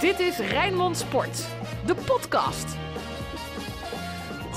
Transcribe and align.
Dit 0.00 0.18
is 0.18 0.38
Rijnmond 0.38 0.96
Sport, 0.96 1.46
de 1.86 1.94
podcast. 1.94 2.76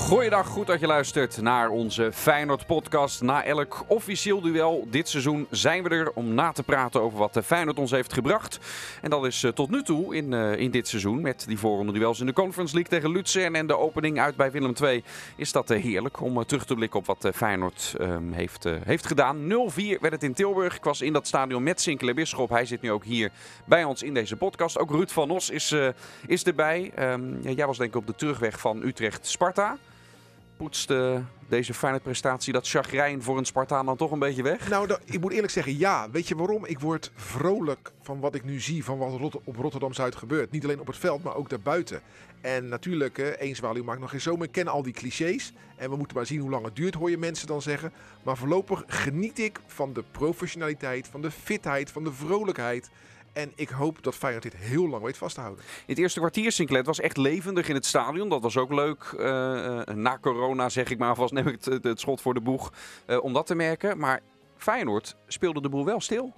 Goeiedag, 0.02 0.46
goed 0.46 0.66
dat 0.66 0.80
je 0.80 0.86
luistert 0.86 1.40
naar 1.40 1.68
onze 1.68 2.12
Feyenoord-podcast. 2.12 3.22
Na 3.22 3.44
elk 3.44 3.84
officieel 3.86 4.40
duel 4.40 4.86
dit 4.90 5.08
seizoen 5.08 5.46
zijn 5.50 5.82
we 5.82 5.88
er 5.88 6.10
om 6.14 6.34
na 6.34 6.52
te 6.52 6.62
praten 6.62 7.00
over 7.00 7.18
wat 7.18 7.40
Feyenoord 7.44 7.78
ons 7.78 7.90
heeft 7.90 8.12
gebracht. 8.12 8.58
En 9.02 9.10
dat 9.10 9.26
is 9.26 9.42
eh, 9.42 9.50
tot 9.50 9.70
nu 9.70 9.82
toe 9.82 10.16
in, 10.16 10.32
uh, 10.32 10.56
in 10.56 10.70
dit 10.70 10.88
seizoen 10.88 11.20
met 11.20 11.44
die 11.48 11.58
voorronde 11.58 11.92
duels 11.92 12.20
in 12.20 12.26
de 12.26 12.32
Conference 12.32 12.74
League 12.74 12.98
tegen 12.98 13.12
Lutsen 13.12 13.54
en 13.54 13.66
de 13.66 13.78
opening 13.78 14.20
uit 14.20 14.36
bij 14.36 14.50
Willem 14.50 14.74
II. 14.82 15.04
Is 15.36 15.52
dat 15.52 15.70
uh, 15.70 15.82
heerlijk 15.82 16.20
om 16.20 16.44
terug 16.44 16.64
te 16.64 16.74
blikken 16.74 16.98
op 16.98 17.06
wat 17.06 17.30
Feyenoord 17.34 17.94
ehm, 17.98 18.32
heeft, 18.32 18.64
heeft 18.84 19.06
gedaan. 19.06 19.38
0-4 19.38 19.46
werd 19.76 20.12
het 20.12 20.22
in 20.22 20.34
Tilburg. 20.34 20.76
Ik 20.76 20.84
was 20.84 21.00
in 21.00 21.12
dat 21.12 21.26
stadion 21.26 21.62
met 21.62 21.80
Sinclair 21.80 22.14
Bisschop. 22.14 22.50
Hij 22.50 22.66
zit 22.66 22.80
nu 22.80 22.90
ook 22.90 23.04
hier 23.04 23.30
bij 23.64 23.84
ons 23.84 24.02
in 24.02 24.14
deze 24.14 24.36
podcast. 24.36 24.78
Ook 24.78 24.90
Ruud 24.90 25.10
van 25.10 25.30
Os 25.30 25.50
is, 25.50 25.74
is 26.26 26.44
erbij. 26.44 26.92
Um, 26.98 27.40
jij 27.40 27.66
was 27.66 27.78
denk 27.78 27.90
ik 27.90 27.96
op 27.96 28.06
de 28.06 28.14
terugweg 28.14 28.60
van 28.60 28.82
Utrecht-Sparta 28.82 29.76
poetste 30.62 31.22
deze 31.48 31.74
fijne 31.74 32.00
prestatie 32.00 32.52
dat 32.52 32.68
chagrijn 32.68 33.22
voor 33.22 33.38
een 33.38 33.44
Spartaan 33.44 33.86
dan 33.86 33.96
toch 33.96 34.10
een 34.10 34.18
beetje 34.18 34.42
weg? 34.42 34.68
Nou, 34.68 34.96
ik 35.04 35.20
moet 35.20 35.32
eerlijk 35.32 35.52
zeggen, 35.52 35.78
ja. 35.78 36.10
Weet 36.10 36.28
je 36.28 36.36
waarom? 36.36 36.66
Ik 36.66 36.80
word 36.80 37.10
vrolijk 37.14 37.92
van 38.02 38.20
wat 38.20 38.34
ik 38.34 38.44
nu 38.44 38.60
zie, 38.60 38.84
van 38.84 38.98
wat 38.98 39.40
op 39.44 39.56
Rotterdam-Zuid 39.56 40.16
gebeurt. 40.16 40.50
Niet 40.50 40.64
alleen 40.64 40.80
op 40.80 40.86
het 40.86 40.96
veld, 40.96 41.22
maar 41.22 41.34
ook 41.34 41.48
daarbuiten. 41.48 42.00
En 42.40 42.68
natuurlijk, 42.68 43.18
één 43.18 43.56
zwaluw 43.56 43.84
maakt 43.84 44.00
nog 44.00 44.10
geen 44.10 44.20
zomer. 44.20 44.46
Ik 44.46 44.52
ken 44.52 44.68
al 44.68 44.82
die 44.82 44.92
clichés. 44.92 45.52
En 45.76 45.90
we 45.90 45.96
moeten 45.96 46.16
maar 46.16 46.26
zien 46.26 46.40
hoe 46.40 46.50
lang 46.50 46.64
het 46.64 46.76
duurt, 46.76 46.94
hoor 46.94 47.10
je 47.10 47.18
mensen 47.18 47.46
dan 47.46 47.62
zeggen. 47.62 47.92
Maar 48.22 48.36
voorlopig 48.36 48.84
geniet 48.86 49.38
ik 49.38 49.60
van 49.66 49.92
de 49.92 50.04
professionaliteit, 50.10 51.08
van 51.08 51.22
de 51.22 51.30
fitheid, 51.30 51.90
van 51.90 52.04
de 52.04 52.12
vrolijkheid. 52.12 52.90
En 53.32 53.52
ik 53.54 53.68
hoop 53.68 54.02
dat 54.02 54.14
Feyenoord 54.14 54.42
dit 54.42 54.56
heel 54.56 54.88
lang 54.88 55.02
weet 55.02 55.16
vast 55.16 55.34
te 55.34 55.40
houden. 55.40 55.64
In 55.64 55.82
het 55.86 55.98
eerste 55.98 56.18
kwartier, 56.18 56.52
Sinclair, 56.52 56.84
was 56.84 57.00
echt 57.00 57.16
levendig 57.16 57.68
in 57.68 57.74
het 57.74 57.86
stadion. 57.86 58.28
Dat 58.28 58.42
was 58.42 58.56
ook 58.56 58.72
leuk. 58.72 59.14
Uh, 59.18 59.84
na 59.84 60.18
corona, 60.20 60.68
zeg 60.68 60.90
ik 60.90 60.98
maar 60.98 61.14
vast, 61.14 61.32
neem 61.32 61.46
ik 61.46 61.64
het, 61.64 61.84
het 61.84 62.00
schot 62.00 62.20
voor 62.20 62.34
de 62.34 62.40
boeg 62.40 62.72
uh, 63.06 63.22
om 63.22 63.32
dat 63.32 63.46
te 63.46 63.54
merken. 63.54 63.98
Maar 63.98 64.20
Feyenoord 64.56 65.16
speelde 65.26 65.60
de 65.60 65.68
boel 65.68 65.84
wel 65.84 66.00
stil. 66.00 66.32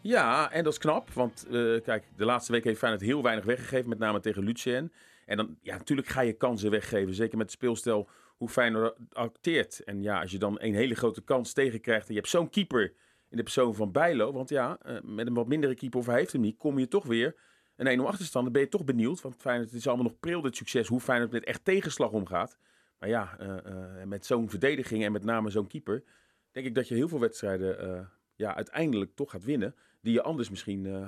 Ja, 0.00 0.50
en 0.50 0.64
dat 0.64 0.72
is 0.72 0.78
knap. 0.78 1.10
Want 1.12 1.46
uh, 1.50 1.82
kijk, 1.82 2.04
de 2.16 2.24
laatste 2.24 2.52
week 2.52 2.64
heeft 2.64 2.78
Feyenoord 2.78 3.04
heel 3.04 3.22
weinig 3.22 3.44
weggegeven. 3.44 3.88
Met 3.88 3.98
name 3.98 4.20
tegen 4.20 4.42
Lucien. 4.42 4.92
En 5.26 5.36
dan, 5.36 5.56
ja, 5.62 5.76
natuurlijk 5.76 6.08
ga 6.08 6.20
je 6.20 6.32
kansen 6.32 6.70
weggeven. 6.70 7.14
Zeker 7.14 7.36
met 7.36 7.46
het 7.46 7.56
speelstijl 7.56 8.08
hoe 8.36 8.48
Feyenoord 8.48 8.94
acteert. 9.12 9.84
En 9.84 10.02
ja, 10.02 10.20
als 10.20 10.30
je 10.30 10.38
dan 10.38 10.56
een 10.60 10.74
hele 10.74 10.94
grote 10.94 11.22
kans 11.22 11.52
tegenkrijgt. 11.52 12.08
En 12.08 12.14
je 12.14 12.20
hebt 12.20 12.30
zo'n 12.30 12.50
keeper 12.50 12.92
in 13.30 13.36
de 13.36 13.42
persoon 13.42 13.74
van 13.74 13.92
Bijlo. 13.92 14.32
Want 14.32 14.48
ja, 14.48 14.78
uh, 14.86 14.98
met 15.02 15.26
een 15.26 15.34
wat 15.34 15.46
mindere 15.46 15.74
keeper 15.74 15.98
of 15.98 16.06
hij 16.06 16.18
heeft 16.18 16.32
hem 16.32 16.40
niet, 16.40 16.56
kom 16.56 16.78
je 16.78 16.88
toch 16.88 17.04
weer 17.04 17.36
een 17.76 18.00
1-0 18.00 18.02
achterstand. 18.02 18.44
Dan 18.44 18.52
ben 18.52 18.62
je 18.62 18.68
toch 18.68 18.84
benieuwd. 18.84 19.20
Want 19.20 19.36
Feyenoord, 19.36 19.68
het 19.70 19.78
is 19.78 19.86
allemaal 19.86 20.06
nog 20.06 20.18
pril 20.18 20.40
dit 20.40 20.56
succes. 20.56 20.88
Hoe 20.88 21.00
Feyenoord 21.00 21.30
met 21.32 21.44
echt 21.44 21.64
tegenslag 21.64 22.10
omgaat. 22.10 22.58
Maar 22.98 23.08
ja, 23.08 23.36
uh, 23.40 23.48
uh, 23.48 24.04
met 24.04 24.26
zo'n 24.26 24.50
verdediging 24.50 25.04
en 25.04 25.12
met 25.12 25.24
name 25.24 25.50
zo'n 25.50 25.66
keeper. 25.66 26.04
Denk 26.50 26.66
ik 26.66 26.74
dat 26.74 26.88
je 26.88 26.94
heel 26.94 27.08
veel 27.08 27.20
wedstrijden 27.20 28.10
ja, 28.34 28.54
uiteindelijk 28.54 29.14
toch 29.14 29.30
gaat 29.30 29.44
winnen. 29.44 29.74
Die 30.00 30.12
je 30.12 30.22
anders 30.22 30.50
misschien 30.50 31.06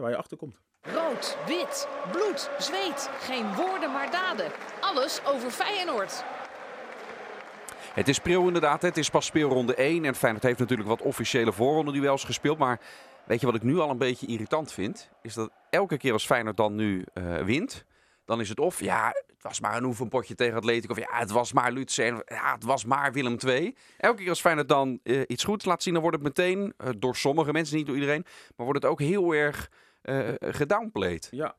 waar 0.00 0.10
je 0.10 0.16
achter 0.16 0.36
komt. 0.36 0.60
Rood, 0.80 1.36
wit, 1.46 1.88
bloed, 2.12 2.50
zweet. 2.58 3.10
Geen 3.20 3.54
woorden 3.54 3.92
maar 3.92 4.10
daden. 4.10 4.50
Alles 4.80 5.20
over 5.26 5.50
Feyenoord. 5.50 6.24
Het 7.94 8.08
is 8.08 8.18
pril 8.18 8.46
inderdaad. 8.46 8.82
Het 8.82 8.96
is 8.96 9.10
pas 9.10 9.26
speelronde 9.26 9.74
1. 9.74 10.04
En 10.04 10.14
Feyenoord 10.14 10.44
heeft 10.44 10.58
natuurlijk 10.58 10.88
wat 10.88 11.02
officiële 11.02 11.52
voorronde 11.52 11.92
duels 11.92 12.24
gespeeld. 12.24 12.58
Maar 12.58 12.80
weet 13.24 13.40
je 13.40 13.46
wat 13.46 13.54
ik 13.54 13.62
nu 13.62 13.78
al 13.78 13.90
een 13.90 13.98
beetje 13.98 14.26
irritant 14.26 14.72
vind? 14.72 15.10
Is 15.22 15.34
dat 15.34 15.50
elke 15.70 15.96
keer 15.96 16.12
als 16.12 16.26
Feyenoord 16.26 16.56
dan 16.56 16.74
nu 16.74 17.04
uh, 17.14 17.38
wint... 17.38 17.84
Dan 18.24 18.40
is 18.40 18.48
het 18.48 18.60
of, 18.60 18.80
ja, 18.80 19.08
het 19.08 19.42
was 19.42 19.60
maar 19.60 19.76
een 19.76 19.84
oefenpotje 19.84 20.34
tegen 20.34 20.56
Atletico. 20.56 20.92
Of 20.92 20.98
ja, 20.98 21.18
het 21.18 21.30
was 21.30 21.52
maar 21.52 21.72
Lutsen. 21.72 22.22
Ja, 22.26 22.52
het 22.54 22.64
was 22.64 22.84
maar 22.84 23.12
Willem 23.12 23.36
II. 23.46 23.76
Elke 23.98 24.16
keer 24.16 24.28
als 24.28 24.40
Feyenoord 24.40 24.68
dan 24.68 25.00
uh, 25.02 25.22
iets 25.26 25.44
goeds 25.44 25.64
laat 25.64 25.82
zien... 25.82 25.92
dan 25.92 26.02
wordt 26.02 26.16
het 26.16 26.26
meteen, 26.26 26.74
uh, 26.78 26.88
door 26.98 27.16
sommige 27.16 27.52
mensen, 27.52 27.76
niet 27.76 27.86
door 27.86 27.94
iedereen... 27.94 28.24
maar 28.56 28.66
wordt 28.66 28.82
het 28.82 28.92
ook 28.92 29.00
heel 29.00 29.32
erg 29.32 29.70
gedownplayed. 30.40 31.28
Ja, 31.30 31.54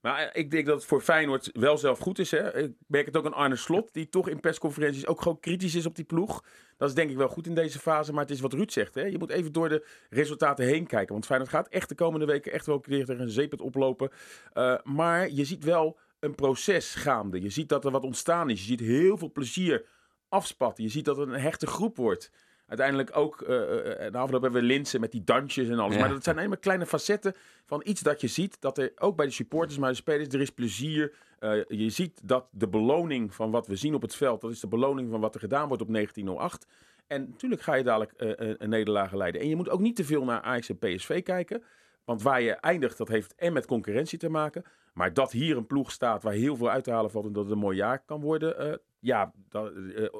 maar 0.00 0.30
ik 0.36 0.50
denk 0.50 0.66
dat 0.66 0.76
het 0.76 0.84
voor 0.84 1.00
Feyenoord 1.00 1.50
wel 1.52 1.78
zelf 1.78 1.98
goed 1.98 2.18
is. 2.18 2.30
Hè? 2.30 2.56
Ik 2.58 2.72
merk 2.86 3.06
het 3.06 3.16
ook 3.16 3.26
aan 3.26 3.34
Arne 3.34 3.56
Slot, 3.56 3.92
die 3.92 4.08
toch 4.08 4.28
in 4.28 4.40
persconferenties 4.40 5.06
ook 5.06 5.22
gewoon 5.22 5.40
kritisch 5.40 5.74
is 5.74 5.86
op 5.86 5.96
die 5.96 6.04
ploeg. 6.04 6.44
Dat 6.76 6.88
is 6.88 6.94
denk 6.94 7.10
ik 7.10 7.16
wel 7.16 7.28
goed 7.28 7.46
in 7.46 7.54
deze 7.54 7.78
fase, 7.78 8.12
maar 8.12 8.22
het 8.22 8.30
is 8.30 8.40
wat 8.40 8.52
Ruud 8.52 8.70
zegt. 8.70 8.94
Hè? 8.94 9.02
Je 9.02 9.18
moet 9.18 9.30
even 9.30 9.52
door 9.52 9.68
de 9.68 9.86
resultaten 10.10 10.64
heen 10.64 10.86
kijken. 10.86 11.12
Want 11.12 11.26
Feyenoord 11.26 11.50
gaat 11.50 11.68
echt 11.68 11.88
de 11.88 11.94
komende 11.94 12.26
weken 12.26 12.52
echt 12.52 12.66
wel 12.66 12.80
tegen 12.80 13.20
een 13.20 13.30
zeepet 13.30 13.60
oplopen. 13.60 14.10
Uh, 14.54 14.76
maar 14.84 15.30
je 15.30 15.44
ziet 15.44 15.64
wel 15.64 15.98
een 16.20 16.34
proces 16.34 16.94
gaande. 16.94 17.40
Je 17.40 17.50
ziet 17.50 17.68
dat 17.68 17.84
er 17.84 17.90
wat 17.90 18.04
ontstaan 18.04 18.50
is. 18.50 18.60
Je 18.60 18.66
ziet 18.66 18.80
heel 18.80 19.16
veel 19.16 19.32
plezier 19.32 19.84
afspatten. 20.28 20.84
Je 20.84 20.90
ziet 20.90 21.04
dat 21.04 21.16
het 21.16 21.28
een 21.28 21.40
hechte 21.40 21.66
groep 21.66 21.96
wordt 21.96 22.30
uiteindelijk 22.70 23.16
ook, 23.16 23.38
de 23.38 24.10
afgelopen 24.12 24.42
hebben 24.42 24.60
we 24.60 24.66
Linsen 24.66 25.00
met 25.00 25.12
die 25.12 25.24
dansjes 25.24 25.68
en 25.68 25.78
alles. 25.78 25.96
Maar 25.96 26.08
dat 26.08 26.24
zijn 26.24 26.36
helemaal 26.36 26.58
kleine 26.58 26.86
facetten 26.86 27.34
van 27.70 27.82
iets 27.84 28.00
dat 28.00 28.20
je 28.20 28.26
ziet. 28.26 28.60
Dat 28.60 28.78
er 28.78 28.92
ook 28.98 29.16
bij 29.16 29.26
de 29.26 29.32
supporters, 29.32 29.78
maar 29.78 29.90
de 29.90 29.96
spelers, 29.96 30.28
er 30.28 30.40
is 30.40 30.50
plezier. 30.50 31.12
Uh, 31.40 31.64
je 31.68 31.90
ziet 31.90 32.20
dat 32.22 32.46
de 32.50 32.68
beloning 32.68 33.34
van 33.34 33.50
wat 33.50 33.66
we 33.66 33.76
zien 33.76 33.94
op 33.94 34.02
het 34.02 34.14
veld, 34.14 34.40
dat 34.40 34.50
is 34.50 34.60
de 34.60 34.66
beloning 34.66 35.10
van 35.10 35.20
wat 35.20 35.34
er 35.34 35.40
gedaan 35.40 35.68
wordt 35.68 35.82
op 35.82 35.92
1908. 35.92 36.66
En 37.06 37.26
natuurlijk 37.30 37.62
ga 37.62 37.74
je 37.74 37.84
dadelijk 37.84 38.12
uh, 38.16 38.54
een 38.58 38.68
nederlaag 38.68 39.12
leiden. 39.12 39.40
En 39.40 39.48
je 39.48 39.56
moet 39.56 39.68
ook 39.68 39.80
niet 39.80 39.96
te 39.96 40.04
veel 40.04 40.24
naar 40.24 40.40
Ajax 40.40 40.68
en 40.68 40.78
PSV 40.78 41.22
kijken. 41.22 41.62
Want 42.04 42.22
waar 42.22 42.42
je 42.42 42.52
eindigt, 42.52 42.98
dat 42.98 43.08
heeft 43.08 43.34
en 43.34 43.52
met 43.52 43.66
concurrentie 43.66 44.18
te 44.18 44.28
maken. 44.28 44.64
Maar 44.94 45.12
dat 45.12 45.32
hier 45.32 45.56
een 45.56 45.66
ploeg 45.66 45.90
staat 45.90 46.22
waar 46.22 46.32
heel 46.32 46.56
veel 46.56 46.70
uit 46.70 46.84
te 46.84 46.90
halen 46.90 47.10
valt 47.10 47.26
en 47.26 47.32
dat 47.32 47.42
het 47.42 47.52
een 47.52 47.58
mooi 47.58 47.76
jaar 47.76 48.02
kan 48.04 48.20
worden. 48.20 48.80
ja, 49.00 49.32
dat, 49.48 49.72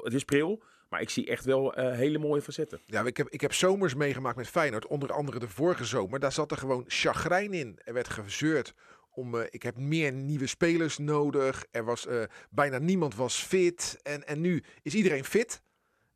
het 0.03 0.13
is 0.13 0.23
pril. 0.23 0.63
Maar 0.91 1.01
ik 1.01 1.09
zie 1.09 1.27
echt 1.27 1.45
wel 1.45 1.79
uh, 1.79 1.95
hele 1.95 2.17
mooie 2.17 2.41
facetten. 2.41 2.81
Ja, 2.85 3.05
ik 3.05 3.17
heb, 3.17 3.29
ik 3.29 3.41
heb 3.41 3.53
zomers 3.53 3.95
meegemaakt 3.95 4.37
met 4.37 4.47
Feyenoord. 4.47 4.87
Onder 4.87 5.11
andere 5.13 5.39
de 5.39 5.47
vorige 5.47 5.85
zomer. 5.85 6.19
Daar 6.19 6.31
zat 6.31 6.51
er 6.51 6.57
gewoon 6.57 6.83
chagrijn 6.87 7.53
in. 7.53 7.79
Er 7.83 7.93
werd 7.93 8.09
gezeurd 8.09 8.73
om, 9.11 9.35
uh, 9.35 9.41
ik 9.49 9.63
heb 9.63 9.77
meer 9.77 10.11
nieuwe 10.11 10.47
spelers 10.47 10.97
nodig. 10.97 11.65
Er 11.71 11.83
was, 11.83 12.07
uh, 12.07 12.23
bijna 12.49 12.77
niemand 12.77 13.15
was 13.15 13.43
fit. 13.43 13.99
En, 14.03 14.27
en 14.27 14.41
nu 14.41 14.63
is 14.81 14.93
iedereen 14.93 15.25
fit. 15.25 15.61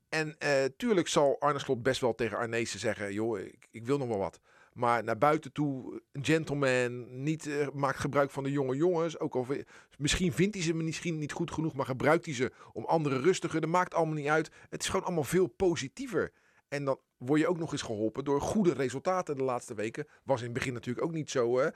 En 0.10 0.38
tuurlijk 0.78 1.08
zal 1.08 1.40
Arne 1.40 1.60
Slot 1.60 1.84
best 1.84 2.02
wel 2.02 2.16
tegen 2.16 2.38
Arnezen 2.38 2.80
zeggen... 2.80 3.14
joh, 3.14 3.40
ik, 3.40 3.68
ik 3.72 3.86
wil 3.86 3.98
nog 3.98 4.08
wel 4.08 4.18
wat. 4.18 4.40
Maar 4.76 5.04
naar 5.04 5.18
buiten 5.18 5.52
toe, 5.52 6.02
een 6.12 6.26
gentleman, 6.26 7.24
niet, 7.24 7.46
uh, 7.46 7.68
maakt 7.74 8.00
gebruik 8.00 8.32
van 8.32 8.44
de 8.44 8.52
jonge 8.52 8.76
jongens. 8.76 9.20
Ook 9.20 9.36
al, 9.36 9.48
misschien 9.98 10.34
vindt 10.34 10.56
hij 10.56 10.64
ze 10.64 10.74
misschien 10.74 11.18
niet 11.18 11.32
goed 11.32 11.52
genoeg, 11.52 11.74
maar 11.74 11.86
gebruikt 11.86 12.26
hij 12.26 12.34
ze 12.34 12.52
om 12.74 12.86
anderen 12.86 13.22
rustiger. 13.22 13.62
Dat 13.62 13.70
maakt 13.70 13.94
allemaal 13.94 14.16
niet 14.16 14.28
uit. 14.28 14.52
Het 14.70 14.82
is 14.82 14.90
gewoon 14.90 15.06
allemaal 15.06 15.24
veel 15.24 15.48
positiever. 15.48 16.32
En 16.68 16.86
dan 16.86 17.00
word 17.18 17.40
je 17.40 17.48
ook 17.48 17.58
nog 17.58 17.72
eens 17.72 17.82
geholpen 17.82 18.24
door 18.24 18.42
goede 18.42 18.74
resultaten 18.74 19.38
de 19.38 19.44
laatste 19.44 19.74
weken. 19.74 20.08
Was 20.24 20.40
in 20.40 20.46
het 20.46 20.54
begin 20.54 20.74
natuurlijk 20.74 21.06
ook 21.06 21.14
niet 21.14 21.32
zo. 21.32 21.58
Hè? 21.58 21.70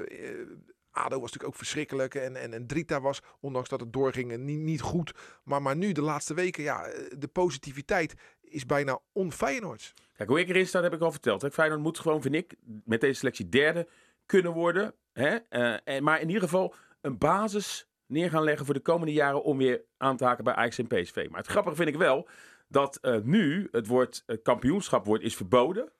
Uh, 0.00 0.46
ADO 0.90 1.20
was 1.20 1.20
natuurlijk 1.20 1.44
ook 1.44 1.56
verschrikkelijk. 1.56 2.14
En, 2.14 2.36
en, 2.36 2.52
en 2.52 2.66
Drita 2.66 3.00
was, 3.00 3.22
ondanks 3.40 3.68
dat 3.68 3.80
het 3.80 3.92
doorging, 3.92 4.36
niet, 4.36 4.58
niet 4.58 4.80
goed. 4.80 5.14
Maar, 5.44 5.62
maar 5.62 5.76
nu, 5.76 5.92
de 5.92 6.02
laatste 6.02 6.34
weken, 6.34 6.62
ja, 6.62 6.88
de 7.18 7.28
positiviteit 7.32 8.14
is 8.52 8.66
bijna 8.66 8.98
onfeyenoords. 9.12 9.94
Kijk, 10.16 10.28
hoe 10.28 10.40
ik 10.40 10.48
erin 10.48 10.66
sta, 10.66 10.82
heb 10.82 10.92
ik 10.92 11.00
al 11.00 11.10
verteld. 11.10 11.46
Feyenoord 11.52 11.80
moet 11.80 11.98
gewoon, 11.98 12.22
vind 12.22 12.34
ik, 12.34 12.54
met 12.84 13.00
deze 13.00 13.18
selectie 13.18 13.48
derde 13.48 13.88
kunnen 14.26 14.52
worden. 14.52 14.94
Hè? 15.12 15.36
Uh, 15.50 15.76
en, 15.84 16.02
maar 16.02 16.20
in 16.20 16.26
ieder 16.26 16.42
geval 16.42 16.74
een 17.00 17.18
basis 17.18 17.88
neer 18.06 18.30
gaan 18.30 18.44
leggen 18.44 18.64
voor 18.64 18.74
de 18.74 18.80
komende 18.80 19.12
jaren 19.12 19.42
om 19.42 19.58
weer 19.58 19.84
aan 19.96 20.16
te 20.16 20.24
haken 20.24 20.44
bij 20.44 20.54
Ajax 20.54 20.78
en 20.78 20.86
PSV. 20.86 21.26
Maar 21.30 21.40
het 21.40 21.50
grappige 21.50 21.76
vind 21.76 21.88
ik 21.88 21.96
wel 21.96 22.28
dat 22.68 22.98
uh, 23.02 23.16
nu 23.22 23.68
het 23.70 23.86
woord 23.86 24.22
uh, 24.26 24.36
kampioenschap 24.42 25.06
wordt, 25.06 25.24
is 25.24 25.36
verboden. 25.36 25.92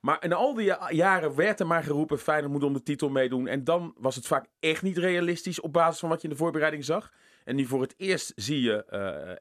Maar 0.00 0.24
in 0.24 0.32
al 0.32 0.54
die 0.54 0.74
jaren 0.90 1.34
werd 1.34 1.60
er 1.60 1.66
maar 1.66 1.82
geroepen: 1.82 2.18
Feyenoord 2.18 2.52
moet 2.52 2.62
om 2.62 2.72
de 2.72 2.82
titel 2.82 3.08
meedoen. 3.08 3.46
En 3.46 3.64
dan 3.64 3.94
was 3.98 4.14
het 4.14 4.26
vaak 4.26 4.46
echt 4.60 4.82
niet 4.82 4.98
realistisch 4.98 5.60
op 5.60 5.72
basis 5.72 6.00
van 6.00 6.08
wat 6.08 6.20
je 6.20 6.28
in 6.28 6.32
de 6.32 6.40
voorbereiding 6.40 6.84
zag. 6.84 7.12
En 7.44 7.56
nu 7.56 7.64
voor 7.64 7.80
het 7.80 7.94
eerst 7.96 8.32
zie 8.36 8.60
je 8.60 8.84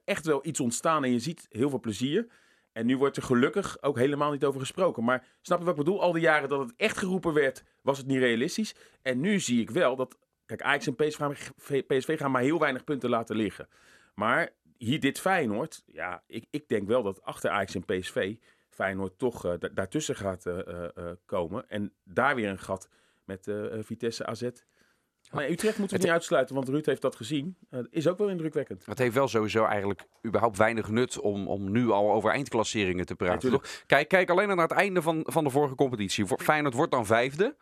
echt 0.05 0.25
wel 0.25 0.45
iets 0.45 0.59
ontstaan 0.59 1.03
en 1.03 1.11
je 1.11 1.19
ziet 1.19 1.45
heel 1.49 1.69
veel 1.69 1.79
plezier. 1.79 2.27
En 2.73 2.85
nu 2.85 2.97
wordt 2.97 3.17
er 3.17 3.23
gelukkig 3.23 3.81
ook 3.81 3.97
helemaal 3.97 4.31
niet 4.31 4.45
over 4.45 4.59
gesproken. 4.59 5.03
Maar 5.03 5.27
snap 5.41 5.59
je 5.59 5.65
wat 5.65 5.73
ik 5.77 5.83
bedoel? 5.83 6.01
Al 6.01 6.11
die 6.11 6.21
jaren 6.21 6.49
dat 6.49 6.59
het 6.59 6.73
echt 6.77 6.97
geroepen 6.97 7.33
werd, 7.33 7.63
was 7.81 7.97
het 7.97 8.07
niet 8.07 8.19
realistisch. 8.19 8.75
En 9.01 9.19
nu 9.19 9.39
zie 9.39 9.61
ik 9.61 9.69
wel 9.69 9.95
dat. 9.95 10.17
Kijk, 10.45 10.61
Ajax 10.61 10.87
en 10.87 10.95
PSV, 10.95 12.17
gaan 12.17 12.31
maar 12.31 12.41
heel 12.41 12.59
weinig 12.59 12.83
punten 12.83 13.09
laten 13.09 13.35
liggen. 13.35 13.67
Maar 14.15 14.49
hier 14.77 14.99
dit 14.99 15.19
Feyenoord, 15.19 15.83
ja, 15.85 16.23
ik, 16.27 16.45
ik 16.49 16.67
denk 16.67 16.87
wel 16.87 17.03
dat 17.03 17.21
achter 17.21 17.49
Ajax 17.49 17.75
en 17.75 17.85
PSV 17.85 18.35
Feyenoord 18.73 19.17
toch 19.17 19.45
uh, 19.45 19.53
daartussen 19.73 20.15
gaat 20.15 20.45
uh, 20.45 20.57
uh, 20.97 21.11
komen. 21.25 21.69
En 21.69 21.93
daar 22.03 22.35
weer 22.35 22.49
een 22.49 22.59
gat 22.59 22.89
met 23.23 23.51
Vitesse 23.79 24.25
AZ 24.25 24.49
Maar 25.33 25.49
Utrecht 25.49 25.77
moeten 25.77 25.97
we 25.97 26.03
niet 26.03 26.13
uitsluiten, 26.13 26.55
want 26.55 26.69
Ruud 26.69 26.85
heeft 26.85 27.01
dat 27.01 27.15
gezien. 27.15 27.57
Uh, 27.71 27.79
is 27.89 28.07
ook 28.07 28.17
wel 28.17 28.29
indrukwekkend. 28.29 28.85
Het 28.85 28.97
heeft 28.97 29.13
wel 29.15 29.27
sowieso 29.27 29.65
eigenlijk 29.65 30.03
überhaupt 30.25 30.57
weinig 30.57 30.89
nut 30.89 31.19
om, 31.19 31.47
om 31.47 31.71
nu 31.71 31.89
al 31.89 32.11
over 32.11 32.31
eindklasseringen 32.31 33.05
te 33.05 33.15
praten. 33.15 33.61
Kijk, 33.85 34.07
kijk 34.07 34.29
alleen 34.29 34.47
naar 34.47 34.57
het 34.57 34.71
einde 34.71 35.01
van, 35.01 35.25
van 35.29 35.43
de 35.43 35.49
vorige 35.49 35.75
competitie. 35.75 36.25
Feyenoord 36.27 36.73
wordt 36.73 36.91
dan 36.91 37.05
vijfde. 37.05 37.55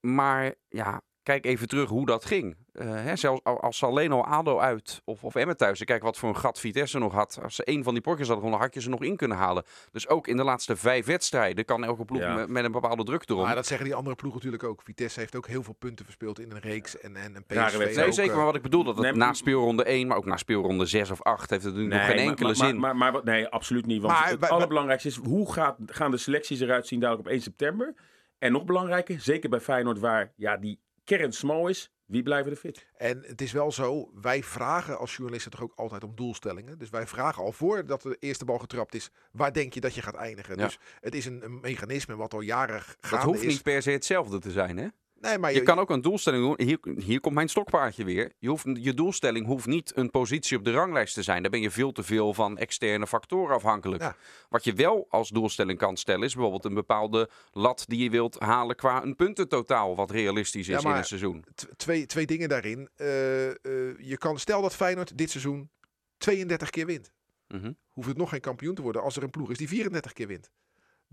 Maar 0.00 0.54
ja, 0.68 1.02
kijk 1.24 1.46
even 1.46 1.68
terug 1.68 1.88
hoe 1.88 2.06
dat 2.06 2.24
ging. 2.24 2.56
Uh, 2.72 2.84
hè, 2.94 3.16
zelfs 3.16 3.44
als 3.44 3.78
ze 3.78 3.86
alleen 3.86 4.12
al 4.12 4.24
ADO 4.24 4.58
uit 4.58 5.02
of, 5.04 5.24
of 5.24 5.34
Emmen 5.34 5.56
thuis. 5.56 5.84
Kijk 5.84 6.02
wat 6.02 6.18
voor 6.18 6.28
een 6.28 6.36
gat 6.36 6.60
Vitesse 6.60 6.98
nog 6.98 7.12
had. 7.12 7.38
Als 7.42 7.54
ze 7.54 7.64
één 7.64 7.82
van 7.82 7.92
die 7.92 8.02
potjes 8.02 8.28
hadden 8.28 8.50
dan 8.50 8.60
had 8.60 8.74
je 8.74 8.80
ze 8.80 8.88
nog 8.88 9.02
in 9.02 9.16
kunnen 9.16 9.36
halen. 9.36 9.64
Dus 9.92 10.08
ook 10.08 10.26
in 10.28 10.36
de 10.36 10.44
laatste 10.44 10.76
vijf 10.76 11.06
wedstrijden 11.06 11.64
kan 11.64 11.84
elke 11.84 12.04
ploeg 12.04 12.46
met, 12.46 12.64
een 12.64 12.72
bepaalde 12.72 13.04
druk 13.04 13.28
erom. 13.28 13.42
Maar 13.42 13.54
dat 13.54 13.66
zeggen 13.66 13.86
die 13.86 13.94
andere 13.94 14.16
ploegen 14.16 14.40
natuurlijk 14.40 14.70
ook. 14.70 14.82
Vitesse 14.82 15.20
heeft 15.20 15.36
ook 15.36 15.46
heel 15.46 15.62
veel 15.62 15.74
punten 15.78 16.04
verspeeld 16.04 16.40
in 16.40 16.50
een 16.50 16.60
reeks. 16.60 17.00
En, 17.00 17.16
en, 17.16 17.34
en 17.34 17.44
PSV 17.44 17.96
Nee, 17.96 18.12
zeker. 18.12 18.36
Maar 18.36 18.44
wat 18.44 18.54
ik 18.54 18.62
bedoel, 18.62 18.84
dat 18.84 18.98
het 18.98 19.14
na 19.14 19.32
speelronde 19.32 19.84
1, 19.84 20.06
maar 20.06 20.16
ook 20.16 20.24
na 20.24 20.36
speelronde 20.36 20.86
6 20.86 21.10
of 21.10 21.22
8 21.22 21.50
heeft 21.50 21.64
het 21.64 21.74
natuurlijk 21.74 22.02
nog 22.02 22.10
geen 22.10 22.28
enkele 22.28 22.46
maar, 22.46 22.56
zin. 22.56 22.78
Maar, 22.78 22.96
maar, 22.96 23.24
nee, 23.24 23.48
absoluut 23.48 23.86
niet. 23.86 24.02
Want 24.02 24.24
het 24.24 24.48
allerbelangrijkste 24.48 25.08
is, 25.08 25.16
hoe 25.16 25.52
gaat, 25.52 25.76
gaan 25.86 26.10
de 26.10 26.16
selecties 26.16 26.60
eruit 26.60 26.86
zien 26.86 27.00
dadelijk 27.00 27.26
op 27.26 27.32
1 27.32 27.42
september? 27.42 27.94
En 28.38 28.52
nog 28.52 28.64
belangrijker, 28.64 29.20
zeker 29.20 29.50
bij 29.50 29.60
Feyenoord 29.60 29.98
waar 29.98 30.32
ja, 30.36 30.56
die 30.56 30.80
kern 31.04 31.32
smal 31.32 31.68
is, 31.68 31.92
wie 32.06 32.22
blijven 32.22 32.50
er 32.50 32.56
fit? 32.56 32.86
En 32.96 33.22
het 33.26 33.40
is 33.40 33.52
wel 33.52 33.72
zo, 33.72 34.10
wij 34.20 34.42
vragen 34.42 34.98
als 34.98 35.16
journalisten 35.16 35.50
toch 35.50 35.62
ook 35.62 35.72
altijd 35.74 36.04
om 36.04 36.14
doelstellingen. 36.14 36.78
Dus 36.78 36.90
wij 36.90 37.06
vragen 37.06 37.42
al 37.42 37.52
voordat 37.52 38.02
de 38.02 38.16
eerste 38.20 38.44
bal 38.44 38.58
getrapt 38.58 38.94
is, 38.94 39.10
waar 39.32 39.52
denk 39.52 39.74
je 39.74 39.80
dat 39.80 39.94
je 39.94 40.02
gaat 40.02 40.14
eindigen? 40.14 40.56
Dus 40.56 40.78
het 41.00 41.14
is 41.14 41.26
een, 41.26 41.44
een 41.44 41.60
mechanisme 41.60 42.16
wat 42.16 42.34
al 42.34 42.40
jaren 42.40 42.80
gaande 42.80 42.96
is. 43.00 43.10
Dat 43.10 43.22
hoeft 43.22 43.46
niet 43.46 43.62
per 43.62 43.82
se 43.82 43.90
hetzelfde 43.90 44.38
te 44.38 44.50
zijn, 44.50 44.76
hè? 44.76 44.88
Nee, 45.24 45.38
maar 45.38 45.52
je, 45.52 45.62
kan 45.62 45.78
ook 45.78 45.90
een 45.90 46.00
doelstelling 46.00 46.44
doen. 46.44 46.66
Hier, 46.66 46.78
hier 46.96 47.20
komt 47.20 47.34
mijn 47.34 47.48
stokpaardje 47.48 48.04
weer. 48.04 48.32
Je, 48.38 48.48
hoeft, 48.48 48.64
je 48.72 48.94
doelstelling 48.94 49.46
hoeft 49.46 49.66
niet 49.66 49.92
een 49.94 50.10
positie 50.10 50.56
op 50.56 50.64
de 50.64 50.70
ranglijst 50.70 51.14
te 51.14 51.22
zijn. 51.22 51.42
Daar 51.42 51.50
ben 51.50 51.60
je 51.60 51.70
veel 51.70 51.92
te 51.92 52.02
veel 52.02 52.34
van 52.34 52.58
externe 52.58 53.06
factoren 53.06 53.54
afhankelijk. 53.54 54.14
Wat 54.48 54.64
je 54.64 54.72
wel 54.72 55.06
als 55.08 55.28
doelstelling 55.28 55.78
kan 55.78 55.96
stellen, 55.96 56.22
is 56.22 56.32
bijvoorbeeld 56.32 56.64
een 56.64 56.74
bepaalde 56.74 57.28
lat 57.52 57.84
die 57.86 58.02
je 58.02 58.10
wilt 58.10 58.38
halen 58.38 58.76
qua 58.76 59.02
een 59.02 59.16
puntentotaal, 59.16 59.96
wat 59.96 60.10
realistisch 60.10 60.68
is 60.68 60.82
in 60.82 60.90
een 60.90 61.04
seizoen. 61.04 61.44
Twee, 61.76 62.06
twee 62.06 62.26
dingen 62.26 62.48
daarin. 62.48 62.88
Uh, 62.96 63.46
uh, 63.48 63.54
je 63.98 64.16
kan, 64.18 64.38
stel 64.38 64.62
dat 64.62 64.74
Feyenoord 64.74 65.18
dit 65.18 65.30
seizoen 65.30 65.70
32 66.16 66.70
keer 66.70 66.86
wint. 66.86 67.12
Mm 67.48 67.76
Hoeft 67.94 68.08
het 68.08 68.16
nog 68.16 68.28
geen 68.28 68.40
kampioen 68.40 68.74
te 68.74 68.82
worden 68.82 69.02
als 69.02 69.16
er 69.16 69.22
een 69.22 69.30
ploeg 69.30 69.50
is 69.50 69.58
die 69.58 69.68
34 69.68 70.12
keer 70.12 70.26
wint. 70.26 70.50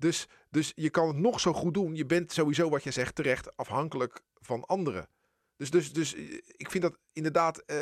Dus, 0.01 0.27
dus 0.49 0.71
je 0.75 0.89
kan 0.89 1.07
het 1.07 1.17
nog 1.17 1.39
zo 1.39 1.53
goed 1.53 1.73
doen. 1.73 1.95
Je 1.95 2.05
bent 2.05 2.31
sowieso, 2.31 2.69
wat 2.69 2.83
je 2.83 2.91
zegt, 2.91 3.15
terecht 3.15 3.57
afhankelijk 3.57 4.21
van 4.39 4.65
anderen. 4.65 5.07
Dus, 5.55 5.69
dus, 5.69 5.93
dus 5.93 6.15
eh, 6.15 6.33
ik 6.57 6.71
vind 6.71 6.83
dat 6.83 6.97
inderdaad 7.13 7.57
eh, 7.57 7.77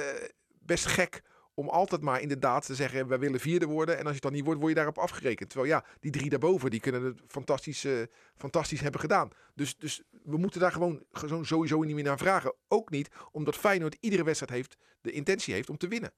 best 0.47 0.85
gek 0.85 1.21
om 1.53 1.69
altijd 1.69 2.01
maar 2.01 2.21
inderdaad 2.21 2.65
te 2.65 2.75
zeggen, 2.75 3.07
wij 3.07 3.19
willen 3.19 3.39
vierde 3.39 3.65
worden. 3.65 3.97
En 3.97 4.05
als 4.05 4.15
je 4.15 4.21
dan 4.21 4.31
niet 4.31 4.43
wordt, 4.43 4.59
word 4.59 4.71
je 4.71 4.77
daarop 4.77 4.97
afgerekend. 4.97 5.49
Terwijl 5.49 5.71
ja, 5.71 5.85
die 5.99 6.11
drie 6.11 6.29
daarboven, 6.29 6.69
die 6.69 6.79
kunnen 6.79 7.03
het 7.03 7.21
fantastisch, 7.27 7.85
uh, 7.85 8.03
fantastisch 8.35 8.81
hebben 8.81 8.99
gedaan. 8.99 9.29
Dus, 9.53 9.77
dus 9.77 10.01
we 10.23 10.37
moeten 10.37 10.59
daar 10.59 10.71
gewoon, 10.71 11.03
gewoon 11.11 11.45
sowieso 11.45 11.81
niet 11.81 11.95
meer 11.95 12.03
naar 12.03 12.17
vragen. 12.17 12.55
Ook 12.67 12.89
niet 12.89 13.09
omdat 13.31 13.55
Feyenoord 13.55 13.97
iedere 13.99 14.23
wedstrijd 14.23 14.51
heeft, 14.51 14.77
de 15.01 15.11
intentie 15.11 15.53
heeft 15.53 15.69
om 15.69 15.77
te 15.77 15.87
winnen. 15.87 16.13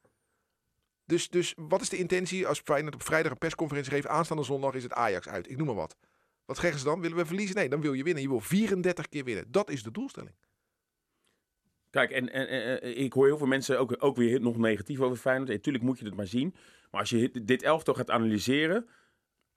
Dus, 1.12 1.30
dus 1.30 1.54
wat 1.58 1.82
is 1.82 1.90
de 1.90 1.98
intentie 1.98 2.48
als 2.48 2.60
Feyenoord 2.60 2.96
op 2.96 3.04
vrijdag 3.04 3.32
een 3.32 3.38
persconferentie 3.38 3.92
geeft? 3.92 4.08
Aanstaande 4.08 4.44
zondag 4.44 4.74
is 4.74 4.84
het 4.84 4.94
Ajax 4.94 5.28
uit. 5.28 5.50
Ik 5.50 5.58
noem 5.58 5.66
maar 5.66 5.76
wat. 5.76 5.98
Wat 6.46 6.58
zeggen 6.58 6.80
ze 6.80 6.86
dan? 6.86 7.02
Willen 7.02 7.18
we 7.18 7.26
verliezen? 7.26 7.56
Nee, 7.56 7.70
dan 7.70 7.82
wil 7.82 7.94
je 7.94 8.04
winnen. 8.04 8.24
Je 8.24 8.30
wil 8.30 8.40
34 8.40 9.10
keer 9.10 9.24
winnen. 9.24 9.52
Dat 9.52 9.70
is 9.70 9.84
de 9.84 9.92
doelstelling. 9.92 10.36
Kijk, 11.90 12.12
en, 12.12 12.32
en, 12.32 12.98
ik 12.98 13.14
hoor 13.14 13.26
heel 13.26 13.38
veel 13.38 13.48
mensen 13.48 13.80
ook, 13.80 13.96
ook 14.00 14.16
weer 14.16 14.42
nog 14.42 14.58
negatief 14.58 15.00
over 15.00 15.18
Feyenoord. 15.18 15.50
Natuurlijk 15.50 15.84
moet 15.84 16.00
je 16.00 16.06
het 16.06 16.16
maar 16.16 16.28
zien. 16.28 16.56
Maar 16.92 17.00
als 17.00 17.10
je 17.10 17.44
dit 17.44 17.64
elftal 17.64 17.94
gaat 17.94 18.10
analyseren... 18.10 18.88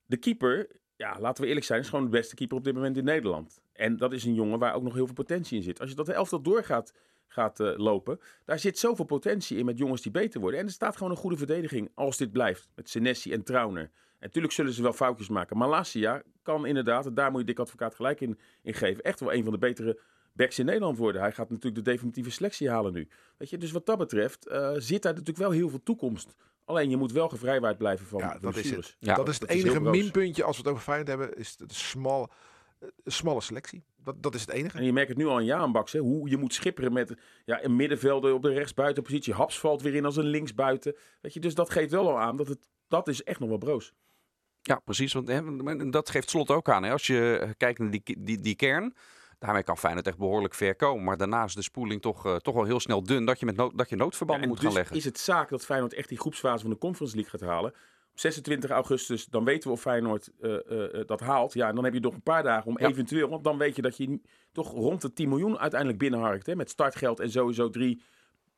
De 0.07 0.17
keeper, 0.17 0.71
ja, 0.97 1.21
laten 1.21 1.43
we 1.43 1.49
eerlijk 1.49 1.67
zijn, 1.67 1.81
is 1.81 1.89
gewoon 1.89 2.05
de 2.05 2.11
beste 2.11 2.35
keeper 2.35 2.57
op 2.57 2.65
dit 2.65 2.75
moment 2.75 2.97
in 2.97 3.05
Nederland. 3.05 3.61
En 3.73 3.97
dat 3.97 4.13
is 4.13 4.25
een 4.25 4.35
jongen 4.35 4.59
waar 4.59 4.75
ook 4.75 4.83
nog 4.83 4.95
heel 4.95 5.07
veel 5.07 5.15
potentie 5.15 5.57
in 5.57 5.63
zit. 5.63 5.81
Als 5.81 5.91
je 5.91 5.97
dat 5.97 6.09
elftal 6.09 6.43
doorgaat 6.43 6.93
gaat 7.35 7.61
uh, 7.61 7.77
lopen. 7.77 8.21
Daar 8.45 8.59
zit 8.59 8.79
zoveel 8.79 9.05
potentie 9.05 9.59
in 9.59 9.65
met 9.65 9.79
jongens 9.79 10.03
die 10.03 10.13
beter 10.13 10.41
worden. 10.41 10.61
En 10.61 10.67
er 10.67 10.73
staat 10.73 10.97
gewoon 10.97 11.13
een 11.13 11.19
goede 11.19 11.37
verdediging 11.37 11.91
als 11.95 12.17
dit 12.17 12.33
blijft. 12.33 12.69
Met 12.75 12.89
Senesi 12.89 13.33
en 13.33 13.43
Trauner. 13.43 13.83
En 13.83 13.91
natuurlijk 14.21 14.55
zullen 14.55 14.73
ze 14.73 14.83
wel 14.83 14.93
foutjes 14.93 15.29
maken. 15.29 15.57
Malasia 15.57 16.23
kan 16.43 16.67
inderdaad, 16.67 17.07
en 17.07 17.15
daar 17.15 17.31
moet 17.31 17.41
je 17.41 17.47
dik 17.47 17.59
advocaat 17.59 17.95
gelijk 17.95 18.21
in, 18.21 18.39
in 18.63 18.75
geven, 18.75 19.05
echt 19.05 19.21
wel 19.21 19.33
een 19.33 19.45
van 19.45 19.53
de 19.53 19.59
betere 19.59 20.01
backs 20.33 20.59
in 20.59 20.65
Nederland 20.65 20.99
worden. 20.99 21.21
Hij 21.21 21.33
gaat 21.33 21.51
natuurlijk 21.51 21.85
de 21.85 21.91
definitieve 21.91 22.31
selectie 22.31 22.71
halen 22.71 22.93
nu. 22.93 23.09
Weet 23.37 23.51
je, 23.51 23.59
dus 23.59 23.73
wat 23.73 23.87
dat 23.87 23.99
betreft 23.99 24.49
uh, 24.49 24.71
zit 24.77 25.03
daar 25.03 25.13
natuurlijk 25.13 25.39
wel 25.39 25.51
heel 25.51 25.69
veel 25.69 25.83
toekomst. 25.83 26.35
Alleen 26.65 26.91
je 26.91 26.97
moet 26.97 27.13
wel 27.13 27.29
gevrijwaard 27.29 27.79
blijven 27.79 28.07
van 28.07 28.19
ja, 28.19 28.39
dat 28.39 28.57
is 28.57 28.71
het. 28.71 28.97
Ja, 28.99 29.15
dat 29.15 29.29
is 29.29 29.41
het 29.41 29.49
enige 29.49 29.81
minpuntje 29.81 30.45
als 30.45 30.57
we 30.57 30.63
het 30.63 30.71
over 30.71 30.83
Feyenoord 30.83 31.09
hebben, 31.09 31.37
is 31.37 31.57
de 31.57 31.65
smal 31.69 32.31
smalle 33.05 33.41
selectie. 33.41 33.85
Dat, 33.97 34.23
dat 34.23 34.35
is 34.35 34.41
het 34.41 34.51
enige. 34.51 34.79
En 34.79 34.85
je 34.85 34.93
merkt 34.93 35.09
het 35.09 35.19
nu 35.19 35.27
al 35.27 35.39
in 35.39 35.45
Jaanbaks, 35.45 35.93
hè, 35.93 35.99
hoe 35.99 36.29
je 36.29 36.37
moet 36.37 36.55
schipperen 36.55 36.93
met 36.93 37.15
ja, 37.45 37.65
een 37.65 37.77
middenvelder 37.77 38.33
op 38.33 38.43
de 38.43 38.53
rechtsbuitenpositie. 38.53 39.35
Haps 39.35 39.59
valt 39.59 39.83
weer 39.83 39.95
in 39.95 40.05
als 40.05 40.17
een 40.17 40.25
linksbuiten. 40.25 40.97
Weet 41.21 41.35
je, 41.35 41.41
dus 41.41 41.55
dat 41.55 41.71
geeft 41.71 41.91
wel 41.91 42.09
al 42.09 42.19
aan 42.19 42.37
dat 42.37 42.49
het, 42.49 42.69
dat 42.89 43.09
is 43.09 43.23
echt 43.23 43.41
nog 43.41 43.49
wel 43.49 43.59
broos. 43.59 43.93
Ja, 44.61 44.77
precies. 44.85 45.13
Want 45.13 45.29
hè, 45.29 45.91
dat 45.91 46.11
geeft 46.11 46.31
slot 46.31 46.51
ook 46.51 46.69
aan. 46.69 46.83
Hè. 46.83 46.91
Als 46.91 47.07
je 47.07 47.55
kijkt 47.57 47.79
naar 47.79 47.91
die, 47.91 48.03
die, 48.19 48.41
die 48.41 48.55
kern, 48.55 48.95
daarmee 49.39 49.63
kan 49.63 49.79
Feyenoord 49.79 50.07
echt 50.07 50.19
behoorlijk 50.19 50.55
ver 50.55 50.77
komen. 50.77 51.05
Maar 51.05 51.17
daarna 51.17 51.45
is 51.45 51.55
de 51.55 51.63
spoeling 51.63 52.03
toch, 52.03 52.27
uh, 52.27 52.37
toch 52.37 52.55
wel 52.55 52.65
heel 52.65 52.81
snel 52.81 53.03
dun 53.03 53.25
dat 53.25 53.41
je, 53.41 53.47
met 53.47 53.57
nood, 53.57 53.79
dat 53.79 53.89
je 53.89 53.97
noodverbanden 53.97 54.49
moet 54.49 54.57
dus 54.57 54.67
gaan 54.67 54.77
leggen. 54.77 54.97
is 54.97 55.05
het 55.05 55.19
zaak 55.19 55.49
dat 55.49 55.65
Feyenoord 55.65 55.95
echt 55.95 56.09
die 56.09 56.19
groepsfase 56.19 56.63
van 56.63 56.71
de 56.71 56.79
Conference 56.79 57.17
League 57.17 57.39
gaat 57.39 57.49
halen. 57.49 57.75
26 58.15 58.71
augustus, 58.71 59.27
dan 59.27 59.45
weten 59.45 59.69
we 59.69 59.75
of 59.75 59.81
Feyenoord 59.81 60.31
uh, 60.41 60.57
uh, 60.71 61.07
dat 61.07 61.21
haalt. 61.21 61.55
Ja, 61.55 61.69
en 61.69 61.75
dan 61.75 61.85
heb 61.85 61.95
je 61.95 62.01
nog 62.01 62.15
een 62.15 62.23
paar 62.23 62.43
dagen 62.43 62.67
om 62.67 62.79
eventueel... 62.79 63.29
Want 63.29 63.45
dan 63.45 63.59
weet 63.59 63.77
je 63.77 63.83
dat 63.83 63.97
je 63.97 64.21
toch 64.53 64.73
rond 64.73 65.03
de 65.03 65.13
10 65.13 65.29
miljoen 65.29 65.59
uiteindelijk 65.59 66.01
binnenharkt. 66.01 66.47
Hè, 66.47 66.57
met 66.57 66.71
startgeld 66.71 67.21
en 67.21 67.31
sowieso 67.31 67.71
drie 67.71 68.03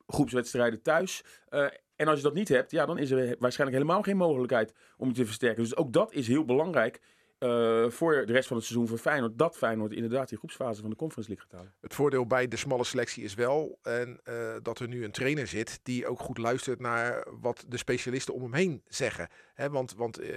groepswedstrijden 0.07 0.83
thuis. 0.83 1.25
Uh, 1.51 1.67
en 1.97 2.09
als 2.09 2.17
je 2.17 2.25
dat 2.25 2.35
niet 2.35 2.49
hebt, 2.49 2.71
ja, 2.71 2.87
dan 2.87 2.99
is 2.99 3.11
er 3.11 3.37
waarschijnlijk 3.39 3.81
helemaal 3.81 4.03
geen 4.03 4.17
mogelijkheid 4.17 4.75
om 4.97 5.09
je 5.09 5.15
te 5.15 5.27
versterken. 5.27 5.63
Dus 5.63 5.77
ook 5.77 5.93
dat 5.93 6.13
is 6.13 6.29
heel 6.29 6.45
belangrijk 6.45 7.01
uh, 7.39 7.91
voor 7.91 8.27
de 8.27 8.33
rest 8.33 8.49
van 8.49 8.57
het 8.57 8.67
seizoen 8.67 8.89
voor 8.89 8.99
Feyenoord. 8.99 9.39
Dat 9.39 9.57
Feyenoord 9.57 9.93
inderdaad 9.93 10.29
die 10.29 10.39
groepsfase 10.39 10.81
van 10.81 10.91
de 10.91 10.97
Conference 10.97 11.31
League 11.31 11.49
gaat 11.49 11.59
halen. 11.59 11.75
Het 11.81 11.95
voordeel 11.95 12.27
bij 12.27 12.49
de 12.49 12.57
smalle 12.57 12.85
selectie 12.85 13.25
is 13.25 13.35
wel 13.35 13.79
en, 13.83 14.21
uh, 14.29 14.55
dat 14.63 14.79
er 14.79 14.89
nu 14.89 15.05
een 15.05 15.11
trainer 15.11 15.47
zit 15.47 15.81
die 15.83 16.07
ook 16.07 16.21
goed 16.21 16.39
luistert 16.39 16.81
naar 16.81 17.27
wat 17.41 17.65
de 17.69 17.77
specialisten 17.77 18.35
om 18.35 18.43
hem 18.43 18.55
heen 18.55 18.83
zeggen. 18.89 19.29
Want 19.71 19.95
want 19.95 20.21
uh, 20.21 20.29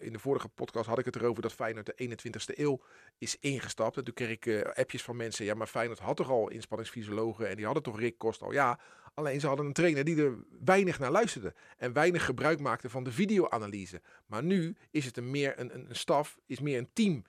in 0.00 0.12
de 0.12 0.18
vorige 0.18 0.48
podcast 0.48 0.88
had 0.88 0.98
ik 0.98 1.04
het 1.04 1.16
erover 1.16 1.42
dat 1.42 1.52
Feyenoord 1.52 1.86
de 1.86 2.16
21ste 2.16 2.58
eeuw 2.58 2.80
is 3.18 3.36
ingestapt. 3.40 3.96
En 3.96 4.04
toen 4.04 4.14
kreeg 4.14 4.30
ik 4.30 4.72
appjes 4.74 5.02
van 5.02 5.16
mensen. 5.16 5.44
Ja, 5.44 5.54
maar 5.54 5.66
Feyenoord 5.66 5.98
had 5.98 6.16
toch 6.16 6.30
al 6.30 6.48
inspanningsfysiologen 6.48 7.48
en 7.48 7.56
die 7.56 7.64
hadden 7.64 7.82
toch 7.82 7.98
Rick 7.98 8.18
Kost 8.18 8.42
al. 8.42 8.52
Ja, 8.52 8.78
Alleen 9.16 9.40
ze 9.40 9.46
hadden 9.46 9.66
een 9.66 9.72
trainer 9.72 10.04
die 10.04 10.22
er 10.22 10.34
weinig 10.64 10.98
naar 10.98 11.10
luisterde. 11.10 11.54
En 11.76 11.92
weinig 11.92 12.24
gebruik 12.24 12.60
maakte 12.60 12.90
van 12.90 13.04
de 13.04 13.12
videoanalyse. 13.12 14.00
Maar 14.26 14.42
nu 14.42 14.76
is 14.90 15.04
het 15.04 15.16
een 15.16 15.30
meer 15.30 15.60
een, 15.60 15.74
een, 15.74 15.86
staf, 15.90 16.38
is 16.46 16.60
meer 16.60 16.78
een 16.78 16.90
team. 16.92 17.24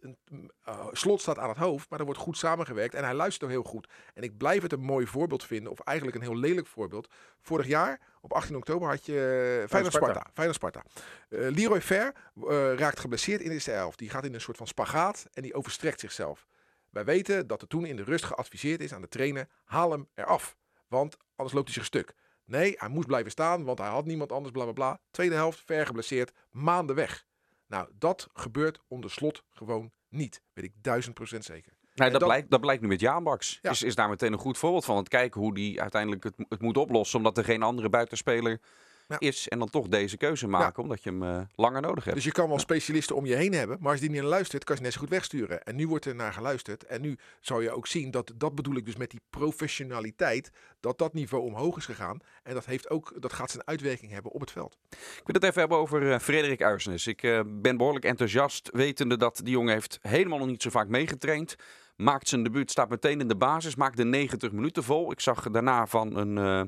Een, 0.00 0.18
uh, 0.68 0.86
slot 0.92 1.20
staat 1.20 1.38
aan 1.38 1.48
het 1.48 1.58
hoofd, 1.58 1.90
maar 1.90 1.98
er 1.98 2.04
wordt 2.04 2.20
goed 2.20 2.36
samengewerkt. 2.36 2.94
En 2.94 3.04
hij 3.04 3.14
luistert 3.14 3.44
ook 3.44 3.50
heel 3.50 3.62
goed. 3.62 3.88
En 4.14 4.22
ik 4.22 4.36
blijf 4.36 4.62
het 4.62 4.72
een 4.72 4.80
mooi 4.80 5.06
voorbeeld 5.06 5.44
vinden. 5.44 5.72
Of 5.72 5.80
eigenlijk 5.80 6.16
een 6.16 6.22
heel 6.22 6.36
lelijk 6.36 6.66
voorbeeld. 6.66 7.10
Vorig 7.40 7.66
jaar, 7.66 8.00
op 8.20 8.32
18 8.32 8.56
oktober, 8.56 8.88
had 8.88 9.06
je 9.06 9.58
uh, 9.62 9.68
Feyenoord 9.68 9.94
Sparta. 9.94 10.26
Feyenoord 10.32 10.56
Sparta. 10.56 10.82
Uh, 11.28 11.50
Leroy 11.50 11.80
Fer 11.80 12.12
raakt 12.76 13.00
geblesseerd 13.00 13.40
in 13.40 13.48
de 13.48 13.54
eerste 13.54 13.72
elf. 13.72 13.96
Die 13.96 14.10
gaat 14.10 14.24
in 14.24 14.34
een 14.34 14.40
soort 14.40 14.56
van 14.56 14.66
spagaat 14.66 15.26
en 15.32 15.42
die 15.42 15.54
overstrekt 15.54 16.00
zichzelf. 16.00 16.46
Wij 16.90 17.04
weten 17.04 17.46
dat 17.46 17.62
er 17.62 17.68
toen 17.68 17.86
in 17.86 17.96
de 17.96 18.04
rust 18.04 18.24
geadviseerd 18.24 18.80
is 18.80 18.92
aan 18.94 19.00
de 19.00 19.08
trainer: 19.08 19.48
haal 19.64 19.90
hem 19.90 20.08
eraf. 20.14 20.56
Want 20.88 21.16
anders 21.36 21.54
loopt 21.54 21.66
hij 21.66 21.76
zich 21.76 21.84
stuk. 21.84 22.14
Nee, 22.44 22.74
hij 22.76 22.88
moest 22.88 23.06
blijven 23.06 23.30
staan, 23.30 23.64
want 23.64 23.78
hij 23.78 23.88
had 23.88 24.04
niemand 24.04 24.32
anders, 24.32 24.52
bla 24.52 24.62
bla 24.62 24.72
bla. 24.72 25.00
Tweede 25.10 25.34
helft, 25.34 25.62
ver 25.64 25.86
geblesseerd, 25.86 26.32
maanden 26.50 26.96
weg. 26.96 27.26
Nou, 27.66 27.88
dat 27.98 28.28
gebeurt 28.32 28.80
onder 28.88 29.10
slot 29.10 29.42
gewoon 29.50 29.92
niet. 30.08 30.42
Weet 30.52 30.64
ik 30.64 30.72
duizend 30.82 31.14
procent 31.14 31.44
zeker. 31.44 31.72
Nee, 31.94 32.10
dat, 32.10 32.24
blijkt, 32.24 32.50
dat 32.50 32.60
blijkt 32.60 32.82
nu 32.82 32.88
met 32.88 33.00
Jaanbaks. 33.00 33.58
Ja. 33.62 33.70
Is, 33.70 33.82
is 33.82 33.94
daar 33.94 34.08
meteen 34.08 34.32
een 34.32 34.38
goed 34.38 34.58
voorbeeld 34.58 34.84
van. 34.84 34.94
Want 34.94 35.08
kijken 35.08 35.40
hoe 35.40 35.54
die 35.54 35.80
uiteindelijk 35.80 36.24
het, 36.24 36.34
het 36.48 36.60
moet 36.60 36.76
oplossen. 36.76 37.18
Omdat 37.18 37.38
er 37.38 37.44
geen 37.44 37.62
andere 37.62 37.88
buitenspeler 37.88 38.60
is. 39.18 39.48
En 39.48 39.58
dan 39.58 39.70
toch 39.70 39.88
deze 39.88 40.16
keuze 40.16 40.46
maken, 40.46 40.82
omdat 40.82 41.02
je 41.02 41.10
hem 41.10 41.22
uh, 41.22 41.40
langer 41.54 41.80
nodig 41.80 42.04
hebt. 42.04 42.16
Dus 42.16 42.24
je 42.24 42.32
kan 42.32 42.48
wel 42.48 42.58
specialisten 42.58 43.16
om 43.16 43.26
je 43.26 43.34
heen 43.34 43.52
hebben. 43.52 43.78
Maar 43.80 43.90
als 43.90 44.00
die 44.00 44.10
niet 44.10 44.20
naar 44.20 44.28
luistert, 44.28 44.64
kan 44.64 44.76
je 44.76 44.82
net 44.82 44.92
zo 44.92 44.98
goed 44.98 45.08
wegsturen. 45.08 45.62
En 45.62 45.76
nu 45.76 45.88
wordt 45.88 46.04
er 46.04 46.14
naar 46.14 46.32
geluisterd. 46.32 46.84
En 46.84 47.00
nu 47.00 47.18
zou 47.40 47.62
je 47.62 47.70
ook 47.70 47.86
zien 47.86 48.10
dat, 48.10 48.32
dat 48.36 48.54
bedoel 48.54 48.76
ik 48.76 48.84
dus 48.84 48.96
met 48.96 49.10
die 49.10 49.20
professionaliteit, 49.30 50.50
dat 50.80 50.98
dat 50.98 51.12
niveau 51.12 51.44
omhoog 51.44 51.76
is 51.76 51.84
gegaan. 51.84 52.18
En 52.42 52.54
dat, 52.54 52.64
heeft 52.64 52.90
ook, 52.90 53.12
dat 53.18 53.32
gaat 53.32 53.50
zijn 53.50 53.66
uitwerking 53.66 54.12
hebben 54.12 54.32
op 54.32 54.40
het 54.40 54.50
veld. 54.50 54.76
Ik 54.90 55.22
wil 55.24 55.34
het 55.34 55.44
even 55.44 55.60
hebben 55.60 55.78
over 55.78 56.02
uh, 56.02 56.18
Frederik 56.18 56.62
Uisnes. 56.62 57.06
Ik 57.06 57.22
uh, 57.22 57.40
ben 57.46 57.76
behoorlijk 57.76 58.04
enthousiast, 58.04 58.70
wetende 58.72 59.16
dat 59.16 59.40
die 59.42 59.52
jongen 59.52 59.72
heeft 59.72 59.98
helemaal 60.02 60.38
nog 60.38 60.48
niet 60.48 60.62
zo 60.62 60.70
vaak 60.70 60.88
meegetraind. 60.88 61.56
Maakt 61.96 62.28
zijn 62.28 62.42
debuut, 62.42 62.70
staat 62.70 62.88
meteen 62.88 63.20
in 63.20 63.28
de 63.28 63.36
basis, 63.36 63.74
maakt 63.74 63.96
de 63.96 64.04
90 64.04 64.52
minuten 64.52 64.82
vol. 64.82 65.10
Ik 65.10 65.20
zag 65.20 65.50
daarna 65.50 65.86
van 65.86 66.16
een, 66.16 66.36
uh, 66.36 66.62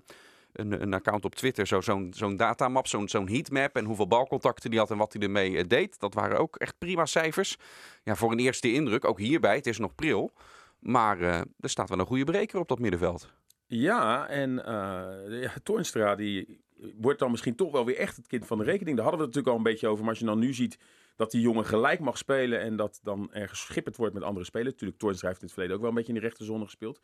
een, 0.58 0.82
een, 0.82 0.94
account 0.94 1.24
op 1.24 1.34
Twitter 1.34 1.66
zo'n 1.66 1.82
zo 1.82 2.06
zo'n 2.10 2.36
datamap, 2.36 2.86
zo'n 2.86 3.08
zo'n 3.08 3.28
heatmap 3.28 3.76
en 3.76 3.84
hoeveel 3.84 4.06
balcontacten 4.06 4.70
die 4.70 4.78
had 4.78 4.90
en 4.90 4.96
wat 4.96 5.12
hij 5.12 5.22
ermee 5.22 5.50
uh, 5.50 5.62
deed. 5.66 6.00
Dat 6.00 6.14
waren 6.14 6.38
ook 6.38 6.56
echt 6.56 6.78
prima 6.78 7.06
cijfers. 7.06 7.56
Ja, 8.04 8.14
voor 8.14 8.32
een 8.32 8.38
eerste 8.38 8.72
indruk, 8.72 9.04
ook 9.04 9.18
hierbij, 9.18 9.56
het 9.56 9.66
is 9.66 9.78
nog 9.78 9.94
pril. 9.94 10.32
Maar 10.78 11.20
uh, 11.20 11.38
er 11.38 11.70
staat 11.70 11.88
wel 11.88 11.98
een 11.98 12.06
goede 12.06 12.24
breker 12.24 12.60
op 12.60 12.68
dat 12.68 12.78
middenveld. 12.78 13.32
Ja, 13.66 14.28
en 14.28 14.50
uh, 14.50 15.56
Toornstra 15.62 16.14
die 16.14 16.60
wordt 17.00 17.18
dan 17.18 17.30
misschien 17.30 17.54
toch 17.54 17.72
wel 17.72 17.84
weer 17.84 17.96
echt 17.96 18.16
het 18.16 18.26
kind 18.26 18.46
van 18.46 18.58
de 18.58 18.64
rekening. 18.64 18.96
Daar 18.96 19.06
hadden 19.06 19.24
we 19.24 19.26
het 19.26 19.36
natuurlijk 19.36 19.48
al 19.48 19.66
een 19.66 19.72
beetje 19.72 19.88
over. 19.88 20.00
Maar 20.00 20.10
als 20.10 20.18
je 20.18 20.24
dan 20.24 20.38
nu 20.38 20.54
ziet 20.54 20.78
dat 21.16 21.30
die 21.30 21.40
jongen 21.40 21.64
gelijk 21.64 22.00
mag 22.00 22.18
spelen 22.18 22.60
en 22.60 22.76
dat 22.76 23.00
dan 23.02 23.32
ergens 23.32 23.64
geschipperd 23.64 23.96
wordt 23.96 24.14
met 24.14 24.22
andere 24.22 24.44
spelers. 24.44 24.72
Natuurlijk, 24.72 24.98
Toornstra 24.98 25.28
heeft 25.28 25.40
in 25.40 25.46
het 25.46 25.54
verleden 25.54 25.76
ook 25.76 25.82
wel 25.82 25.90
een 25.90 25.96
beetje 25.96 26.12
in 26.12 26.20
de 26.20 26.26
rechterzone 26.26 26.64
gespeeld. 26.64 27.00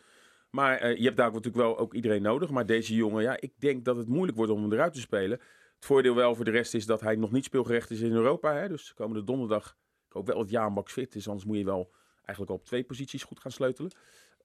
Maar 0.54 0.84
uh, 0.84 0.96
je 0.96 1.04
hebt 1.04 1.16
daar 1.16 1.32
natuurlijk 1.32 1.56
wel 1.56 1.78
ook 1.78 1.94
iedereen 1.94 2.22
nodig. 2.22 2.50
Maar 2.50 2.66
deze 2.66 2.94
jongen, 2.94 3.22
ja, 3.22 3.36
ik 3.40 3.52
denk 3.58 3.84
dat 3.84 3.96
het 3.96 4.08
moeilijk 4.08 4.36
wordt 4.36 4.52
om 4.52 4.62
hem 4.62 4.72
eruit 4.72 4.92
te 4.92 5.00
spelen. 5.00 5.38
Het 5.74 5.84
voordeel 5.84 6.14
wel 6.14 6.34
voor 6.34 6.44
de 6.44 6.50
rest 6.50 6.74
is 6.74 6.86
dat 6.86 7.00
hij 7.00 7.16
nog 7.16 7.32
niet 7.32 7.44
speelgerecht 7.44 7.90
is 7.90 8.00
in 8.00 8.12
Europa. 8.12 8.54
Hè? 8.54 8.68
Dus 8.68 8.94
komende 8.94 9.24
donderdag, 9.24 9.76
ik 10.06 10.12
hoop 10.12 10.26
wel 10.26 10.38
dat 10.38 10.50
Jaan 10.50 10.74
Baks 10.74 10.92
fit 10.92 11.14
is. 11.14 11.28
Anders 11.28 11.46
moet 11.46 11.56
je 11.56 11.64
wel 11.64 11.90
eigenlijk 12.16 12.50
op 12.50 12.64
twee 12.64 12.84
posities 12.84 13.22
goed 13.22 13.40
gaan 13.40 13.50
sleutelen. 13.50 13.92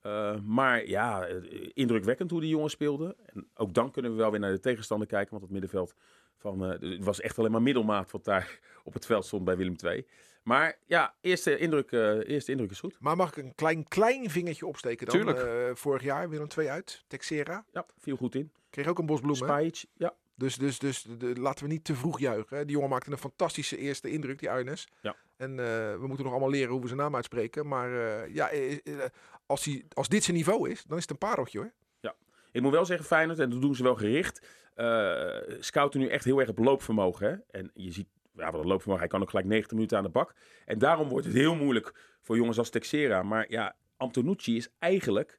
Uh, 0.02 0.40
maar 0.40 0.86
ja, 0.86 1.26
indrukwekkend 1.72 2.30
hoe 2.30 2.40
die 2.40 2.50
jongen 2.50 2.70
speelde. 2.70 3.16
En 3.26 3.48
ook 3.54 3.74
dan 3.74 3.90
kunnen 3.90 4.10
we 4.10 4.16
wel 4.16 4.30
weer 4.30 4.40
naar 4.40 4.52
de 4.52 4.60
tegenstander 4.60 5.06
kijken. 5.06 5.30
Want 5.30 5.42
het 5.42 5.52
middenveld 5.52 5.94
van, 6.36 6.60
het 6.60 7.04
was 7.04 7.20
echt 7.20 7.38
alleen 7.38 7.50
maar 7.50 7.62
middelmaat 7.62 8.10
wat 8.10 8.24
daar 8.24 8.58
op 8.84 8.92
het 8.92 9.06
veld 9.06 9.24
stond 9.24 9.44
bij 9.44 9.56
Willem 9.56 9.76
II. 9.84 10.06
Maar 10.50 10.78
ja, 10.86 11.14
eerste 11.20 11.58
indruk, 11.58 11.90
uh, 11.90 12.28
eerste 12.28 12.50
indruk 12.50 12.70
is 12.70 12.80
goed. 12.80 12.96
Maar 13.00 13.16
mag 13.16 13.28
ik 13.28 13.36
een 13.36 13.54
klein, 13.54 13.88
klein 13.88 14.30
vingertje 14.30 14.66
opsteken 14.66 15.06
dan? 15.06 15.16
Tuurlijk. 15.16 15.78
vorig 15.78 16.02
jaar 16.02 16.28
Willem 16.28 16.46
II 16.58 16.68
uit, 16.68 17.04
Texera. 17.06 17.64
Ja, 17.72 17.86
viel 17.98 18.16
goed 18.16 18.34
in. 18.34 18.52
Kreeg 18.70 18.86
ook 18.86 18.98
een 18.98 19.06
bos 19.06 19.20
bloemen. 19.20 19.46
Spajic, 19.46 19.84
ja. 19.94 20.14
Dus, 20.34 20.56
dus, 20.56 20.78
dus 20.78 21.02
de, 21.02 21.40
laten 21.40 21.64
we 21.64 21.72
niet 21.72 21.84
te 21.84 21.94
vroeg 21.94 22.18
juichen. 22.18 22.56
Hè. 22.56 22.64
Die 22.64 22.74
jongen 22.74 22.90
maakte 22.90 23.10
een 23.10 23.18
fantastische 23.18 23.76
eerste 23.76 24.10
indruk, 24.10 24.38
die 24.38 24.50
Arnes. 24.50 24.88
Ja. 25.00 25.16
En 25.36 25.50
uh, 25.50 25.56
we 25.92 26.04
moeten 26.06 26.24
nog 26.24 26.32
allemaal 26.32 26.50
leren 26.50 26.70
hoe 26.70 26.80
we 26.80 26.86
zijn 26.86 26.98
naam 26.98 27.14
uitspreken. 27.14 27.66
Maar 27.66 27.90
ja, 28.30 28.50
als, 29.46 29.64
hij, 29.64 29.84
als 29.92 30.08
dit 30.08 30.24
zijn 30.24 30.36
niveau 30.36 30.70
is, 30.70 30.84
dan 30.84 30.96
is 30.96 31.02
het 31.02 31.10
een 31.10 31.28
pareltje 31.28 31.58
hoor. 31.58 31.72
Ja, 32.00 32.14
ik 32.52 32.62
moet 32.62 32.72
wel 32.72 32.84
zeggen 32.84 33.06
Feyenoord, 33.06 33.38
en 33.38 33.50
dat 33.50 33.60
doen 33.60 33.74
ze 33.74 33.82
wel 33.82 33.96
gericht, 33.96 34.46
scouten 35.60 36.00
nu 36.00 36.08
echt 36.08 36.24
heel 36.24 36.40
erg 36.40 36.48
op 36.48 36.58
loopvermogen. 36.58 37.30
Hè? 37.30 37.58
En 37.60 37.70
je 37.74 37.92
ziet, 37.92 38.08
ja, 38.40 38.50
wat 38.50 38.60
het 38.60 38.68
loopvermogen, 38.68 39.02
hij 39.02 39.12
kan 39.12 39.22
ook 39.22 39.30
gelijk 39.30 39.46
90 39.46 39.72
minuten 39.72 39.98
aan 39.98 40.04
de 40.04 40.10
bak. 40.10 40.34
En 40.64 40.78
daarom 40.78 41.08
wordt 41.08 41.26
het 41.26 41.34
heel 41.34 41.54
moeilijk 41.54 42.16
voor 42.20 42.36
jongens 42.36 42.58
als 42.58 42.70
Texera. 42.70 43.22
Maar 43.22 43.50
ja, 43.50 43.76
Antonucci 43.96 44.56
is 44.56 44.68
eigenlijk 44.78 45.38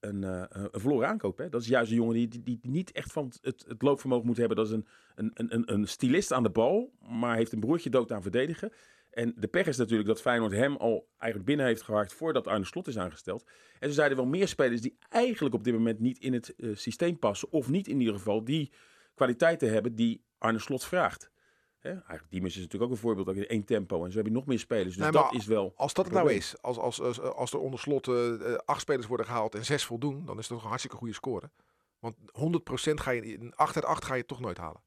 een, 0.00 0.22
uh, 0.22 0.44
een 0.48 0.80
verloren 0.80 1.08
aankoop. 1.08 1.38
Hè? 1.38 1.48
Dat 1.48 1.60
is 1.60 1.68
juist 1.68 1.90
een 1.90 1.96
jongen 1.96 2.14
die, 2.14 2.42
die, 2.42 2.58
niet 2.62 2.92
echt 2.92 3.12
van 3.12 3.32
het, 3.40 3.64
het, 3.68 3.82
loopvermogen 3.82 4.26
moet 4.26 4.36
hebben. 4.36 4.56
Dat 4.56 4.66
is 4.66 4.72
een, 4.72 4.86
een, 5.14 5.32
een, 5.34 5.72
een 5.72 5.88
stilist 5.88 6.32
aan 6.32 6.42
de 6.42 6.50
bal, 6.50 6.92
maar 7.08 7.36
heeft 7.36 7.52
een 7.52 7.60
broertje 7.60 7.90
dood 7.90 8.12
aan 8.12 8.22
verdedigen. 8.22 8.72
En 9.10 9.34
de 9.36 9.48
pech 9.48 9.66
is 9.66 9.76
natuurlijk 9.76 10.08
dat 10.08 10.20
Feyenoord 10.20 10.52
hem 10.52 10.76
al 10.76 11.08
eigenlijk 11.16 11.50
binnen 11.50 11.66
heeft 11.66 11.82
gehaakt 11.82 12.12
voordat 12.12 12.46
Arne 12.46 12.64
Slot 12.64 12.86
is 12.86 12.98
aangesteld. 12.98 13.44
En 13.78 13.92
zijn 13.92 14.10
er 14.10 14.16
wel 14.16 14.26
meer 14.26 14.48
spelers 14.48 14.80
die 14.80 14.96
eigenlijk 15.08 15.54
op 15.54 15.64
dit 15.64 15.74
moment 15.74 15.98
niet 15.98 16.18
in 16.18 16.32
het 16.32 16.54
uh, 16.56 16.76
systeem 16.76 17.18
passen. 17.18 17.52
Of 17.52 17.68
niet 17.68 17.88
in 17.88 18.00
ieder 18.00 18.14
geval 18.14 18.44
die 18.44 18.72
kwaliteiten 19.14 19.72
hebben 19.72 19.94
die 19.94 20.24
Arne 20.38 20.58
Slot 20.58 20.84
vraagt. 20.84 21.31
Hè? 21.82 21.90
Eigenlijk 21.90 22.30
Diemers 22.30 22.54
is 22.54 22.60
natuurlijk 22.60 22.90
ook 22.90 22.96
een 22.96 23.02
voorbeeld 23.02 23.28
ook 23.28 23.34
in 23.34 23.46
één 23.46 23.64
tempo. 23.64 24.04
En 24.04 24.10
zo 24.10 24.16
heb 24.16 24.26
je 24.26 24.32
nog 24.32 24.46
meer 24.46 24.58
spelers. 24.58 24.96
Dus 24.96 24.96
Nee, 24.96 25.10
dat 25.10 25.34
is 25.34 25.46
wel. 25.46 25.72
Als 25.76 25.94
dat 25.94 26.04
het 26.04 26.14
nou 26.14 26.32
is, 26.32 26.54
als, 26.60 26.78
als, 26.78 27.00
als, 27.00 27.20
als 27.20 27.52
er 27.52 27.58
onder 27.58 27.78
slot 27.80 28.08
eh, 28.08 28.34
eh, 28.34 28.58
acht 28.64 28.80
spelers 28.80 29.06
worden 29.06 29.26
gehaald 29.26 29.54
en 29.54 29.64
zes 29.64 29.84
voldoen, 29.84 30.24
dan 30.24 30.38
is 30.38 30.46
dat 30.46 30.48
toch 30.48 30.62
een 30.62 30.68
hartstikke 30.68 30.96
goede 30.96 31.14
score. 31.14 31.50
Want 31.98 32.16
100% 32.18 32.94
ga 32.94 33.10
je, 33.10 33.22
in 33.22 33.54
8 33.54 33.74
uit 33.74 33.84
8 33.84 34.04
ga 34.04 34.14
je 34.14 34.26
toch 34.26 34.40
nooit 34.40 34.58
halen. 34.58 34.82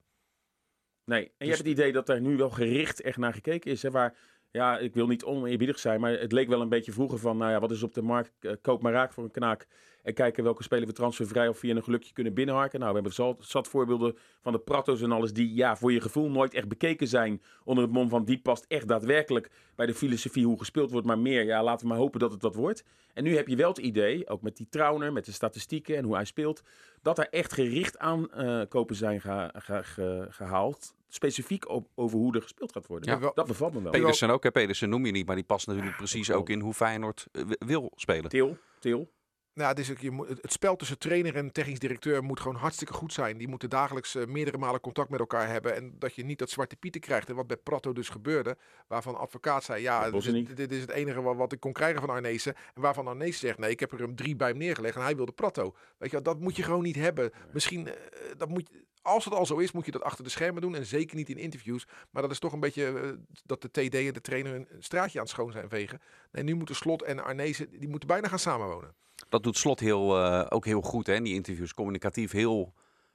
Nee, 1.06 1.24
en 1.24 1.25
je 1.25 1.32
Dus- 1.38 1.48
hebt 1.48 1.60
het 1.60 1.78
idee 1.78 1.92
dat 1.92 2.10
er 2.10 2.22
nu 2.22 2.38
wel 2.38 2.50
gericht 2.50 3.02
echt 3.02 3.18
naar 3.18 3.34
gekeken 3.34 3.72
is. 3.72 3.82
Hè, 3.82 3.92
waar, 3.92 4.18
ja, 4.56 4.78
ik 4.78 4.94
wil 4.94 5.08
niet 5.08 5.24
oneerbiedig 5.24 5.80
zijn, 5.80 6.00
maar 6.00 6.12
het 6.12 6.32
leek 6.32 6.48
wel 6.48 6.62
een 6.62 6.70
beetje 6.70 6.92
vroeger 6.92 7.20
van, 7.20 7.38
nou 7.38 7.52
ja, 7.52 7.60
wat 7.60 7.72
is 7.72 7.84
op 7.84 7.94
de 7.94 8.02
markt? 8.02 8.32
Eh, 8.40 8.52
koop 8.62 8.82
maar 8.82 8.94
raak 8.94 9.14
voor 9.14 9.24
een 9.24 9.32
knaak. 9.32 9.68
En 10.04 10.14
kijken 10.14 10.44
welke 10.44 10.64
speler 10.64 10.88
we 10.88 10.94
transfervrij 10.94 11.48
of 11.48 11.58
via 11.58 11.76
een 11.76 11.84
gelukje 11.84 12.14
kunnen 12.14 12.34
binnenharken. 12.34 12.80
Nou, 12.80 12.94
we 12.94 13.00
hebben 13.02 13.38
zat, 13.40 13.68
voorbeelden 13.68 14.18
van 14.42 14.52
de 14.52 14.60
Pratos 14.60 15.02
en 15.02 15.12
alles 15.12 15.34
die, 15.34 15.56
ja, 15.56 15.76
voor 15.76 15.92
je 15.92 16.02
gevoel 16.02 16.30
nooit 16.30 16.54
echt 16.54 16.68
bekeken 16.68 17.08
zijn. 17.08 17.42
Onder 17.64 17.84
het 17.84 17.94
mom 17.94 18.10
van 18.10 18.26
die 18.26 18.40
past 18.42 18.66
echt 18.68 18.88
daadwerkelijk 18.88 19.52
bij 19.76 19.86
de 19.86 19.94
filosofie 19.94 20.46
hoe 20.46 20.58
gespeeld 20.58 20.92
wordt. 20.92 21.08
Maar 21.08 21.20
meer, 21.20 21.44
ja, 21.46 21.64
laten 21.64 21.88
we 21.88 21.92
maar 21.94 22.02
hopen 22.02 22.20
dat 22.20 22.32
het 22.32 22.42
dat 22.42 22.56
wordt. 22.56 22.84
En 23.14 23.24
nu 23.24 23.36
heb 23.36 23.48
je 23.48 23.56
wel 23.56 23.70
het 23.70 23.78
idee, 23.78 24.30
ook 24.30 24.42
met 24.42 24.58
die 24.58 24.68
Trauner, 24.70 25.14
met 25.14 25.26
de 25.26 25.32
statistieken 25.32 25.98
en 25.98 26.04
hoe 26.04 26.16
hij 26.16 26.26
speelt, 26.26 26.64
dat 27.02 27.18
er 27.18 27.30
echt 27.30 27.54
gericht 27.54 27.98
aan 27.98 28.32
eh, 28.32 28.62
kopen 28.70 28.96
zijn 28.96 29.22
geha- 29.22 29.52
ge- 29.56 29.84
ge- 29.84 30.28
gehaald. 30.30 30.96
Specifiek 31.16 31.70
op, 31.70 31.88
over 31.96 32.18
hoe 32.18 32.36
er 32.36 32.42
gespeeld 32.42 32.72
gaat 32.72 32.88
worden. 32.88 33.20
Ja. 33.20 33.32
Dat 33.34 33.48
bevalt 33.48 33.74
me 33.74 33.82
wel. 33.82 33.92
Pedersen 33.92 34.30
ook, 34.30 34.44
hè? 34.44 34.52
Pedersen 34.52 34.90
noem 34.90 35.06
je 35.06 35.12
niet, 35.12 35.26
maar 35.26 35.36
die 35.36 35.46
past 35.46 35.68
natuurlijk 35.68 35.96
precies 35.98 36.32
ook 36.32 36.50
in 36.50 36.60
hoe 36.60 36.74
Feyenoord 36.74 37.28
eh, 37.32 37.42
wi- 37.44 37.56
wil 37.66 37.92
spelen. 37.96 38.30
Til, 38.30 38.58
Til. 38.80 39.14
Nou, 39.54 39.70
het, 39.70 39.80
is 39.80 39.92
ook, 39.92 39.98
je 39.98 40.12
moet, 40.12 40.28
het 40.28 40.52
spel 40.52 40.76
tussen 40.76 40.98
trainer 40.98 41.36
en 41.36 41.52
technisch 41.52 41.80
directeur 41.80 42.24
moet 42.24 42.40
gewoon 42.40 42.56
hartstikke 42.58 42.94
goed 42.94 43.14
zijn. 43.14 43.38
Die 43.38 43.48
moeten 43.48 43.70
dagelijks 43.70 44.16
eh, 44.16 44.26
meerdere 44.26 44.58
malen 44.58 44.80
contact 44.82 45.10
met 45.10 45.20
elkaar 45.20 45.48
hebben. 45.48 45.76
En 45.76 45.96
dat 46.00 46.16
je 46.16 46.26
niet 46.26 46.40
dat 46.40 46.50
zwarte 46.50 46.76
pieten 46.76 47.02
krijgt. 47.02 47.30
En 47.30 47.36
wat 47.36 47.48
bij 47.48 47.58
Prato 47.58 47.94
dus 47.94 48.10
gebeurde. 48.10 48.58
Waarvan 48.88 49.16
advocaat 49.18 49.64
zei, 49.64 49.82
ja, 49.82 50.10
dit, 50.56 50.72
is 50.72 50.82
het 50.82 50.90
enige 50.92 51.22
wat, 51.22 51.36
wat 51.36 51.52
ik 51.52 51.60
kon 51.60 51.74
krijgen 51.74 52.02
van 52.02 52.10
Arnezen. 52.10 52.56
En 52.74 52.82
waarvan 52.82 53.08
Arnezen 53.08 53.40
zegt, 53.40 53.58
nee, 53.58 53.70
ik 53.70 53.80
heb 53.80 53.92
er 53.92 54.00
hem 54.00 54.16
drie 54.16 54.36
bij 54.36 54.50
hem 54.50 54.58
neergelegd. 54.58 54.96
En 54.96 55.02
hij 55.02 55.16
wilde 55.16 55.32
Prato. 55.32 55.76
Weet 55.98 56.12
je, 56.12 56.22
dat 56.22 56.40
moet 56.40 56.56
je 56.56 56.64
gewoon 56.64 56.84
niet 56.84 56.96
hebben. 56.96 57.32
Misschien, 57.54 57.88
eh, 57.88 57.94
dat 58.38 58.50
moet, 58.50 58.70
je- 58.72 58.84
als 59.06 59.26
het 59.26 59.34
al 59.34 59.46
zo 59.46 59.58
is, 59.58 59.72
moet 59.72 59.86
je 59.86 59.92
dat 59.92 60.04
achter 60.04 60.24
de 60.24 60.30
schermen 60.30 60.62
doen. 60.62 60.76
En 60.76 60.86
zeker 60.86 61.16
niet 61.16 61.30
in 61.30 61.38
interviews. 61.38 61.88
Maar 62.10 62.22
dat 62.22 62.32
is 62.32 62.40
toch 62.40 62.54
een 62.54 62.60
beetje 62.60 63.00
eh, 63.00 63.10
dat 63.46 63.62
de 63.62 63.70
TD 63.72 63.96
en 63.96 64.14
de 64.14 64.22
trainer 64.22 64.56
een 64.56 64.68
straatje 64.80 65.18
aan 65.18 65.26
het 65.26 65.34
schoon 65.34 65.52
zijn 65.52 65.70
vegen. 65.70 66.02
Nee, 66.32 66.44
nu 66.44 66.56
moeten 66.56 66.76
Slot 66.76 67.02
en 67.04 67.24
Arnezen, 67.24 67.70
die 67.80 67.90
moeten 67.90 68.08
bijna 68.08 68.28
gaan 68.28 68.40
samenwonen. 68.40 68.96
Dat 69.30 69.44
doet 69.44 69.58
Slot 69.58 69.80
heel, 69.80 70.18
eh, 70.24 70.46
ook 70.50 70.66
heel 70.66 70.82
goed 70.82 71.08
hè, 71.08 71.22
die 71.22 71.34
interviews. 71.34 71.74
Communicatief 71.74 72.32
heel 72.32 72.74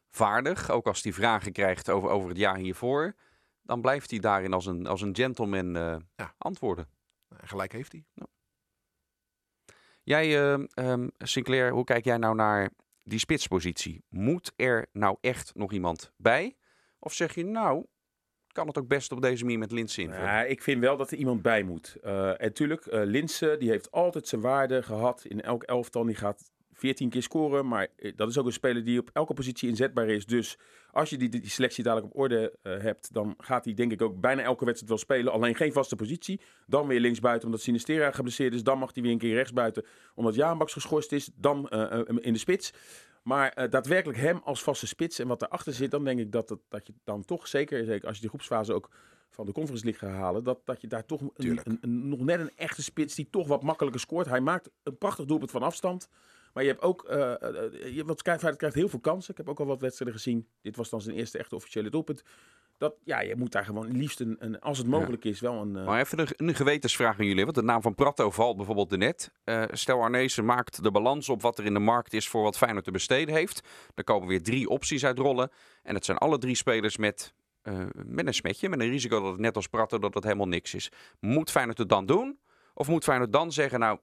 vaardig. 0.09 0.71
Ook 0.71 0.87
als 0.87 1.03
hij 1.03 1.13
vragen 1.13 1.53
krijgt 1.53 1.91
over, 1.91 2.09
over 2.09 2.29
het 2.29 2.39
jaar 2.39 2.57
hiervoor. 2.57 3.15
Dan 3.63 3.81
blijft 3.81 4.11
hij 4.11 4.19
daarin 4.19 4.53
als 4.53 4.67
een, 4.67 4.87
als 4.87 5.01
een 5.03 5.17
gentleman 5.17 5.77
eh, 5.77 5.97
Ja. 6.17 6.35
antwoorden. 6.39 6.89
En 7.37 7.49
gelijk 7.49 7.73
heeft 7.73 7.93
hij. 7.93 8.05
Jij, 10.03 10.53
eh, 10.53 10.65
ehm, 10.75 11.09
Sinclair, 11.19 11.73
hoe 11.73 11.85
kijk 11.85 12.05
jij 12.05 12.17
nou 12.17 12.35
naar 12.35 12.71
die 13.11 13.19
spitspositie? 13.19 14.05
Moet 14.09 14.53
er 14.57 14.87
nou 14.93 15.17
echt 15.21 15.53
nog 15.55 15.73
iemand 15.73 16.13
bij? 16.17 16.57
Of 16.99 17.13
zeg 17.13 17.35
je 17.35 17.45
nou, 17.45 17.85
kan 18.53 18.67
het 18.67 18.79
ook 18.79 18.89
best 18.89 19.13
op 19.13 19.23
deze 19.23 19.45
manier 19.45 19.59
met 19.59 19.73
Linsen 19.73 20.03
invullen? 20.03 20.27
Ja, 20.27 20.43
ik 20.43 20.63
vind 20.63 20.81
wel 20.81 20.97
dat 20.97 21.11
er 21.11 21.17
iemand 21.17 21.43
bij 21.43 21.63
moet. 21.63 21.97
Eh, 22.03 22.43
en 22.43 22.53
tuurlijk, 22.53 22.87
eh 22.87 23.01
Linse, 23.05 23.57
die 23.59 23.71
heeft 23.71 23.91
altijd 23.91 24.29
zijn 24.29 24.41
waarde 24.41 24.83
gehad 24.83 25.25
in 25.25 25.41
elk 25.41 25.63
elftal. 25.63 26.05
Die 26.05 26.15
gaat 26.15 26.53
14 26.81 27.09
keer 27.11 27.23
scoren, 27.23 27.69
maar 27.69 27.89
eh, 27.97 28.13
dat 28.17 28.29
is 28.29 28.39
ook 28.39 28.47
een 28.47 28.53
speler 28.53 28.85
die 28.85 28.99
op 29.01 29.11
elke 29.13 29.35
positie 29.35 29.69
inzetbaar 29.69 30.09
is. 30.09 30.27
Dus 30.27 30.59
als 30.91 31.11
je 31.11 31.17
die, 31.17 31.29
die 31.29 31.49
selectie 31.49 31.85
dadelijk 31.85 32.15
op 32.15 32.21
orde 32.21 32.53
eh, 32.63 32.79
hebt, 32.79 33.13
dan 33.15 33.35
gaat 33.39 33.65
hij 33.65 33.75
denk 33.75 33.93
ik 33.93 34.03
ook 34.03 34.21
bijna 34.21 34.43
elke 34.43 34.65
wedstrijd 34.65 34.89
wel 34.91 34.99
spelen. 34.99 35.33
Alleen 35.33 35.55
geen 35.55 35.73
vaste 35.73 35.97
positie. 35.97 36.41
Dan 36.67 36.87
weer 36.87 37.01
linksbuiten 37.01 37.47
omdat 37.47 37.61
Sinistera 37.63 38.11
geblesseerd 38.11 38.55
is. 38.55 38.63
Dan 38.63 38.79
mag 38.79 38.91
hij 38.95 39.03
weer 39.03 39.13
een 39.13 39.19
keer 39.19 39.35
rechtsbuiten 39.35 39.85
omdat 40.15 40.35
Jaanbaks 40.35 40.73
geschorst 40.73 41.13
is. 41.13 41.31
Dan 41.35 41.69
eh, 41.69 42.01
in 42.21 42.33
de 42.33 42.39
spits. 42.39 42.73
Maar 43.23 43.71
daadwerkelijk 43.71 44.19
hem 44.19 44.41
als 44.45 44.63
vaste 44.63 44.87
spits 44.87 45.19
en 45.19 45.27
wat 45.27 45.43
erachter 45.43 45.73
zit, 45.73 45.91
dan 45.91 46.05
denk 46.05 46.21
ik 46.21 46.33
dat, 46.33 46.49
het, 46.49 46.59
dat 46.69 46.87
je 46.87 46.93
dan 47.05 47.25
toch, 47.25 47.49
zeker, 47.49 47.85
zeker 47.85 48.07
als 48.07 48.15
je 48.15 48.21
die 48.21 48.29
groepsfase 48.31 48.73
ook 48.75 48.91
van 49.31 49.47
de 49.47 49.53
Conference 49.53 49.85
League 49.85 50.09
gaat 50.09 50.19
halen, 50.19 50.45
dat, 50.45 50.61
dat 50.65 50.81
je 50.81 50.87
daar 50.87 51.07
toch 51.07 51.21
een, 51.21 51.31
Tuurlijk. 51.35 51.67
een, 51.67 51.79
een- 51.81 52.09
nog 52.09 52.21
net 52.21 52.41
een 52.41 52.51
echte 52.57 52.83
spits 52.83 53.15
die 53.15 53.29
toch 53.31 53.47
wat 53.47 53.63
makkelijker 53.63 54.01
scoort. 54.01 54.27
Hij 54.27 54.41
maakt 54.41 54.71
een 54.83 54.99
prachtig 54.99 55.25
doelpunt 55.25 55.51
van 55.51 55.63
afstand. 55.63 56.09
Maar 56.53 56.63
je 56.63 56.69
hebt 56.69 56.83
ook, 56.83 57.05
je, 57.09 58.03
want 58.07 58.23
Feyenoord 58.23 58.57
krijgt 58.57 58.77
heel 58.77 58.89
veel 58.89 59.01
kansen. 59.01 59.31
Ik 59.31 59.37
heb 59.37 59.49
ook 59.49 59.61
al 59.61 59.67
wat 59.67 59.81
wedstrijden 59.81 60.17
gezien. 60.17 60.49
Dit 60.63 60.77
was 60.77 60.91
dan 60.91 61.01
zijn 61.01 61.17
eerste 61.17 61.39
echte 61.39 61.55
officiële 61.55 61.91
doelpunt. 61.91 62.23
Dat, 62.79 62.95
ja, 63.05 63.21
je 63.21 63.37
moet 63.37 63.53
daar 63.53 63.65
gewoon 63.65 63.97
liefst 63.97 64.21
een, 64.21 64.37
een 64.39 64.61
als 64.61 64.79
het 64.79 64.87
mogelijk 64.87 65.25
is, 65.25 65.41
wel 65.41 65.55
een... 65.55 65.73
Maar 65.73 66.01
even 66.01 66.19
een, 66.19 66.29
een 66.37 66.55
gewetensvraag 66.55 67.19
aan 67.19 67.27
jullie. 67.27 67.45
Want 67.45 67.57
de 67.57 67.63
naam 67.63 67.83
van 67.83 67.95
Prato 67.95 68.31
valt 68.31 68.57
bijvoorbeeld 68.57 68.97
net. 68.97 69.33
Eh 69.45 69.65
stel 69.71 70.03
Arnezen 70.03 70.45
maakt 70.45 70.83
de 70.83 70.91
balans 70.91 71.29
op 71.29 71.43
wat 71.43 71.59
er 71.59 71.65
in 71.65 71.73
de 71.73 71.81
markt 71.81 72.13
is 72.13 72.29
voor 72.29 72.43
wat 72.43 72.57
Feyenoord 72.57 72.85
te 72.85 72.91
besteden 72.91 73.35
heeft. 73.35 73.69
Dan 73.95 74.05
komen 74.05 74.29
weer 74.29 74.43
drie 74.43 74.69
opties 74.69 75.05
uit 75.05 75.19
rollen. 75.19 75.51
En 75.83 75.95
het 75.95 76.05
zijn 76.05 76.19
alle 76.19 76.39
drie 76.39 76.55
spelers 76.55 76.97
met, 76.97 77.35
met 77.93 78.27
een 78.27 78.35
smetje. 78.35 78.69
Met 78.69 78.81
een 78.81 78.91
risico 78.91 79.21
dat 79.21 79.31
het 79.31 79.41
net 79.41 79.57
als 79.57 79.69
Prato 79.69 79.99
dat 79.99 80.15
het 80.15 80.25
helemaal 80.25 80.49
niks 80.49 80.75
is. 80.75 80.93
Moet 81.19 81.51
Feyenoord 81.51 81.79
het 81.79 81.89
dan 81.89 82.07
doen? 82.07 82.39
Of 82.75 82.89
moet 82.89 83.05
Feyenoord 83.05 83.33
dan 83.33 83.53
zeggen, 83.53 83.81
nou, 83.81 83.99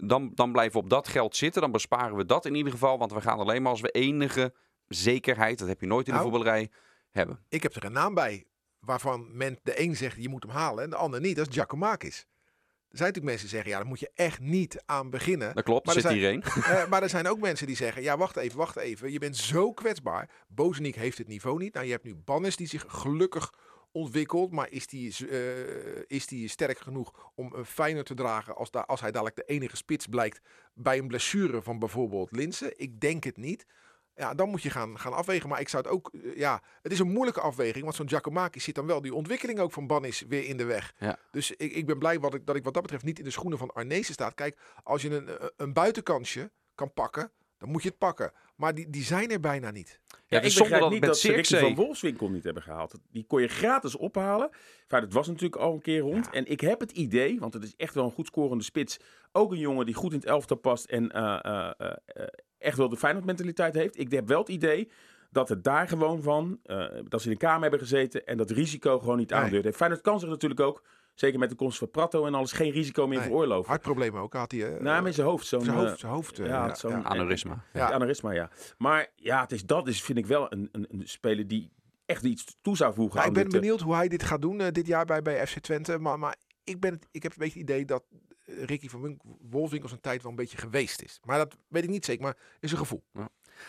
dan, 0.00 0.30
dan 0.34 0.52
blijven 0.52 0.72
we 0.72 0.84
op 0.84 0.90
dat 0.90 1.08
geld 1.08 1.36
zitten. 1.36 1.62
Dan 1.62 1.72
besparen 1.72 2.16
we 2.16 2.24
dat 2.26 2.44
in 2.46 2.54
ieder 2.54 2.72
geval. 2.72 2.98
Want 2.98 3.12
we 3.12 3.20
gaan 3.20 3.38
alleen 3.38 3.62
maar 3.62 3.70
als 3.70 3.80
we 3.80 3.90
enige 3.90 4.52
zekerheid, 4.88 5.58
dat 5.58 5.68
heb 5.68 5.80
je 5.80 5.86
nooit 5.86 6.06
in 6.06 6.12
de 6.12 6.18
Nou. 6.18 6.30
voetballerij, 6.30 6.70
hebben. 7.10 7.44
Ik 7.48 7.62
heb 7.62 7.74
er 7.74 7.84
een 7.84 7.92
naam 7.92 8.14
bij 8.14 8.46
waarvan 8.78 9.36
men 9.36 9.58
de 9.62 9.80
een 9.80 9.96
zegt 9.96 10.22
je 10.22 10.28
moet 10.28 10.42
hem 10.42 10.52
halen 10.52 10.84
en 10.84 10.90
de 10.90 10.96
ander 10.96 11.20
niet. 11.20 11.36
Dat 11.36 11.48
is 11.48 11.54
Giacomakis. 11.54 12.18
Er 12.18 12.96
zijn 12.96 13.08
natuurlijk 13.08 13.24
mensen 13.24 13.46
die 13.48 13.54
zeggen, 13.56 13.70
ja, 13.70 13.78
daar 13.78 13.86
moet 13.88 14.00
je 14.00 14.10
echt 14.14 14.40
niet 14.40 14.82
aan 14.86 15.10
beginnen. 15.10 15.54
Dat 15.54 15.64
klopt, 15.64 15.86
Maar 15.86 15.94
er 15.94 16.00
zit 16.00 16.10
zijn- 16.10 16.24
één. 16.24 16.42
Eh, 16.64 16.88
maar 16.88 17.02
er 17.02 17.08
zijn 17.08 17.26
ook 17.28 17.40
mensen 17.40 17.66
die 17.66 17.76
zeggen, 17.76 18.02
ja, 18.02 18.16
wacht 18.16 18.36
even, 18.36 18.58
wacht 18.58 18.76
even. 18.76 19.12
Je 19.12 19.18
bent 19.18 19.36
zo 19.36 19.72
kwetsbaar. 19.72 20.30
Bozeniek 20.48 20.94
heeft 20.94 21.18
het 21.18 21.28
niveau 21.28 21.58
niet. 21.58 21.74
Nou, 21.74 21.86
je 21.86 21.92
hebt 21.92 22.04
nu 22.04 22.14
Bannis 22.14 22.56
die 22.56 22.66
zich 22.66 22.84
gelukkig 22.88 23.52
ontwikkelt. 23.98 24.50
Maar 24.50 24.70
is 24.70 24.86
die, 24.86 25.28
eh, 25.28 26.02
is 26.06 26.26
die 26.26 26.48
sterk 26.48 26.78
genoeg 26.78 27.30
om 27.34 27.52
een 27.54 27.64
fijner 27.64 28.04
te 28.04 28.14
dragen 28.14 28.56
als, 28.56 28.70
da 28.70 28.80
als 28.80 29.00
hij 29.00 29.10
dadelijk 29.10 29.36
de 29.36 29.44
enige 29.44 29.76
spits 29.76 30.06
blijkt 30.06 30.40
bij 30.74 30.98
een 30.98 31.08
blessure 31.08 31.62
van 31.62 31.78
bijvoorbeeld 31.78 32.30
Linsen? 32.30 32.80
Ik 32.80 33.00
denk 33.00 33.24
het 33.24 33.36
niet. 33.36 33.66
Ja, 34.14 34.34
dan 34.34 34.48
moet 34.48 34.62
je 34.62 34.70
gaan, 34.70 34.98
gaan 34.98 35.12
afwegen. 35.12 35.48
Maar 35.48 35.60
ik 35.60 35.68
zou 35.68 35.82
het 35.82 35.92
ook, 35.92 36.10
eh, 36.12 36.36
ja, 36.36 36.62
het 36.82 36.92
is 36.92 36.98
een 36.98 37.12
moeilijke 37.12 37.40
afweging. 37.40 37.84
Want 37.84 37.96
zo'n 37.96 38.08
Giacomaki 38.08 38.60
zit 38.60 38.74
dan 38.74 38.86
wel 38.86 39.00
die 39.00 39.14
ontwikkeling 39.14 39.58
ook 39.58 39.72
van 39.72 39.86
Bannis 39.86 40.24
weer 40.28 40.44
in 40.44 40.56
de 40.56 40.64
weg. 40.64 40.94
Ja. 40.98 41.18
Dus 41.30 41.50
ik, 41.50 41.72
ik 41.72 41.86
ben 41.86 41.98
blij 41.98 42.20
wat 42.20 42.34
ik, 42.34 42.46
dat 42.46 42.56
ik 42.56 42.64
wat 42.64 42.74
dat 42.74 42.82
betreft 42.82 43.04
niet 43.04 43.18
in 43.18 43.24
de 43.24 43.30
schoenen 43.30 43.58
van 43.58 43.70
Arnezen 43.70 44.14
staat. 44.14 44.34
Kijk, 44.34 44.58
als 44.82 45.02
je 45.02 45.10
een, 45.10 45.52
een 45.56 45.72
buitenkansje 45.72 46.50
kan 46.74 46.92
pakken, 46.92 47.32
dan 47.58 47.68
moet 47.68 47.82
je 47.82 47.88
het 47.88 47.98
pakken. 47.98 48.32
Maar 48.58 48.74
die, 48.74 48.90
die 48.90 49.02
zijn 49.02 49.30
er 49.30 49.40
bijna 49.40 49.70
niet. 49.70 50.00
Ja, 50.26 50.38
ik 50.38 50.44
is 50.44 50.54
zonde 50.54 50.70
begrijp 50.70 50.80
dat 50.82 50.90
niet 50.90 51.00
met 51.00 51.08
dat 51.08 51.18
ze 51.18 51.32
Ricky 51.32 51.56
van 51.56 51.74
Wolfswinkel 51.74 52.28
niet 52.30 52.44
hebben 52.44 52.62
gehaald. 52.62 52.94
Die 53.10 53.24
kon 53.26 53.40
je 53.40 53.48
gratis 53.48 53.96
ophalen. 53.96 54.48
Enfin, 54.82 55.00
dat 55.00 55.12
was 55.12 55.26
natuurlijk 55.26 55.56
al 55.62 55.72
een 55.72 55.80
keer 55.80 56.00
rond. 56.00 56.30
En 56.30 56.46
ik 56.46 56.60
heb 56.60 56.80
het 56.80 56.90
idee, 56.90 57.38
want 57.38 57.54
het 57.54 57.62
is 57.62 57.74
echt 57.76 57.94
wel 57.94 58.04
een 58.04 58.10
goed 58.10 58.26
scorende 58.26 58.64
spits. 58.64 58.98
Ook 59.32 59.52
een 59.52 59.58
jongen 59.58 59.86
die 59.86 59.94
goed 59.94 60.12
in 60.12 60.18
het 60.18 60.28
elftal 60.28 60.56
past 60.56 60.84
en 60.84 61.10
eh, 61.10 61.38
eh, 61.44 61.70
eh, 62.06 62.26
echt 62.58 62.76
wel 62.76 62.88
de 62.88 62.96
Feyenoord 62.96 63.24
mentaliteit 63.24 63.74
heeft. 63.74 63.98
Ik 63.98 64.10
heb 64.10 64.28
wel 64.28 64.38
het 64.40 64.48
idee 64.48 64.90
dat 65.30 65.48
het 65.48 65.64
daar 65.64 65.88
gewoon 65.88 66.22
van, 66.22 66.58
eh, 66.62 66.86
dat 67.08 67.20
ze 67.22 67.26
in 67.28 67.32
de 67.32 67.40
kamer 67.40 67.62
hebben 67.62 67.78
gezeten 67.80 68.26
en 68.26 68.36
dat 68.36 68.50
risico 68.50 68.98
gewoon 68.98 69.16
niet 69.18 69.30
Nee. 69.30 69.38
aandurfde. 69.40 69.72
Feyenoord 69.72 70.02
kan 70.02 70.20
zich 70.20 70.28
natuurlijk 70.28 70.60
ook, 70.60 70.82
zeker 71.18 71.38
met 71.38 71.50
de 71.50 71.56
komst 71.56 71.78
van 71.78 71.90
Prato 71.90 72.26
en 72.26 72.34
alles, 72.34 72.52
geen 72.52 72.70
risico 72.70 73.06
meer 73.06 73.18
Nee. 73.18 73.26
veroorloven. 73.26 73.68
Hartproblemen 73.70 74.20
ook 74.20 74.32
had 74.32 74.50
hij. 74.52 74.74
eh, 74.74 74.80
Nou, 74.80 75.06
in 75.06 75.14
zijn 75.14 75.26
hoofd. 75.26 75.46
Zo'n, 75.46 75.64
zijn 75.64 75.76
eh, 75.76 75.82
hoofd. 75.84 75.98
Zijn 76.00 76.12
hoofd 76.12 76.38
eh, 76.38 76.46
ja, 76.46 76.66
ja, 76.66 76.74
zo'n- 76.74 76.90
ja. 76.90 77.02
Aneurysma. 77.02 77.64
Ja. 77.72 77.80
ja. 77.88 77.92
aneurysma, 77.92 78.30
ja. 78.30 78.50
Maar 78.78 79.12
ja, 79.16 79.40
het 79.40 79.52
is, 79.52 79.64
dat 79.64 79.88
is, 79.88 80.02
vind 80.02 80.18
ik 80.18 80.26
wel 80.26 80.52
een, 80.52 80.68
een, 80.72 80.86
een 80.90 81.08
speler 81.08 81.46
die 81.48 81.70
echt 82.06 82.24
iets 82.24 82.56
toe 82.60 82.76
zou 82.76 82.94
voegen 82.94 83.16
Ja, 83.16 83.22
aan 83.22 83.28
ik 83.28 83.34
ben 83.34 83.44
dit, 83.44 83.52
eh, 83.54 83.60
benieuwd 83.60 83.80
hoe 83.80 83.94
hij 83.94 84.08
dit 84.08 84.22
gaat 84.22 84.42
doen 84.42 84.60
eh, 84.60 84.70
dit 84.72 84.86
jaar 84.86 85.04
bij, 85.04 85.22
bij 85.22 85.46
FC 85.46 85.58
Twente. 85.58 85.98
Maar, 85.98 86.18
maar 86.18 86.36
ik, 86.64 86.80
ben, 86.80 86.92
het- 86.92 87.08
ik 87.10 87.22
heb 87.22 87.32
een 87.32 87.38
beetje 87.38 87.60
het 87.60 87.68
idee 87.70 87.84
dat 87.84 88.04
eh, 88.44 88.64
Ricky 88.64 88.88
van 88.88 89.02
Wink- 89.02 89.22
Wolfswinkel 89.50 89.88
zijn 89.88 90.00
tijd 90.00 90.22
wel 90.22 90.30
een 90.30 90.36
beetje 90.36 90.58
geweest 90.58 91.02
is. 91.02 91.20
Maar 91.24 91.38
dat 91.38 91.56
weet 91.68 91.82
ik 91.84 91.90
niet 91.90 92.04
zeker, 92.04 92.22
maar 92.22 92.36
is 92.60 92.72
een 92.72 92.78
gevoel. 92.78 93.04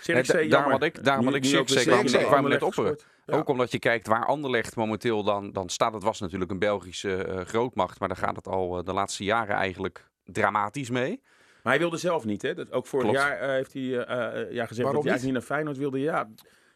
Zirkzee, 0.02 0.36
Nee, 0.36 0.44
da- 0.48 0.50
daarom 0.56 0.72
had 0.72 0.84
ik- 0.84 1.04
daarom 1.04 1.26
Nu- 1.26 1.32
had 1.32 1.40
ik 1.40 1.46
Zirkzee, 1.46 1.84
kwam- 1.86 2.04
net 2.06 2.26
Anderlecht 2.26 2.62
op, 2.62 2.74
gescoord. 2.74 3.06
Ja. 3.26 3.36
Ook 3.36 3.48
omdat 3.50 3.72
je 3.72 3.80
kijkt 3.80 4.08
waar 4.08 4.26
Anderlecht 4.26 4.76
momenteel 4.76 5.24
dan, 5.24 5.52
dan 5.52 5.70
staat. 5.70 5.94
Het 5.94 6.04
was 6.04 6.20
natuurlijk 6.20 6.52
een 6.52 6.60
Belgische 6.60 7.24
eh, 7.24 7.46
grootmacht. 7.46 8.00
Maar 8.00 8.08
daar 8.08 8.18
gaat 8.18 8.36
het 8.36 8.48
al 8.48 8.78
eh, 8.78 8.84
de 8.86 8.94
laatste 8.94 9.24
jaren 9.24 9.56
eigenlijk 9.56 10.08
dramatisch 10.26 10.90
mee. 10.90 11.22
Maar 11.64 11.74
hij 11.74 11.82
wilde 11.82 11.98
zelf 11.98 12.26
niet, 12.26 12.42
hè? 12.42 12.54
Dat, 12.54 12.72
ook 12.72 12.88
vorig 12.88 13.06
Klopt. 13.10 13.20
jaar 13.26 13.40
eh, 13.40 13.50
heeft 13.50 13.74
hij 13.74 13.82
eh, 13.84 14.42
eh, 14.42 14.52
ja, 14.52 14.66
gezegd 14.66 14.78
Waarom 14.78 14.78
dat 14.78 14.84
hij 14.84 14.92
eigenlijk 14.94 15.24
niet 15.24 15.34
naar 15.34 15.42
Feyenoord 15.42 15.78
wilde. 15.78 16.00
Ja, 16.00 16.22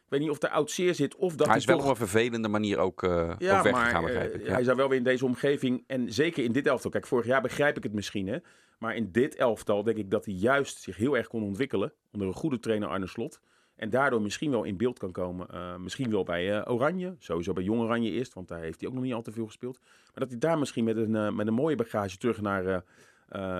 ik 0.05 0.09
weet 0.09 0.19
niet 0.19 0.29
of 0.29 0.41
er 0.43 0.49
oud 0.49 0.71
zeer 0.71 0.95
zit 0.95 1.15
of 1.15 1.35
dat 1.35 1.47
hij 1.47 1.55
is 1.57 1.65
wel 1.65 1.75
toch... 1.77 1.85
op 1.85 1.91
een 1.91 1.97
vervelende 1.97 2.47
manier 2.47 2.77
ook, 2.77 3.03
eh 3.03 3.09
Ja, 3.37 3.57
ook 3.57 3.63
weggegaan, 3.63 3.91
maar 3.93 4.01
begrijp 4.11 4.33
eh, 4.33 4.39
ik. 4.39 4.45
Ja. 4.47 4.53
hij 4.53 4.63
zou 4.63 4.77
wel 4.77 4.89
weer 4.89 4.97
in 4.97 5.03
deze 5.03 5.25
omgeving, 5.25 5.83
en 5.87 6.13
zeker 6.13 6.43
in 6.43 6.51
dit 6.51 6.67
elftal, 6.67 6.91
kijk, 6.91 7.07
vorig 7.07 7.25
jaar 7.25 7.41
begrijp 7.41 7.77
ik 7.77 7.83
het 7.83 7.93
misschien, 7.93 8.27
hè, 8.27 8.37
maar 8.79 8.95
in 8.95 9.11
dit 9.11 9.35
elftal 9.35 9.83
denk 9.83 9.97
ik 9.97 10.11
dat 10.11 10.25
hij 10.25 10.33
juist 10.33 10.81
zich 10.81 10.97
heel 10.97 11.17
erg 11.17 11.27
kon 11.27 11.43
ontwikkelen 11.43 11.93
onder 12.11 12.27
een 12.27 12.33
goede 12.33 12.59
trainer 12.59 12.89
Arne 12.89 13.07
Slot. 13.07 13.39
En 13.75 13.89
daardoor 13.89 14.21
misschien 14.21 14.51
wel 14.51 14.63
in 14.63 14.77
beeld 14.77 14.99
kan 14.99 15.11
komen. 15.11 15.47
eh, 15.49 15.75
misschien 15.75 16.09
wel 16.11 16.23
bij 16.23 16.59
eh, 16.61 16.73
Oranje, 16.73 17.15
sowieso 17.19 17.53
bij 17.53 17.63
Jong 17.63 17.81
Oranje 17.81 18.11
eerst, 18.11 18.33
want 18.33 18.47
daar 18.47 18.59
heeft 18.61 18.79
hij 18.79 18.89
ook 18.89 18.95
nog 18.95 19.03
niet 19.03 19.13
al 19.13 19.21
te 19.21 19.31
veel 19.31 19.45
gespeeld. 19.45 19.79
Maar 19.81 20.11
dat 20.13 20.29
hij 20.29 20.37
daar 20.37 20.59
misschien 20.59 20.83
met 20.83 20.97
een, 20.97 21.15
eh, 21.15 21.31
met 21.31 21.47
een 21.47 21.53
mooie 21.53 21.75
bagage 21.75 22.17
terug 22.17 22.41
naar 22.41 22.83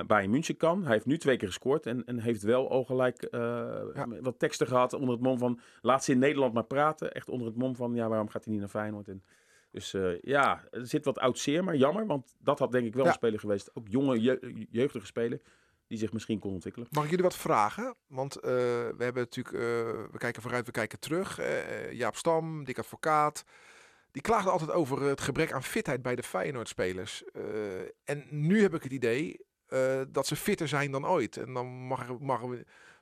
Bayern 0.08 0.30
München 0.30 0.58
kan. 0.58 0.84
Hij 0.84 0.92
heeft 0.94 1.06
nu 1.06 1.18
twee 1.18 1.38
keer 1.38 1.48
gescoord 1.48 1.86
en, 1.86 2.06
en 2.06 2.20
heeft 2.20 2.42
wel 2.42 2.70
al 2.70 2.84
gelijk 2.84 3.28
Ja. 3.32 4.08
wat 4.22 4.40
teksten 4.40 4.68
gehad 4.68 4.94
onder 4.94 5.10
het 5.12 5.22
mom 5.24 5.38
van 5.38 5.60
laat 5.82 6.04
ze 6.04 6.12
in 6.12 6.20
Nederland 6.20 6.54
maar 6.54 6.64
praten. 6.66 7.14
Echt 7.14 7.30
onder 7.30 7.48
het 7.48 7.56
mom 7.58 7.76
van 7.76 7.94
ja, 7.96 8.08
waarom 8.08 8.30
gaat 8.30 8.44
hij 8.44 8.52
niet 8.52 8.62
naar 8.62 8.70
Feyenoord? 8.72 9.08
En 9.08 9.24
dus 9.74 9.94
eh, 9.94 10.20
ja, 10.22 10.64
er 10.72 10.88
zit 10.88 11.06
wat 11.06 11.20
oud 11.20 11.40
zeer, 11.40 11.64
maar 11.64 11.76
jammer. 11.76 12.06
Want 12.06 12.36
dat 12.40 12.60
had 12.60 12.72
denk 12.72 12.86
ik 12.86 12.94
wel 12.94 13.04
Ja. 13.04 13.10
een 13.10 13.16
speler 13.16 13.40
geweest. 13.40 13.70
Ook 13.76 13.88
jonge, 13.88 14.22
je- 14.22 14.68
jeugdige 14.70 15.06
speler. 15.06 15.42
Die 15.88 15.98
zich 15.98 16.14
misschien 16.14 16.40
kon 16.40 16.54
ontwikkelen. 16.54 16.88
Mag 16.92 17.04
ik 17.04 17.10
jullie 17.10 17.26
wat 17.26 17.36
vragen? 17.38 17.96
Want 18.08 18.36
eh, 18.36 18.42
we 18.52 18.96
hebben 18.98 19.24
natuurlijk, 19.24 19.56
eh, 19.56 19.62
we 20.12 20.18
kijken 20.18 20.42
vooruit, 20.42 20.66
we 20.66 20.72
kijken 20.72 21.00
terug. 21.00 21.40
Jaap 21.92 22.16
Stam, 22.16 22.64
Dick 22.64 22.78
Advocaat. 22.78 23.44
Die 24.12 24.22
klaagden 24.22 24.52
altijd 24.52 24.72
over 24.72 25.02
het 25.02 25.22
gebrek 25.22 25.52
aan 25.52 25.64
fitheid 25.64 26.02
bij 26.02 26.16
de 26.16 26.24
Feyenoord-spelers. 26.24 27.24
En 28.04 28.26
nu 28.30 28.62
heb 28.62 28.74
ik 28.74 28.84
het 28.84 28.92
idee 28.92 29.40
dat 30.12 30.28
ze 30.28 30.36
fitter 30.36 30.68
zijn 30.68 30.92
dan 30.92 31.08
ooit. 31.08 31.38
En 31.38 31.54
dan 31.54 31.68
mag, 31.68 32.20
mag 32.20 32.42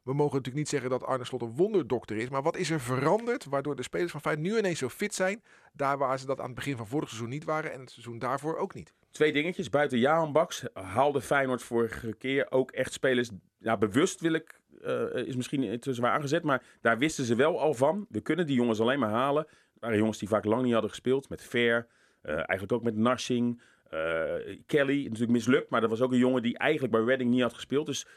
we, 0.03 0.13
mogen 0.13 0.35
natuurlijk 0.35 0.55
niet 0.55 0.69
zeggen 0.69 0.89
dat 0.89 1.03
Arne 1.03 1.25
Slot 1.25 1.41
een 1.41 1.55
wonderdokter 1.55 2.17
is. 2.17 2.29
Maar 2.29 2.41
wat 2.41 2.57
is 2.57 2.69
er 2.69 2.79
veranderd 2.79 3.45
waardoor 3.45 3.75
de 3.75 3.83
spelers 3.83 4.11
van 4.11 4.21
Feyenoord 4.21 4.47
nu 4.47 4.57
ineens 4.57 4.79
zo 4.79 4.89
fit 4.89 5.13
zijn? 5.13 5.43
Daar 5.73 5.97
waar 5.97 6.19
ze 6.19 6.25
dat 6.25 6.39
aan 6.39 6.45
het 6.45 6.55
begin 6.55 6.77
van 6.77 6.87
vorig 6.87 7.07
seizoen 7.09 7.29
niet 7.29 7.43
waren 7.43 7.71
en 7.73 7.79
het 7.79 7.91
seizoen 7.91 8.19
daarvoor 8.19 8.57
ook 8.57 8.73
niet. 8.73 8.93
Twee 9.11 9.31
dingetjes. 9.31 9.69
Buiten 9.69 9.99
Jaan 9.99 10.31
Baks 10.31 10.63
haalde 10.73 11.21
Feyenoord 11.21 11.63
vorige 11.63 12.13
keer 12.13 12.47
ook 12.49 12.71
echt 12.71 12.93
spelers. 12.93 13.29
Ja, 13.57 13.77
bewust 13.77 14.21
wil 14.21 14.33
ik, 14.33 14.59
eh, 14.81 15.03
is 15.13 15.35
misschien 15.35 15.79
te 15.79 15.93
zwaar 15.93 16.11
aangezet. 16.11 16.43
Maar 16.43 16.63
daar 16.81 16.97
wisten 16.97 17.25
ze 17.25 17.35
wel 17.35 17.59
al 17.59 17.73
van. 17.73 18.05
We 18.09 18.21
kunnen 18.21 18.45
die 18.45 18.55
jongens 18.55 18.79
alleen 18.79 18.99
maar 18.99 19.09
halen. 19.09 19.43
Het 19.43 19.79
waren 19.79 19.97
jongens 19.97 20.17
die 20.17 20.27
vaak 20.27 20.45
lang 20.45 20.63
niet 20.63 20.71
hadden 20.73 20.89
gespeeld. 20.89 21.29
Met 21.29 21.43
Ver, 21.43 21.87
eh, 22.21 22.33
eigenlijk 22.33 22.71
ook 22.71 22.83
met 22.83 22.95
Narsing. 22.95 23.61
eh, 23.89 24.59
Kelly, 24.65 25.03
natuurlijk 25.03 25.31
mislukt. 25.31 25.69
Maar 25.69 25.81
dat 25.81 25.89
was 25.89 26.01
ook 26.01 26.11
een 26.11 26.17
jongen 26.17 26.41
die 26.41 26.57
eigenlijk 26.57 26.93
bij 26.93 27.03
Reading 27.03 27.29
niet 27.29 27.41
had 27.41 27.53
gespeeld. 27.53 27.85
Dus 27.85 28.07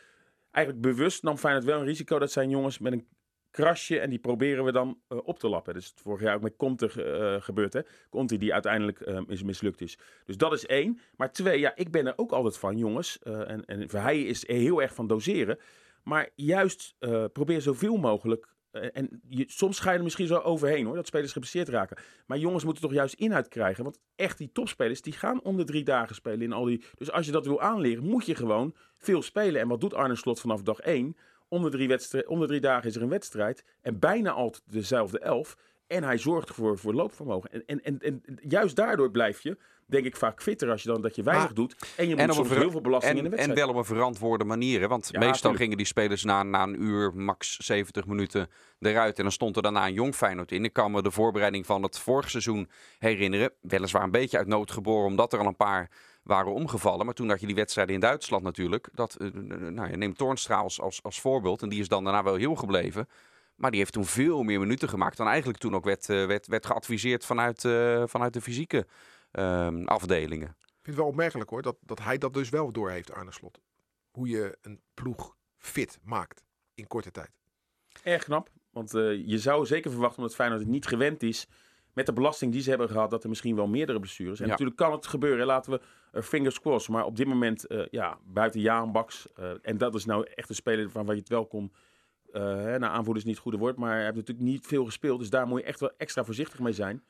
eigenlijk 0.55 0.87
bewust 0.87 1.23
nam 1.23 1.37
Feyenoord 1.37 1.65
wel 1.65 1.79
een 1.81 1.87
risico. 1.87 2.19
Dat 2.19 2.33
zijn 2.33 2.51
jongens 2.51 2.79
met 2.79 2.93
een 2.93 3.07
krasje 3.51 3.99
en 3.99 4.11
die 4.11 4.19
proberen 4.19 4.65
we 4.65 4.73
dan 4.73 5.01
eh, 5.09 5.19
op 5.25 5.39
te 5.39 5.49
lappen. 5.49 5.75
Dus 5.75 5.93
vorig 5.97 6.21
jaar 6.23 6.35
ook 6.35 6.43
met 6.43 6.57
Conte 6.57 6.87
eh, 7.03 7.43
gebeurd, 7.43 7.73
hè. 7.73 7.81
Conte 8.11 8.37
die 8.37 8.53
uiteindelijk 8.53 9.01
eh, 9.01 9.21
is 9.27 9.43
mislukt 9.43 9.81
is. 9.81 9.99
Dus 10.25 10.37
dat 10.37 10.53
is 10.53 10.67
één. 10.67 11.01
Maar 11.17 11.33
twee, 11.33 11.59
ja, 11.59 11.73
ik 11.77 11.91
ben 11.91 12.07
er 12.07 12.13
ook 12.17 12.33
altijd 12.33 12.59
van, 12.59 12.79
jongens. 12.79 13.19
eh, 13.19 13.51
en, 13.51 13.65
en 13.65 13.89
Verheijen 13.89 14.27
is 14.27 14.47
heel 14.47 14.83
erg 14.83 14.95
van 14.95 15.07
doseren. 15.07 15.59
Maar 16.03 16.29
juist 16.35 16.95
probeer 17.33 17.61
zoveel 17.61 17.97
mogelijk... 17.97 18.54
eh, 18.75 18.89
en 18.93 19.21
je, 19.29 19.45
soms 19.49 19.79
ga 19.79 19.91
je 19.91 19.97
er 19.99 20.05
misschien 20.05 20.27
zo 20.27 20.39
overheen, 20.39 20.87
hoor. 20.87 20.95
Dat 20.95 21.07
spelers 21.07 21.33
geblesseerd 21.33 21.69
raken. 21.69 21.97
Maar 22.27 22.39
jongens 22.39 22.65
moeten 22.65 22.83
toch 22.83 22.93
juist 22.93 23.15
inhoud 23.15 23.49
krijgen. 23.49 23.85
Want 23.85 23.99
echt, 24.17 24.39
die 24.39 24.53
topspelers, 24.53 25.03
die 25.03 25.13
gaan 25.13 25.43
om 25.43 25.57
de 25.57 25.65
drie 25.65 25.85
dagen 25.85 26.15
spelen. 26.15 26.43
In 26.43 26.53
al 26.53 26.65
die, 26.65 26.85
dus 26.95 27.11
als 27.11 27.27
je 27.27 27.33
dat 27.33 27.47
wil 27.47 27.61
aanleren, 27.61 28.05
moet 28.05 28.27
je 28.27 28.35
gewoon 28.35 28.75
veel 28.97 29.23
spelen. 29.23 29.61
En 29.61 29.69
wat 29.69 29.81
doet 29.81 29.95
Arne 29.95 30.17
Slot 30.17 30.41
vanaf 30.41 30.63
dag 30.63 30.79
één? 30.79 31.17
Om 31.49 31.63
de, 31.63 31.71
drie 31.71 32.29
om 32.29 32.47
drie 32.47 32.61
dagen 32.61 32.89
is 32.89 32.97
er 32.97 33.03
een 33.03 33.09
wedstrijd. 33.09 33.65
En 33.81 33.99
bijna 33.99 34.31
altijd 34.31 34.63
dezelfde 34.67 35.19
elf. 35.19 35.57
En 35.87 36.03
hij 36.05 36.19
zorgt 36.19 36.51
voor, 36.51 36.79
voor 36.79 36.95
loopvermogen. 36.95 37.51
En, 37.51 37.65
en, 37.67 37.83
en, 37.83 38.01
en 38.01 38.39
juist 38.49 38.77
daardoor 38.77 39.11
blijf 39.11 39.41
je, 39.41 39.59
denk 39.95 40.07
ik, 40.07 40.17
vaak 40.17 40.43
fitter 40.43 40.71
als 40.71 40.83
je 40.83 40.89
dan 40.89 41.01
dat 41.03 41.17
je 41.17 41.23
weinig 41.23 41.53
doet. 41.53 41.77
En 41.97 42.09
je 42.09 42.17
En, 42.17 42.27
moet 42.27 42.35
soms 42.35 42.49
heel 42.49 42.71
veel 42.71 42.81
belasting 42.81 43.17
in 43.17 43.25
de 43.25 43.31
en, 43.31 43.37
en 43.37 43.37
wedstrijd. 43.47 43.59
wel 43.59 43.69
op 43.69 43.77
een 43.77 43.97
verantwoorde 43.97 44.45
manier. 44.45 44.81
hè, 44.81 44.89
Want 44.89 45.09
Ja, 45.13 45.19
meestal 45.19 45.37
tuurlijk. 45.41 45.61
gingen 45.63 45.77
die 45.77 45.87
spelers 45.87 46.25
na, 46.25 46.43
na 46.43 46.63
een 46.63 46.83
uur, 46.83 47.13
max 47.15 47.57
70 47.57 48.07
minuten 48.07 48.49
eruit. 48.81 49.17
En 49.17 49.23
dan 49.23 49.33
stond 49.33 49.57
er 49.57 49.63
daarna 49.63 49.87
een 49.87 49.93
jong 49.93 50.15
Feyenoord 50.15 50.53
in. 50.53 50.65
Ik 50.65 50.73
kan 50.73 50.91
me 50.91 51.03
de 51.03 51.11
voorbereiding 51.11 51.67
van 51.67 51.83
het 51.83 51.99
vorige 51.99 52.31
seizoen 52.31 52.69
herinneren. 52.99 53.53
Weliswaar 53.61 54.03
een 54.03 54.11
beetje 54.11 54.39
uit 54.39 54.47
nood 54.47 54.71
geboren, 54.71 55.07
omdat 55.07 55.33
er 55.33 55.39
al 55.39 55.47
een 55.47 55.57
paar 55.57 55.91
waren 56.23 56.53
omgevallen. 56.53 57.05
Maar 57.05 57.15
toen 57.15 57.29
had 57.29 57.41
je 57.41 57.47
die 57.47 57.55
wedstrijden 57.55 57.95
in 57.95 58.01
Duitsland 58.01 58.43
natuurlijk. 58.43 58.89
Dat, 58.93 59.15
eh, 59.19 59.29
nou, 59.71 59.91
je 59.91 59.97
neemt 59.97 60.19
Toornstra 60.19 60.57
als, 60.57 60.81
als, 60.81 61.03
als 61.03 61.21
voorbeeld. 61.21 61.63
En 61.63 61.69
die 61.69 61.81
is 61.81 61.89
dan 61.89 62.05
daarna 62.05 62.23
wel 62.23 62.35
heel 62.35 62.55
gebleven. 62.55 63.09
Maar 63.57 63.71
die 63.71 63.81
heeft 63.81 63.93
toen 63.93 64.05
veel 64.05 64.43
meer 64.43 64.61
minuten 64.61 64.89
gemaakt 64.89 65.17
dan 65.17 65.27
eigenlijk 65.29 65.59
toen 65.59 65.75
ook 65.75 65.85
werd, 65.85 66.09
eh, 66.09 66.27
werd, 66.27 66.47
werd 66.47 66.67
geadviseerd 66.67 67.25
vanuit, 67.25 67.65
eh, 67.65 68.03
vanuit 68.07 68.33
de 68.33 68.41
fysieke 68.41 68.87
ehm, 69.35 69.85
afdelingen. 69.85 70.49
Ik 70.49 70.91
vind 70.91 70.97
het 70.97 70.97
wel 70.97 71.07
opmerkelijk 71.07 71.51
hoor, 71.51 71.63
dat, 71.63 71.77
dat 71.81 71.99
hij 72.03 72.19
dat 72.19 72.35
dus 72.35 72.49
wel 72.49 72.73
door 72.73 72.91
heeft, 72.91 73.13
Arne 73.13 73.33
Slot. 73.33 73.61
Hoe 74.11 74.29
je 74.29 74.59
een 74.63 74.81
ploeg 74.95 75.37
fit 75.59 75.99
maakt 76.03 76.45
in 76.75 76.87
korte 76.87 77.11
tijd. 77.11 77.31
Erg 78.03 78.25
knap. 78.25 78.49
Want 78.71 78.95
eh, 78.95 79.27
je 79.27 79.39
zou 79.39 79.67
zeker 79.67 79.91
verwachten, 79.91 80.19
omdat 80.19 80.35
Feyenoord 80.35 80.61
het 80.61 80.71
niet 80.71 80.87
gewend 80.87 81.23
is... 81.23 81.47
met 81.93 82.07
de 82.07 82.13
belasting 82.13 82.53
die 82.53 82.63
ze 82.63 82.69
hebben 82.69 82.89
gehad, 82.89 83.11
dat 83.11 83.23
er 83.23 83.29
misschien 83.29 83.57
wel 83.57 83.67
meerdere 83.67 83.99
blessures. 84.01 84.39
En 84.39 84.45
Ja. 84.45 84.51
natuurlijk 84.51 84.77
kan 84.77 84.93
het 84.93 85.07
gebeuren, 85.07 85.47
laten 85.47 85.73
we 85.73 85.81
er 86.13 86.23
fingers 86.23 86.61
crossed. 86.61 86.91
Maar 86.91 87.05
op 87.05 87.17
dit 87.17 87.27
moment, 87.27 87.67
eh, 87.67 87.87
ja, 87.91 88.19
buiten 88.25 88.61
Jaan 88.61 88.93
Baks... 88.93 89.33
eh, 89.35 89.51
en 89.63 89.79
dat 89.79 89.95
is 89.95 90.05
nou 90.05 90.27
echt 90.35 90.49
een 90.49 90.55
speler 90.55 90.91
van 90.91 91.05
waar 91.07 91.15
je 91.15 91.21
het 91.21 91.31
wel 91.31 91.47
kon... 91.47 91.73
eh 92.33 92.43
hè, 92.43 92.79
nou, 92.79 92.93
aanvoerder 92.93 93.17
is 93.17 93.25
niet 93.25 93.35
het 93.35 93.43
goede 93.43 93.59
woord, 93.59 93.77
maar 93.77 93.95
hij 93.95 94.05
heeft 94.05 94.17
natuurlijk 94.17 94.47
niet 94.47 94.67
veel 94.67 94.85
gespeeld. 94.85 95.19
Dus 95.19 95.31
daar 95.31 95.47
moet 95.47 95.61
je 95.61 95.67
echt 95.67 95.81
wel 95.81 95.93
extra 95.97 96.25
voorzichtig 96.25 96.59
mee 96.61 96.73
zijn. 96.73 97.05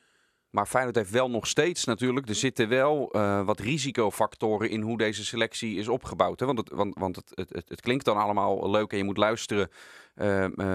Maar 0.55 0.67
Feyenoord 0.67 0.97
heeft 0.97 1.11
wel 1.11 1.31
nog 1.31 1.47
steeds 1.47 1.85
natuurlijk, 1.85 2.29
er 2.29 2.35
zitten 2.35 2.69
wel 2.69 3.09
eh, 3.12 3.45
wat 3.45 3.61
risicofactoren 3.61 4.71
in 4.71 4.81
hoe 4.81 4.99
deze 4.99 5.25
selectie 5.25 5.77
is 5.77 5.88
opgebouwd. 5.88 6.40
Hè? 6.40 6.47
Want, 6.47 6.59
het, 6.59 6.71
want, 6.71 6.95
want 6.99 7.17
het, 7.17 7.33
het, 7.35 7.64
het, 7.69 7.81
klinkt 7.81 8.05
dan 8.05 8.17
allemaal 8.17 8.71
leuk 8.71 8.90
en 8.90 8.97
je 8.97 9.05
moet 9.05 9.17
luisteren 9.17 9.71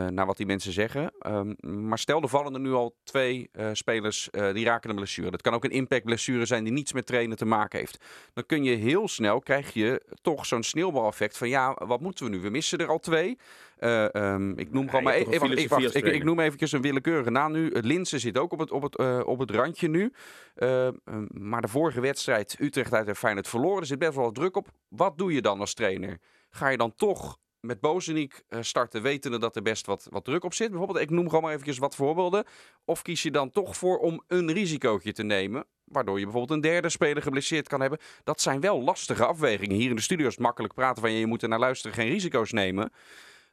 naar 0.10 0.25
wat 0.25 0.38
die 0.38 0.45
mensen 0.45 0.71
zeggen. 0.71 1.12
Ehm, 1.19 1.54
maar 1.88 1.99
stel, 1.99 2.21
er 2.21 2.28
vallen 2.30 2.54
er 2.54 2.60
nu 2.60 2.71
al 2.71 2.95
twee 3.04 3.49
eh, 3.52 3.69
spelers 3.73 4.30
eh, 4.30 4.54
die 4.54 4.65
raken 4.65 4.89
een 4.89 4.95
blessure. 4.95 5.32
Dat 5.32 5.41
kan 5.41 5.54
ook 5.54 5.63
een 5.63 5.69
impactblessure 5.69 6.45
zijn 6.45 6.63
die 6.63 6.73
niets 6.73 6.93
met 6.93 7.06
trainen 7.06 7.38
te 7.38 7.45
maken 7.45 7.80
heeft. 7.80 8.04
Dan 8.34 8.45
kun 8.45 8.63
je 8.63 8.75
heel 8.75 9.08
snel, 9.08 9.39
krijg 9.39 9.73
je 9.73 10.02
toch 10.21 10.45
zo'n 10.45 10.63
sneeuwbaleffect 10.63 11.38
van 11.38 11.49
ja, 11.49 11.78
wat 11.86 12.02
moeten 12.02 12.25
we 12.25 12.32
nu? 12.32 12.39
We 12.39 12.49
missen 12.49 12.80
er 12.80 12.88
al 12.88 12.99
twee. 12.99 13.38
Eh, 13.80 14.15
ehm, 14.15 14.52
ik 14.52 14.71
noem 14.71 14.89
gewoon 14.89 15.04
maar 15.04 15.13
even, 15.13 15.58
ik, 15.58 15.69
wacht, 15.69 15.95
ik, 15.95 16.23
noem 16.23 16.39
eventjes 16.39 16.71
een 16.71 16.82
willekeurige 16.82 17.30
naam 17.30 17.52
nu. 17.52 17.71
Het 17.73 17.86
Linsen 17.86 18.19
zit 18.19 18.38
ook 18.38 18.52
op 18.52 18.60
het, 18.60 18.71
op 18.71 18.82
het, 18.82 18.95
eh, 18.95 19.19
op 19.25 19.39
het 19.39 19.52
randje 19.52 19.88
nu. 19.88 20.13
Eh, 20.56 20.88
eh, 20.88 20.93
maar 21.28 21.62
de 21.62 21.67
vorige 21.67 22.02
wedstrijd, 22.02 22.56
Utrecht 22.60 22.93
uit 22.93 23.08
en 23.08 23.15
Feyenoord 23.15 23.47
verloren. 23.47 23.80
Er 23.80 23.86
zit 23.86 23.99
best 23.99 24.15
wel 24.15 24.23
wat 24.23 24.36
druk 24.36 24.56
op. 24.56 24.67
Wat 24.88 25.17
doe 25.17 25.34
je 25.34 25.41
dan 25.41 25.60
als 25.60 25.73
trainer? 25.73 26.17
Ga 26.49 26.69
je 26.69 26.78
dan 26.78 26.95
toch 26.95 27.38
met 27.62 27.80
Bozeniek 27.80 28.43
eh, 28.48 28.62
starten, 28.62 29.02
wetende 29.02 29.38
dat 29.38 29.56
er 29.56 29.62
best 29.62 29.86
wat, 29.86 30.08
wat 30.10 30.26
druk 30.26 30.43
op 30.43 30.54
zit? 30.54 30.69
Bijvoorbeeld, 30.69 31.00
ik 31.00 31.10
noem 31.10 31.28
gewoon 31.28 31.41
maar 31.41 31.52
eventjes 31.52 31.78
wat 31.78 31.95
voorbeelden. 31.95 32.43
Of 32.86 33.02
kies 33.02 33.24
je 33.24 33.32
dan 33.32 33.52
toch 33.52 33.78
voor 33.78 33.98
om 33.98 34.24
een 34.28 34.52
risicootje 34.52 35.13
te 35.13 35.24
nemen? 35.24 35.65
Waardoor 35.84 36.17
je 36.17 36.24
bijvoorbeeld 36.24 36.63
een 36.63 36.72
derde 36.72 36.89
speler 36.89 37.24
geblesseerd 37.24 37.67
kan 37.67 37.82
hebben. 37.82 38.00
Dat 38.24 38.41
zijn 38.41 38.60
wel 38.60 38.82
lastige 38.82 39.26
afwegingen. 39.26 39.76
Hier 39.76 39.89
in 39.89 39.95
de 39.95 40.02
studio 40.02 40.28
is 40.28 40.34
het 40.34 40.41
makkelijk 40.41 40.74
praten 40.74 41.02
van 41.02 41.12
je, 41.12 41.19
je 41.19 41.26
moet 41.26 41.41
er 41.41 41.50
naar 41.50 41.60
luisteren, 41.60 41.95
geen 41.95 42.10
risico's 42.10 42.52
nemen. 42.52 42.91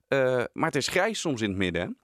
Eh, 0.09 0.45
maar 0.53 0.67
het 0.67 0.77
is 0.77 0.89
grijs 0.89 1.21
soms 1.21 1.41
in 1.41 1.49
het 1.49 1.59
midden. 1.59 1.99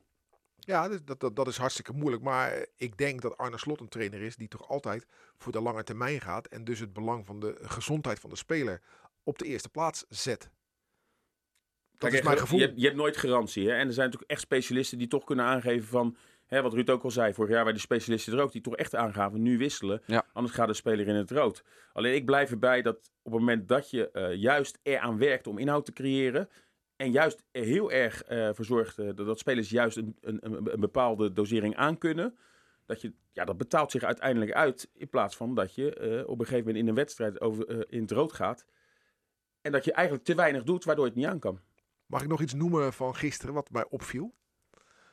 Ja, 0.58 0.88
dat, 0.88 1.06
dat, 1.06 1.20
dat, 1.20 1.36
dat 1.36 1.48
is 1.48 1.56
hartstikke 1.56 1.92
moeilijk. 1.92 2.22
Maar 2.22 2.66
ik 2.76 2.96
denk 2.96 3.20
dat 3.20 3.36
Arne 3.36 3.58
Slot 3.58 3.80
een 3.80 3.88
trainer 3.88 4.20
is 4.20 4.36
die 4.36 4.48
toch 4.48 4.68
altijd 4.68 5.06
voor 5.38 5.52
de 5.52 5.60
lange 5.60 5.82
termijn 5.82 6.20
gaat. 6.20 6.46
En 6.46 6.64
dus 6.64 6.78
het 6.78 6.92
belang 6.92 7.26
van 7.26 7.40
de 7.40 7.58
gezondheid 7.62 8.20
van 8.20 8.30
de 8.30 8.36
speler 8.36 8.80
op 9.22 9.38
de 9.38 9.44
eerste 9.44 9.68
plaats 9.68 10.04
zet. 10.08 10.50
Dat 12.02 12.10
Kijk, 12.10 12.22
is 12.22 12.28
mijn 12.28 12.34
je- 12.34 12.42
gevoel. 12.42 12.58
Je, 12.58 12.64
hebt- 12.66 12.78
je 12.78 12.84
hebt 12.84 12.96
nooit 12.96 13.16
garantie. 13.16 13.68
Hè? 13.68 13.74
En 13.74 13.86
er 13.86 13.92
zijn 13.92 14.06
natuurlijk 14.06 14.30
echt 14.30 14.40
specialisten 14.40 14.98
die 14.98 15.08
toch 15.08 15.24
kunnen 15.24 15.44
aangeven 15.44 15.88
van... 15.88 16.16
Hè, 16.46 16.62
wat 16.62 16.72
Ruud 16.74 16.90
ook 16.90 17.02
al 17.02 17.10
zei, 17.10 17.32
vorig 17.34 17.50
jaar 17.50 17.58
waren 17.58 17.74
die 17.74 17.82
specialisten 17.82 18.32
er 18.32 18.40
ook... 18.42 18.52
die 18.52 18.60
toch 18.60 18.76
echt 18.76 18.94
aangaven, 18.94 19.42
nu 19.42 19.58
wisselen. 19.58 20.02
Ja. 20.06 20.26
Anders 20.32 20.54
gaat 20.54 20.66
de 20.66 20.74
speler 20.74 21.08
in 21.08 21.14
het 21.14 21.30
rood. 21.30 21.64
Alleen 21.92 22.14
ik 22.14 22.24
blijf 22.24 22.50
erbij 22.50 22.82
dat 22.82 22.96
op 23.22 23.32
het 23.32 23.40
moment 23.40 23.68
dat 23.68 23.90
je 23.90 24.10
eh, 24.10 24.34
juist 24.34 24.78
eraan 24.82 25.18
werkt 25.18 25.46
om 25.46 25.58
inhoud 25.58 25.84
te 25.84 25.92
creëren... 25.92 26.48
en 26.96 27.10
juist 27.10 27.44
heel 27.52 27.92
erg 27.92 28.22
eh 28.22 28.48
voor 28.52 28.64
zorgt 28.64 28.98
eh, 28.98 29.08
dat, 29.14 29.38
spelers 29.38 29.70
juist 29.70 29.96
een, 29.96 30.16
een, 30.20 30.38
een, 30.72 30.80
bepaalde 30.80 31.32
dosering 31.32 31.76
aankunnen... 31.76 32.36
Dat, 32.86 33.00
je, 33.00 33.12
ja, 33.32 33.44
dat 33.44 33.56
betaalt 33.58 33.90
zich 33.90 34.02
uiteindelijk 34.02 34.52
uit 34.52 34.90
in 34.94 35.08
plaats 35.08 35.36
van 35.36 35.54
dat 35.54 35.74
je 35.74 35.94
eh, 35.94 36.28
op 36.28 36.38
een 36.38 36.46
gegeven 36.46 36.66
moment 36.66 36.76
in 36.82 36.88
een 36.88 36.94
wedstrijd 36.94 37.40
over, 37.40 37.68
eh, 37.68 37.78
in 37.88 38.00
het 38.02 38.10
rood 38.10 38.32
gaat. 38.32 38.66
En 39.60 39.72
dat 39.72 39.84
je 39.84 39.92
eigenlijk 39.92 40.26
te 40.26 40.34
weinig 40.34 40.62
doet 40.62 40.84
waardoor 40.84 41.04
je 41.04 41.10
het 41.10 41.20
niet 41.20 41.28
aan 41.28 41.38
kan. 41.38 41.60
Mag 42.12 42.22
ik 42.22 42.28
nog 42.28 42.40
iets 42.40 42.54
noemen 42.54 42.92
van 42.92 43.16
gisteren 43.16 43.54
wat 43.54 43.70
mij 43.70 43.84
opviel? 43.88 44.34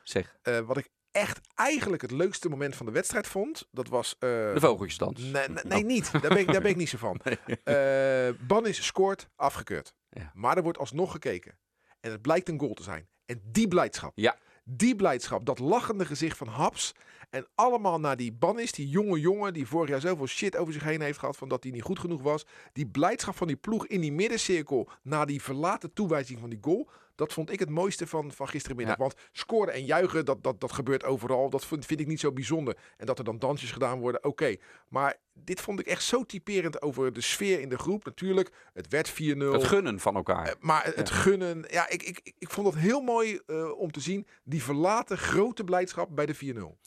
Zeg, 0.02 0.36
Eh, 0.42 0.58
wat 0.58 0.76
ik 0.76 0.88
echt 1.10 1.40
eigenlijk 1.54 2.02
het 2.02 2.10
leukste 2.10 2.48
moment 2.48 2.76
van 2.76 2.86
de 2.86 2.92
wedstrijd 2.92 3.26
vond, 3.26 3.68
dat 3.70 3.88
was... 3.88 4.12
eh, 4.18 4.28
de 4.28 4.54
vogeltjesdans. 4.60 5.20
Nee, 5.22 5.48
nee, 5.48 5.64
nee, 5.64 5.84
niet. 5.84 6.12
Daar 6.12 6.20
ben, 6.20 6.36
ik, 6.38 6.46
daar 6.52 6.60
ben 6.60 6.70
ik 6.70 6.76
niet 6.76 6.88
zo 6.88 6.98
van. 6.98 7.20
Eh 7.64 8.28
Bannis 8.46 8.84
scoort, 8.86 9.28
afgekeurd. 9.36 9.94
Ja. 10.10 10.30
Maar 10.34 10.56
er 10.56 10.62
wordt 10.62 10.78
alsnog 10.78 11.12
gekeken. 11.12 11.58
En 12.00 12.10
het 12.10 12.22
blijkt 12.22 12.48
een 12.48 12.58
goal 12.60 12.74
te 12.74 12.82
zijn. 12.82 13.08
En 13.26 13.40
die 13.44 13.68
blijdschap. 13.68 14.12
Ja. 14.14 14.36
Die 14.64 14.96
blijdschap, 14.96 15.44
dat 15.46 15.58
lachende 15.58 16.04
gezicht 16.04 16.36
van 16.36 16.48
Haps. 16.48 16.92
En 17.30 17.46
allemaal 17.54 18.00
naar 18.00 18.16
die 18.16 18.32
Bannis, 18.32 18.72
die 18.72 18.88
jonge 18.88 19.20
jongen 19.20 19.52
die 19.52 19.66
vorig 19.66 19.88
jaar 19.88 20.00
zoveel 20.00 20.26
shit 20.26 20.56
over 20.56 20.72
zich 20.72 20.82
heen 20.82 21.00
heeft 21.00 21.18
gehad. 21.18 21.36
Van 21.36 21.48
dat 21.48 21.62
hij 21.62 21.72
niet 21.72 21.82
goed 21.82 21.98
genoeg 21.98 22.22
was. 22.22 22.46
Die 22.72 22.86
blijdschap 22.86 23.36
van 23.36 23.46
die 23.46 23.56
ploeg 23.56 23.86
in 23.86 24.00
die 24.00 24.12
middencirkel. 24.12 24.88
Na 25.02 25.24
die 25.24 25.42
verlaten 25.42 25.92
toewijzing 25.92 26.38
van 26.40 26.50
die 26.50 26.58
goal. 26.60 26.88
Dat 27.14 27.32
vond 27.32 27.52
ik 27.52 27.58
het 27.58 27.68
mooiste 27.70 28.06
van, 28.06 28.32
van 28.32 28.48
gisterenmiddag. 28.48 28.96
Ja. 28.96 29.02
Want 29.02 29.14
scoren 29.32 29.72
en 29.74 29.84
juichen, 29.84 30.24
dat, 30.24 30.42
dat, 30.42 30.60
dat 30.60 30.72
gebeurt 30.72 31.04
overal. 31.04 31.50
Dat 31.50 31.64
vind, 31.66 31.86
vind 31.86 32.00
ik 32.00 32.06
niet 32.06 32.20
zo 32.20 32.32
bijzonder. 32.32 32.76
En 32.96 33.06
dat 33.06 33.18
er 33.18 33.24
dan 33.24 33.38
dansjes 33.38 33.70
gedaan 33.72 33.98
worden, 34.00 34.24
oké. 34.24 34.56
Maar 34.88 35.16
dit 35.32 35.60
vond 35.60 35.80
ik 35.80 35.86
echt 35.86 36.02
zo 36.02 36.24
typerend 36.24 36.82
over 36.82 37.12
de 37.12 37.20
sfeer 37.20 37.60
in 37.60 37.68
de 37.68 37.78
groep. 37.78 38.04
Natuurlijk, 38.04 38.50
het 38.72 38.88
werd 38.88 39.10
4-0. 39.12 39.14
Het 39.52 39.64
gunnen 39.64 40.00
van 40.00 40.14
elkaar. 40.14 40.46
Eh, 40.46 40.54
Maar 40.60 40.84
het 40.94 41.08
Ja. 41.08 41.14
gunnen, 41.14 41.64
ja, 41.68 41.88
ik, 41.88 42.02
ik, 42.02 42.20
ik- 42.38 42.50
vond 42.50 42.66
het 42.66 42.82
heel 42.82 43.00
mooi 43.00 43.40
eh, 43.46 43.78
om 43.78 43.90
te 43.90 44.00
zien. 44.00 44.26
Die 44.44 44.62
verlaten 44.62 45.18
grote 45.18 45.64
blijdschap 45.64 46.08
bij 46.16 46.26
de 46.26 46.34
4-0. 46.34 46.78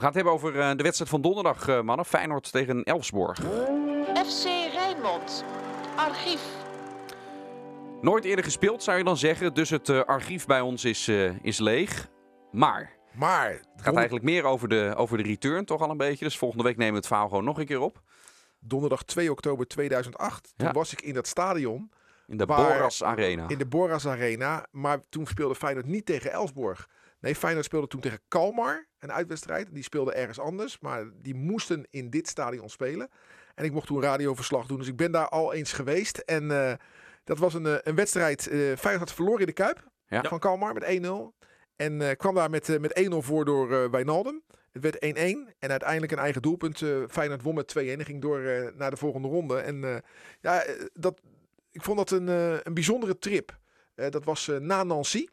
We 0.00 0.06
gaan 0.06 0.14
het 0.14 0.24
hebben 0.24 0.32
over 0.42 0.60
eh, 0.60 0.76
de 0.76 0.82
wedstrijd 0.82 1.10
van 1.10 1.20
donderdag, 1.20 1.68
eh, 1.68 1.80
mannen. 1.80 2.06
Feyenoord 2.06 2.52
tegen 2.52 2.82
Elfsborg. 2.84 3.38
FC 4.26 4.44
Rijnmond. 4.72 5.44
Archief. 5.96 6.42
Nooit 8.00 8.24
eerder 8.24 8.44
gespeeld, 8.44 8.82
zou 8.82 8.98
je 8.98 9.04
dan 9.04 9.16
zeggen. 9.16 9.54
Dus 9.54 9.70
het 9.70 9.88
eh, 9.88 10.00
archief 10.02 10.46
bij 10.46 10.60
ons 10.60 10.84
is, 10.84 11.08
eh, 11.08 11.44
is 11.44 11.58
leeg. 11.58 12.08
Maar 12.52 12.92
Maar 13.12 13.50
het 13.50 13.82
gaat 13.82 13.94
eigenlijk 13.94 14.24
meer 14.24 14.44
over 14.44 14.68
de, 14.68 14.92
over 14.96 15.16
de 15.16 15.22
return, 15.22 15.64
toch 15.64 15.80
al 15.80 15.90
een 15.90 15.96
beetje. 15.96 16.24
Dus 16.24 16.38
volgende 16.38 16.64
week 16.64 16.76
nemen 16.76 16.92
we 16.92 16.98
het 16.98 17.06
verhaal 17.08 17.28
gewoon 17.28 17.44
nog 17.44 17.58
een 17.58 17.66
keer 17.66 17.80
op. 17.80 18.00
donderdag 18.60 19.02
2 19.02 19.30
oktober 19.30 19.66
2008, 19.66 20.52
toen 20.56 20.66
Ja. 20.66 20.72
was 20.72 20.92
ik 20.92 21.02
in 21.02 21.14
dat 21.14 21.26
stadion, 21.26 21.90
In 22.26 22.36
de 22.36 22.44
Waar- 22.46 22.72
Boras 22.72 23.02
Arena. 23.02 23.48
in 23.48 23.58
de 23.58 23.66
Boras 23.66 24.06
Arena. 24.06 24.66
Maar 24.70 25.00
toen 25.08 25.26
speelde 25.26 25.54
Feyenoord 25.54 25.86
niet 25.86 26.06
tegen 26.06 26.32
Elsborg. 26.32 26.88
Nee, 27.20 27.34
Feyenoord 27.36 27.64
speelde 27.64 27.86
toen 27.86 28.00
tegen 28.00 28.20
Kalmar, 28.28 28.86
een 28.98 29.12
uitwedstrijd. 29.12 29.74
Die 29.74 29.82
speelde 29.82 30.12
ergens 30.12 30.38
anders, 30.40 30.78
maar 30.80 31.04
die 31.14 31.34
moesten 31.34 31.86
in 31.90 32.10
dit 32.10 32.28
stadion 32.28 32.68
spelen. 32.68 33.08
En 33.54 33.64
ik 33.64 33.72
mocht 33.72 33.86
toen 33.86 34.02
radioverslag 34.02 34.66
doen, 34.66 34.78
dus 34.78 34.86
ik 34.88 34.96
ben 34.96 35.12
daar 35.12 35.28
al 35.28 35.52
eens 35.52 35.72
geweest. 35.72 36.18
En 36.18 36.50
eh, 36.50 36.72
dat 37.24 37.38
was 37.38 37.54
een, 37.54 37.66
eh, 37.66 37.74
een 37.82 37.94
wedstrijd. 37.94 38.46
eh 38.46 38.58
Feyenoord 38.58 38.98
had 38.98 39.12
verloren 39.12 39.40
in 39.40 39.46
de 39.46 39.52
Kuip 39.52 39.88
Ja. 40.06 40.22
van 40.22 40.38
Kalmar 40.38 40.74
met 40.74 40.82
1-0. 40.84 41.34
En 41.76 42.02
eh, 42.02 42.16
kwam 42.16 42.34
daar 42.34 42.50
met, 42.50 42.80
met 42.80 42.92
1-0 43.12 43.22
voor 43.22 43.44
door 43.44 43.72
eh 43.72 43.90
Wijnaldum. 43.90 44.42
Het 44.72 44.82
werd 44.82 44.96
1-1 45.04 45.54
en 45.58 45.70
uiteindelijk 45.70 46.12
een 46.12 46.18
eigen 46.18 46.42
doelpunt. 46.42 46.82
eh 46.82 46.96
Feyenoord 47.08 47.42
won 47.42 47.54
met 47.54 47.68
2-1 47.78 47.98
en 47.98 48.04
ging 48.04 48.20
door 48.22 48.40
eh, 48.40 48.72
naar 48.76 48.90
de 48.90 48.96
volgende 48.96 49.28
ronde. 49.28 49.58
En 49.58 49.84
eh, 49.84 49.96
ja, 50.40 50.64
dat, 50.92 51.20
ik 51.70 51.82
vond 51.82 51.96
dat 51.98 52.10
een, 52.10 52.28
een 52.66 52.74
bijzondere 52.74 53.18
trip. 53.18 53.58
Eh, 53.94 54.10
dat 54.10 54.24
was 54.24 54.48
eh, 54.48 54.56
na 54.56 54.82
Nancy. 54.84 55.26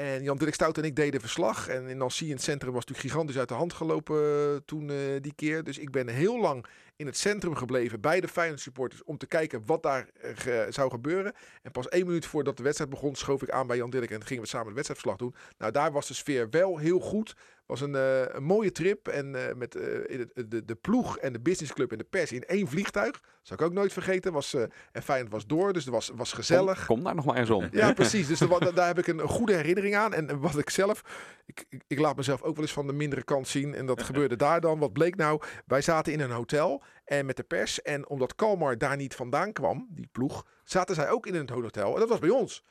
En 0.00 0.22
Jan 0.22 0.36
Dirk 0.36 0.54
Stout 0.54 0.78
en 0.78 0.84
ik 0.84 0.96
deden 0.96 1.20
verslag. 1.20 1.68
En 1.68 1.88
in 1.88 1.96
Nancy 1.96 2.24
in 2.24 2.30
het 2.30 2.42
centrum 2.42 2.72
was 2.72 2.84
natuurlijk 2.84 3.14
gigantisch 3.14 3.38
uit 3.38 3.48
de 3.48 3.54
hand 3.54 3.72
gelopen 3.72 4.16
eh, 4.16 4.56
toen 4.64 4.90
eh, 4.90 4.96
die 5.20 5.34
keer. 5.34 5.64
Dus 5.64 5.78
ik 5.78 5.90
ben 5.90 6.08
heel 6.08 6.40
lang 6.40 6.66
in 6.96 7.06
het 7.06 7.16
centrum 7.16 7.54
gebleven 7.54 8.00
bij 8.00 8.20
de 8.20 8.28
Feyenoord 8.28 8.60
supporters 8.60 9.04
om 9.04 9.18
te 9.18 9.26
kijken 9.26 9.62
wat 9.66 9.82
daar 9.82 10.08
eh, 10.20 10.62
zou 10.68 10.90
gebeuren. 10.90 11.32
En 11.62 11.70
pas 11.70 11.88
één 11.88 12.06
minuut 12.06 12.26
voordat 12.26 12.56
de 12.56 12.62
wedstrijd 12.62 12.90
begon 12.90 13.14
schoof 13.14 13.42
ik 13.42 13.50
aan 13.50 13.66
bij 13.66 13.76
Jan 13.76 13.90
Dirk 13.90 14.10
en 14.10 14.24
gingen 14.24 14.42
we 14.42 14.48
samen 14.48 14.68
de 14.68 14.74
wedstrijdverslag 14.74 15.18
doen. 15.18 15.34
Nou, 15.58 15.72
daar 15.72 15.92
was 15.92 16.06
de 16.06 16.14
sfeer 16.14 16.50
wel 16.50 16.78
heel 16.78 17.00
goed. 17.00 17.36
Was 17.70 17.80
een, 17.80 17.94
eh, 17.94 18.34
een 18.34 18.42
mooie 18.42 18.72
trip 18.72 19.08
en 19.08 19.34
eh, 19.34 19.54
met 19.54 19.74
eh, 19.74 20.18
het, 20.18 20.50
de, 20.50 20.64
de 20.64 20.74
ploeg 20.74 21.18
en 21.18 21.32
de 21.32 21.40
businessclub 21.40 21.92
en 21.92 21.98
de 21.98 22.04
pers 22.04 22.32
in 22.32 22.44
één 22.44 22.68
vliegtuig. 22.68 23.20
Zou 23.42 23.60
ik 23.60 23.66
ook 23.66 23.72
nooit 23.72 23.92
vergeten. 23.92 24.32
Was, 24.32 24.54
en 24.92 25.02
Feyenoord 25.02 25.32
was 25.32 25.46
door, 25.46 25.72
dus 25.72 25.84
het 25.84 25.94
was, 25.94 26.10
was 26.14 26.32
gezellig. 26.32 26.86
Kom, 26.86 26.96
kom 26.96 27.04
daar 27.04 27.14
nog 27.14 27.24
maar 27.24 27.36
eens 27.36 27.50
om. 27.50 27.68
Ja, 27.70 27.92
precies. 27.92 28.26
Dus 28.26 28.38
daar 28.74 28.86
heb 28.86 28.98
ik 28.98 29.06
een, 29.06 29.20
goede 29.20 29.54
herinnering 29.54 29.96
aan. 29.96 30.14
En 30.14 30.40
wat 30.40 30.58
ik 30.58 30.70
zelf, 30.70 31.02
ik, 31.46 31.64
ik, 31.68 31.82
ik 31.86 31.98
laat 31.98 32.16
mezelf 32.16 32.42
ook 32.42 32.54
wel 32.54 32.64
eens 32.64 32.72
van 32.72 32.86
de 32.86 32.92
mindere 32.92 33.24
kant 33.24 33.48
zien. 33.48 33.74
En 33.74 33.86
dat 33.86 34.02
gebeurde 34.02 34.36
daar 34.36 34.60
dan. 34.60 34.78
Wat 34.78 34.92
bleek 34.92 35.16
nou? 35.16 35.42
Wij 35.66 35.80
zaten 35.80 36.12
in 36.12 36.20
een 36.20 36.30
hotel 36.30 36.82
en 37.04 37.26
met 37.26 37.36
de 37.36 37.42
pers. 37.42 37.82
En 37.82 38.08
omdat 38.08 38.34
Kalmar 38.34 38.78
daar 38.78 38.96
niet 38.96 39.14
vandaan 39.14 39.52
kwam, 39.52 39.86
die 39.90 40.08
ploeg, 40.12 40.46
zaten 40.64 40.94
zij 40.94 41.10
ook 41.10 41.26
in 41.26 41.34
een 41.34 41.50
hotel. 41.50 41.94
En 41.94 42.00
dat 42.00 42.08
was 42.08 42.18
bij 42.18 42.30
ons. 42.30 42.64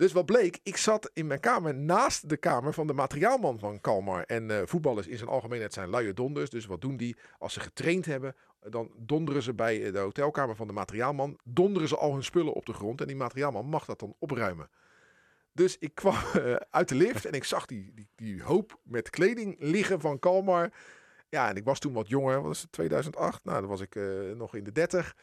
Dus 0.00 0.12
wat 0.12 0.26
bleek, 0.26 0.58
ik 0.62 0.76
zat 0.76 1.10
in 1.12 1.26
mijn 1.26 1.40
kamer 1.40 1.74
naast 1.74 2.28
de 2.28 2.36
kamer 2.36 2.72
van 2.72 2.86
de 2.86 2.92
materiaalman 2.92 3.58
van 3.58 3.80
Kalmar. 3.80 4.22
En 4.22 4.50
eh, 4.50 4.62
voetballers 4.64 5.06
in 5.06 5.16
zijn 5.16 5.30
algemeenheid 5.30 5.72
zijn 5.72 5.90
luie 5.90 6.12
donders. 6.12 6.50
Dus 6.50 6.66
wat 6.66 6.80
doen 6.80 6.96
die? 6.96 7.16
Als 7.38 7.52
ze 7.52 7.60
getraind 7.60 8.06
hebben, 8.06 8.36
dan 8.60 8.90
donderen 8.96 9.42
ze 9.42 9.54
bij 9.54 9.84
eh, 9.86 9.92
de 9.92 9.98
hotelkamer 9.98 10.56
van 10.56 10.66
de 10.66 10.72
materiaalman. 10.72 11.38
Donderen 11.44 11.88
ze 11.88 11.96
al 11.96 12.12
hun 12.12 12.24
spullen 12.24 12.52
op 12.52 12.66
de 12.66 12.72
grond. 12.72 13.00
En 13.00 13.06
die 13.06 13.16
materiaalman 13.16 13.66
mag 13.66 13.84
dat 13.84 13.98
dan 13.98 14.14
opruimen. 14.18 14.70
Dus 15.52 15.78
ik 15.78 15.94
kwam 15.94 16.14
eh, 16.32 16.54
uit 16.70 16.88
de 16.88 16.94
lift 16.94 17.24
en 17.24 17.32
ik 17.32 17.44
zag 17.44 17.66
die, 17.66 17.92
die, 17.94 18.08
die 18.16 18.42
hoop 18.42 18.78
met 18.82 19.10
kleding 19.10 19.56
liggen 19.58 20.00
van 20.00 20.18
Kalmar. 20.18 20.72
Ja, 21.28 21.48
en 21.48 21.56
ik 21.56 21.64
was 21.64 21.78
toen 21.78 21.92
wat 21.92 22.08
jonger. 22.08 22.42
Was 22.42 22.60
het, 22.60 22.72
2008? 22.72 23.44
Nou, 23.44 23.60
dan 23.60 23.68
was 23.68 23.80
ik 23.80 23.98
nog 24.36 24.54
in 24.54 24.64
de 24.64 24.72
30. 24.72 25.16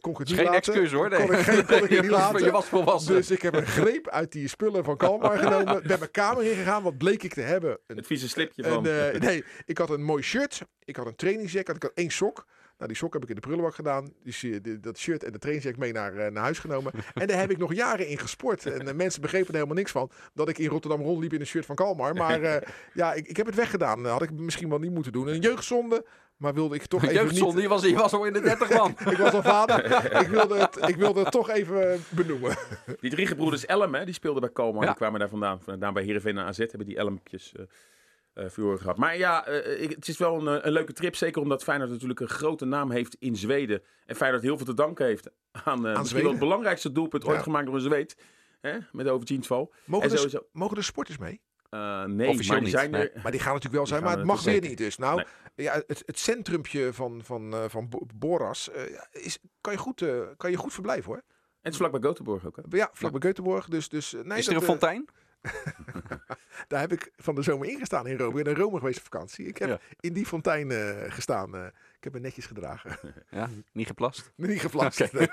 Kon 0.00 0.12
ik 0.12 0.18
het 0.18 0.26
is 0.28 0.32
niet 0.34 0.42
geen 0.42 0.52
laten. 0.52 0.72
excuus 0.72 0.92
hoor. 0.92 1.08
Nee. 1.08 1.26
Kon 1.26 1.34
ik, 1.36 1.40
geen, 1.44 1.66
kon 1.66 1.76
ik 1.84 1.90
het 1.90 2.00
niet 2.02 2.10
laten. 2.20 2.44
Je 2.44 2.50
was 2.50 2.66
volwassen. 2.66 3.14
Dus 3.14 3.30
ik 3.30 3.42
heb 3.42 3.54
een 3.54 3.66
greep 3.66 4.08
uit 4.08 4.32
die 4.32 4.48
spullen 4.48 4.84
van 4.84 4.96
Kalmar 4.96 5.38
genomen. 5.44 5.82
Ben 5.86 5.98
mijn 5.98 6.10
kamer 6.10 6.44
ingegaan. 6.44 6.82
Wat 6.82 6.98
bleek 6.98 7.22
ik 7.22 7.34
te 7.34 7.40
hebben? 7.40 7.78
Een, 7.86 7.96
Het 7.96 8.06
vieze 8.06 8.28
slipje 8.28 8.64
een, 8.64 8.72
van. 8.72 8.86
eh, 8.86 9.20
nee, 9.20 9.44
ik 9.64 9.78
had 9.78 9.90
een 9.90 10.02
mooi 10.02 10.22
shirt. 10.22 10.60
Ik 10.84 10.96
had 10.96 11.06
een 11.06 11.16
trainingsjack. 11.16 11.68
Ik 11.68 11.82
had 11.82 11.92
één 11.94 12.10
sok. 12.10 12.46
Nou, 12.78 12.90
die 12.90 12.96
sok 12.96 13.12
heb 13.12 13.22
ik 13.22 13.28
in 13.28 13.34
de 13.34 13.40
prullenbak 13.40 13.74
gedaan. 13.74 14.12
Die, 14.22 14.80
dat 14.80 14.98
shirt 14.98 15.24
en 15.24 15.32
de 15.32 15.38
trainingsjack 15.38 15.76
mee 15.76 15.92
naar, 15.92 16.16
eh, 16.16 16.32
naar 16.32 16.42
huis 16.42 16.58
genomen. 16.58 16.92
En 17.14 17.26
daar 17.26 17.38
heb 17.38 17.50
ik 17.50 17.58
nog 17.58 17.74
jaren 17.74 18.08
in 18.08 18.18
gesport. 18.18 18.66
En 18.66 18.88
eh, 18.88 18.94
mensen 18.94 19.20
begrepen 19.20 19.48
er 19.48 19.54
helemaal 19.54 19.76
niks 19.76 19.90
van. 19.90 20.10
Dat 20.34 20.48
ik 20.48 20.58
in 20.58 20.68
Rotterdam 20.68 21.00
rondliep 21.00 21.32
in 21.32 21.40
een 21.40 21.46
shirt 21.46 21.66
van 21.66 21.74
Kalmar. 21.74 22.14
Maar 22.14 22.42
eh, 22.42 22.68
ja, 22.94 23.14
ik, 23.14 23.28
ik 23.28 23.36
heb 23.36 23.46
het 23.46 23.54
weggedaan. 23.54 24.02
Dat 24.02 24.12
had 24.12 24.22
ik 24.22 24.32
misschien 24.32 24.68
wel 24.68 24.78
niet 24.78 24.94
moeten 24.94 25.12
doen. 25.12 25.28
Een 25.28 25.40
jeugdzonde. 25.40 26.04
Maar 26.36 26.54
wilde 26.54 26.74
ik 26.74 26.84
toch 26.84 27.02
even 27.02 27.14
Jeugdzonde, 27.14 27.46
niet... 27.46 27.56
die 27.56 27.68
was, 27.68 27.82
die 27.82 27.94
was 27.94 28.12
al 28.12 28.24
in 28.24 28.32
de 28.32 28.40
30 28.40 28.70
man. 28.70 28.90
Ik 29.10 29.16
was 29.16 29.32
al 29.32 29.42
vader. 29.42 29.84
ik, 30.22 30.28
wilde 30.28 30.58
het, 30.58 30.88
ik 30.88 30.96
wilde 30.96 31.20
het 31.20 31.30
toch 31.30 31.50
even 31.50 32.04
benoemen. 32.08 32.56
Die 33.00 33.10
drie 33.10 33.26
gebroeders 33.26 33.66
Elm, 33.66 33.94
hè, 33.94 34.04
die 34.04 34.14
speelden 34.14 34.40
bij 34.40 34.50
Como. 34.50 34.80
Ja. 34.80 34.86
Die 34.86 34.96
kwamen 34.96 35.20
daar 35.20 35.28
vandaan. 35.28 35.60
Vandaan 35.60 35.94
bij 35.94 36.02
Heerenveen 36.02 36.38
en 36.38 36.44
AZ 36.44 36.58
hebben 36.58 36.86
die 36.86 36.96
Elmpjes 36.96 37.52
eh 37.56 37.62
eh 38.38 38.76
gehad. 38.78 38.96
Maar 38.96 39.16
ja, 39.18 39.46
eh, 39.46 39.82
ik- 39.82 39.90
het 39.90 40.08
is 40.08 40.18
wel 40.18 40.40
een, 40.46 40.58
eh, 40.60 40.64
een 40.66 40.72
leuke 40.72 40.92
trip. 40.92 41.16
Zeker 41.16 41.42
omdat 41.42 41.62
Feyenoord 41.62 41.90
natuurlijk 41.90 42.20
een 42.20 42.28
grote 42.28 42.64
naam 42.64 42.90
heeft 42.90 43.14
in 43.18 43.36
Zweden. 43.36 43.82
En 44.06 44.16
Feyenoord 44.16 44.42
heel 44.42 44.56
veel 44.56 44.66
te 44.66 44.74
danken 44.74 45.06
heeft 45.06 45.30
aan, 45.50 45.62
eh 45.64 45.74
misschien 45.74 45.94
wel 45.94 46.04
Zweden. 46.04 46.30
het 46.30 46.38
belangrijkste 46.38 46.92
doelpunt 46.92 47.24
ooit 47.24 47.42
gemaakt 47.42 47.66
door 47.66 47.74
een 47.74 47.80
Zweed. 47.80 48.16
Hè, 48.60 48.78
met 48.92 49.04
de 49.06 49.10
overziensval. 49.12 49.72
Mogen, 49.84 50.04
En 50.04 50.10
de, 50.12 50.16
sowieso... 50.16 50.46
mogen 50.52 50.76
de 50.76 50.82
sporters 50.82 51.18
mee? 51.18 51.40
eh, 51.70 52.04
nee, 52.04 52.28
Officieel 52.28 52.52
maar 52.52 52.64
die 52.64 52.68
niet, 52.68 52.78
zijn 52.78 52.90
nee. 52.90 53.10
er... 53.10 53.20
Maar 53.22 53.30
die 53.32 53.40
gaan 53.40 53.52
natuurlijk 53.52 53.74
wel 53.76 53.86
zijn, 53.86 54.02
maar 54.02 54.16
het 54.16 54.26
mag 54.26 54.42
weer 54.44 54.60
niet 54.60 54.78
dus. 54.78 54.96
Nou, 54.98 55.16
Nee. 55.54 55.66
ja, 55.66 55.72
het, 55.86 56.02
het 56.06 56.18
centrumpje 56.18 56.92
van, 56.92 57.20
van, 57.24 57.52
eh, 57.54 57.64
van 57.68 57.88
Bo- 57.88 58.06
Boras 58.14 58.70
eh, 58.70 58.82
is, 59.10 59.38
kan, 59.60 59.72
je 59.72 59.78
goed, 59.78 60.02
eh, 60.02 60.20
kan 60.36 60.50
je 60.50 60.56
goed 60.56 60.72
verblijven 60.72 61.04
hoor. 61.04 61.16
En 61.16 61.24
het 61.62 61.72
is 61.72 61.78
vlak 61.78 62.00
bij 62.00 62.10
Göteborg 62.12 62.46
ook. 62.46 62.56
Hè? 62.56 62.62
Ja, 62.76 62.90
vlak 62.92 63.18
bij 63.20 63.32
Göteborg. 63.32 63.64
Dus, 63.68 63.88
dus, 63.88 64.14
eh, 64.14 64.22
nee, 64.22 64.38
Is 64.38 64.46
er 64.46 64.54
een 64.54 64.60
eh, 64.60 64.66
fontein? 64.66 65.08
Daar 66.68 66.80
heb 66.80 66.92
ik 66.92 67.10
van 67.16 67.34
de 67.34 67.42
zomer 67.42 67.68
ingestaan 67.68 68.06
in 68.06 68.16
Rome. 68.16 68.38
Ik 68.38 68.44
ben 68.44 68.54
in 68.54 68.60
Rome 68.60 68.78
geweest 68.78 68.98
op 68.98 69.04
vakantie. 69.04 69.46
Ik 69.46 69.58
heb 69.58 69.68
Ja. 69.68 69.78
in 70.00 70.12
die 70.12 70.26
fontein 70.26 70.70
eh, 70.70 71.12
gestaan. 71.12 71.54
eh. 71.56 71.64
ik 71.96 72.04
heb 72.04 72.12
me 72.12 72.20
netjes 72.20 72.46
gedragen. 72.46 72.98
Ja, 73.30 73.48
niet 73.72 73.86
geplast. 73.86 74.32
Niet 74.36 74.60
geflast. 74.60 75.00
Oké. 75.02 75.26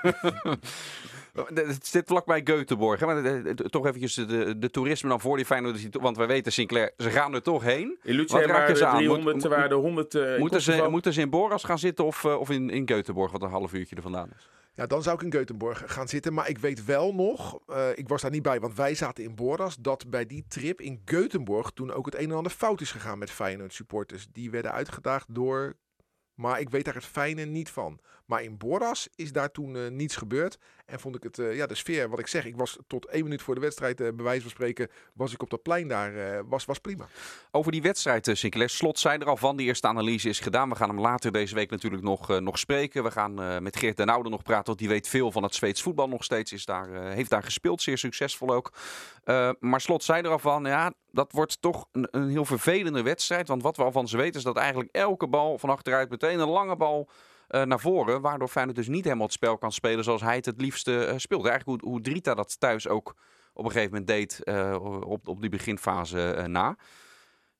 Het 1.54 1.86
zit 1.86 2.06
vlakbij 2.06 2.40
Göteborg. 2.40 2.98
Hè? 3.00 3.06
Maar 3.06 3.22
de- 3.22 3.54
de- 3.54 3.68
toch 3.70 3.86
eventjes 3.86 4.14
de, 4.14 4.58
de 4.58 4.70
toerisme 4.70 5.08
dan 5.08 5.20
voor 5.20 5.36
die 5.36 5.88
to- 5.90 6.00
Want 6.00 6.16
wij 6.16 6.26
weten, 6.26 6.52
Sinclair, 6.52 6.92
ze 6.96 7.10
gaan 7.10 7.34
er 7.34 7.42
toch 7.42 7.62
heen. 7.62 7.98
In 8.02 8.16
raken 8.18 8.48
waren 8.48 8.76
ze 8.76 8.82
er 8.84 8.88
aan? 8.90 8.96
300, 8.96 9.36
Moet- 9.36 9.44
waren 9.44 9.70
er 9.70 9.76
100 9.76 10.14
eh, 10.14 10.32
in 10.34 10.38
Moeten 10.38 10.60
ze, 10.62 10.86
moeten 10.90 11.12
ze 11.12 11.20
in 11.20 11.30
Boras 11.30 11.64
gaan 11.64 11.78
zitten 11.78 12.04
of, 12.04 12.24
eh, 12.24 12.34
of 12.40 12.50
in, 12.50 12.70
in 12.70 12.82
Göteborg, 12.92 13.30
wat 13.32 13.42
een 13.42 13.50
half 13.50 13.72
uurtje 13.72 13.96
er 13.96 14.02
vandaan 14.02 14.30
is? 14.36 14.48
Ja, 14.76 14.86
dan 14.86 15.02
zou 15.02 15.16
ik 15.16 15.34
in 15.34 15.40
Göteborg 15.40 15.82
gaan 15.86 16.08
zitten. 16.08 16.34
Maar 16.34 16.48
ik 16.48 16.58
weet 16.58 16.84
wel 16.84 17.14
nog, 17.14 17.58
eh, 17.66 17.88
ik 17.94 18.08
was 18.08 18.22
daar 18.22 18.30
niet 18.30 18.42
bij, 18.42 18.60
want 18.60 18.76
wij 18.76 18.94
zaten 18.94 19.24
in 19.24 19.34
Boras, 19.34 19.76
dat 19.76 20.10
bij 20.10 20.26
die 20.26 20.44
trip 20.48 20.80
in 20.80 21.02
Göteborg 21.04 21.72
toen 21.74 21.92
ook 21.92 22.06
het 22.06 22.14
een 22.14 22.30
en 22.30 22.36
ander 22.36 22.52
fout 22.52 22.80
is 22.80 22.90
gegaan 22.90 23.18
met 23.18 23.30
Feyenoord 23.30 23.74
supporters. 23.74 24.28
Die 24.32 24.50
werden 24.50 24.72
uitgedaagd 24.72 25.34
door, 25.34 25.76
maar 26.34 26.60
ik 26.60 26.70
weet 26.70 26.84
daar 26.84 26.94
het 26.94 27.04
fijne 27.04 27.44
niet 27.44 27.70
van. 27.70 28.00
Maar 28.26 28.42
in 28.42 28.56
Boras 28.56 29.08
is 29.14 29.32
daar 29.32 29.50
toen 29.50 29.76
eh, 29.76 29.88
niets 29.90 30.16
gebeurd. 30.16 30.58
En 30.86 31.00
vond 31.00 31.16
ik 31.16 31.22
het, 31.22 31.38
eh, 31.38 31.56
ja, 31.56 31.66
de 31.66 31.74
sfeer, 31.74 32.08
wat 32.08 32.18
ik 32.18 32.26
zeg, 32.26 32.44
ik 32.44 32.56
was 32.56 32.78
tot 32.86 33.06
één 33.06 33.22
minuut 33.22 33.42
voor 33.42 33.54
de 33.54 33.60
wedstrijd, 33.60 34.00
eh, 34.00 34.08
bij 34.14 34.24
wijze 34.24 34.40
van 34.40 34.50
spreken, 34.50 34.88
was 35.12 35.32
ik 35.32 35.42
op 35.42 35.50
dat 35.50 35.62
plein 35.62 35.88
daar, 35.88 36.44
was, 36.48 36.64
was 36.64 36.78
prima. 36.78 37.06
Over 37.50 37.72
die 37.72 37.82
wedstrijd, 37.82 38.30
Sinclair. 38.32 38.68
Slot 38.68 38.98
zei 38.98 39.18
er 39.18 39.26
al 39.26 39.36
van. 39.36 39.56
Die 39.56 39.66
eerste 39.66 39.86
analyse 39.86 40.28
is 40.28 40.40
gedaan. 40.40 40.68
We 40.68 40.74
gaan 40.74 40.88
hem 40.88 41.00
later 41.00 41.32
deze 41.32 41.54
week 41.54 41.70
natuurlijk 41.70 42.02
nog, 42.02 42.40
nog 42.40 42.58
spreken. 42.58 43.02
We 43.02 43.10
gaan 43.10 43.62
met 43.62 43.76
Geert 43.76 43.96
den 43.96 44.08
Oude 44.08 44.28
nog 44.28 44.42
praten. 44.42 44.66
Want 44.66 44.78
die 44.78 44.88
weet 44.88 45.08
veel 45.08 45.32
van 45.32 45.42
het 45.42 45.54
Zweeds 45.54 45.82
voetbal 45.82 46.08
nog 46.08 46.24
steeds. 46.24 46.52
Is 46.52 46.64
daar, 46.64 46.88
heeft 46.90 47.30
daar 47.30 47.42
gespeeld. 47.42 47.82
Zeer 47.82 47.98
succesvol 47.98 48.50
ook. 48.50 48.72
Maar 49.60 49.80
Slot 49.80 50.04
zei 50.04 50.22
er 50.22 50.30
al 50.30 50.38
van. 50.38 50.64
Ja, 50.64 50.92
dat 51.10 51.32
wordt 51.32 51.60
toch 51.60 51.86
een, 51.92 52.08
een 52.10 52.28
heel 52.28 52.44
vervelende 52.44 53.02
wedstrijd. 53.02 53.48
Want 53.48 53.62
wat 53.62 53.76
we 53.76 53.82
al 53.82 53.92
van 53.92 54.08
ze 54.08 54.16
weten 54.16 54.38
is 54.38 54.44
dat 54.44 54.56
eigenlijk 54.56 54.88
elke 54.92 55.28
bal 55.28 55.58
van 55.58 55.70
achteruit 55.70 56.10
meteen 56.10 56.38
een 56.38 56.48
lange 56.48 56.76
bal 56.76 57.08
naar 57.48 57.80
voren. 57.80 58.20
Waardoor 58.20 58.48
Feyenoord 58.48 58.76
dus 58.76 58.88
niet 58.88 59.04
helemaal 59.04 59.24
het 59.24 59.34
spel 59.34 59.58
kan 59.58 59.72
spelen 59.72 60.04
zoals 60.04 60.22
hij 60.22 60.36
het 60.36 60.46
het 60.46 60.60
liefste 60.60 61.04
eh, 61.04 61.14
speelde. 61.16 61.48
Eigenlijk 61.48 61.82
hoe, 61.82 61.90
hoe 61.90 62.00
Drita 62.00 62.34
dat 62.34 62.60
thuis 62.60 62.88
ook 62.88 63.14
op 63.52 63.64
een 63.64 63.70
gegeven 63.70 63.90
moment 63.90 64.08
deed 64.08 64.42
eh, 64.42 65.00
op, 65.06 65.28
op 65.28 65.40
die 65.40 65.50
beginfase 65.50 66.30
eh, 66.30 66.44
na. 66.44 66.76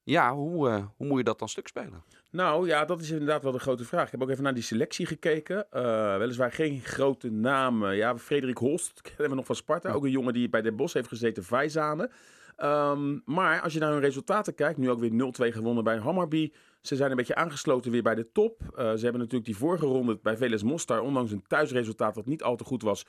Ja, 0.07 0.35
hoe, 0.35 0.68
eh, 0.68 0.85
hoe 0.96 1.07
moet 1.07 1.18
je 1.18 1.25
dat 1.25 1.38
dan 1.38 1.49
stuk 1.49 1.68
spelen? 1.68 2.03
Nou 2.31 2.66
ja, 2.66 2.85
dat 2.85 3.01
is 3.01 3.11
inderdaad 3.11 3.42
wel 3.42 3.53
de 3.53 3.59
grote 3.59 3.85
vraag. 3.85 4.05
Ik 4.05 4.11
heb 4.11 4.22
ook 4.22 4.31
even 4.31 4.42
naar 4.42 4.55
die 4.55 4.62
selectie 4.62 5.07
gekeken. 5.07 5.70
Eh, 5.70 6.16
weliswaar 6.16 6.53
geen 6.53 6.81
grote 6.81 7.31
namen. 7.31 7.96
Ja, 7.96 8.18
Frederik 8.18 8.59
Holst 8.59 9.01
kennen 9.09 9.29
we 9.29 9.35
nog 9.35 9.46
van 9.46 9.55
Sparta. 9.55 9.92
Ook 9.92 10.05
een 10.05 10.11
jongen 10.11 10.33
die 10.33 10.49
bij 10.49 10.62
Den 10.62 10.77
Bosch 10.77 10.94
heeft 10.94 11.09
gezeten, 11.09 11.44
Vijzane. 11.44 12.11
Ehm, 12.57 13.18
maar 13.25 13.61
als 13.61 13.72
je 13.72 13.79
naar 13.79 13.90
hun 13.90 14.01
resultaten 14.01 14.55
kijkt, 14.55 14.79
nu 14.79 14.90
ook 14.90 15.01
weer 15.01 15.12
0-2 15.12 15.53
gewonnen 15.53 15.85
bij 15.85 15.96
Hammarby. 15.96 16.53
Ze 16.81 16.97
zijn 16.97 17.11
een 17.11 17.17
beetje 17.17 17.35
aangesloten 17.35 17.91
weer 17.91 18.03
bij 18.03 18.15
de 18.15 18.33
top. 18.33 18.61
Eh, 18.62 18.69
ze 18.77 19.03
hebben 19.03 19.21
natuurlijk 19.21 19.45
die 19.45 19.57
vorige 19.57 19.87
ronde 19.87 20.19
bij 20.23 20.37
Veles 20.37 20.62
Mostar, 20.62 21.01
ondanks 21.01 21.31
een 21.31 21.47
thuisresultaat 21.47 22.15
dat 22.15 22.27
niet 22.27 22.43
al 22.43 22.57
te 22.57 22.65
goed 22.65 22.83
was, 22.83 23.07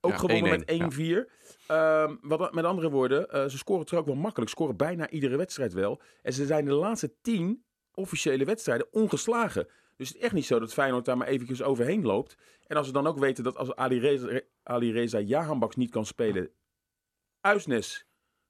ook 0.00 0.10
Ja, 0.10 0.18
gewonnen 0.18 0.52
1-1, 0.52 0.64
met 0.64 0.70
1-4. 0.70 1.28
Ehm, 1.66 2.16
wat, 2.20 2.54
met 2.54 2.64
andere 2.64 2.90
woorden, 2.90 3.30
eh, 3.30 3.46
ze 3.46 3.58
scoren 3.58 3.86
toch 3.86 3.98
ook 3.98 4.06
wel 4.06 4.14
makkelijk. 4.14 4.50
Scoren 4.50 4.76
bijna 4.76 5.10
iedere 5.10 5.36
wedstrijd 5.36 5.72
wel. 5.72 6.00
En 6.22 6.32
ze 6.32 6.46
zijn 6.46 6.64
de 6.64 6.72
laatste 6.72 7.14
10 7.22 7.64
officiële 7.94 8.44
wedstrijden 8.44 8.86
ongeslagen. 8.90 9.68
Dus 9.96 10.08
het 10.08 10.16
is 10.16 10.22
echt 10.22 10.32
niet 10.32 10.46
zo 10.46 10.58
dat 10.58 10.72
Feyenoord 10.72 11.04
daar 11.04 11.16
maar 11.16 11.26
eventjes 11.26 11.62
overheen 11.62 12.02
loopt. 12.02 12.36
En 12.66 12.76
als 12.76 12.86
we 12.86 12.92
dan 12.92 13.06
ook 13.06 13.18
weten 13.18 13.44
dat 13.44 13.56
als 13.56 13.74
Ali 13.74 14.00
Reza, 14.00 14.40
Ali 14.62 14.92
Reza 14.92 15.18
Jahanbaks 15.18 15.76
niet 15.76 15.90
kan 15.90 16.06
spelen, 16.06 16.50
Uisnes 17.40 18.07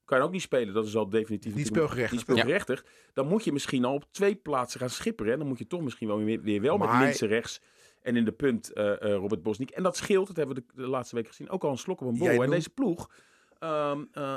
kan 0.08 0.20
ook 0.20 0.32
niet 0.32 0.42
spelen. 0.42 0.74
Dat 0.74 0.86
is 0.86 0.96
al 0.96 1.08
definitief 1.08 1.54
Niet 1.54 1.70
natuurlijk 1.70 2.20
speelgerechtigd. 2.20 2.84
Niet. 2.84 3.12
Dan 3.12 3.26
moet 3.26 3.44
je 3.44 3.52
misschien 3.52 3.84
al 3.84 3.94
op 3.94 4.04
twee 4.10 4.34
plaatsen 4.34 4.80
gaan 4.80 4.90
schipperen. 4.90 5.32
En 5.32 5.38
dan 5.38 5.48
moet 5.48 5.58
je 5.58 5.66
toch 5.66 5.80
misschien 5.80 6.08
wel 6.08 6.18
weer, 6.18 6.40
weer 6.40 6.60
wel 6.60 6.78
met 6.78 6.90
links 6.92 7.20
en 7.20 7.28
rechts. 7.28 7.60
En 8.02 8.16
in 8.16 8.24
de 8.24 8.32
punt 8.32 8.72
eh, 8.72 8.92
eh, 8.92 9.14
Robert 9.14 9.42
Bosniek. 9.42 9.70
En 9.70 9.82
dat 9.82 9.96
scheelt, 9.96 10.26
dat 10.26 10.36
hebben 10.36 10.56
we 10.56 10.62
de, 10.66 10.82
de 10.82 10.88
laatste 10.88 11.14
week 11.14 11.26
gezien, 11.26 11.50
ook 11.50 11.64
al 11.64 11.70
een 11.70 11.78
slok 11.78 12.00
op 12.00 12.06
een 12.06 12.18
bol. 12.18 12.42
En 12.42 12.50
deze 12.50 12.70
ploeg 12.70 13.10
ehm, 13.58 14.04
eh, 14.12 14.36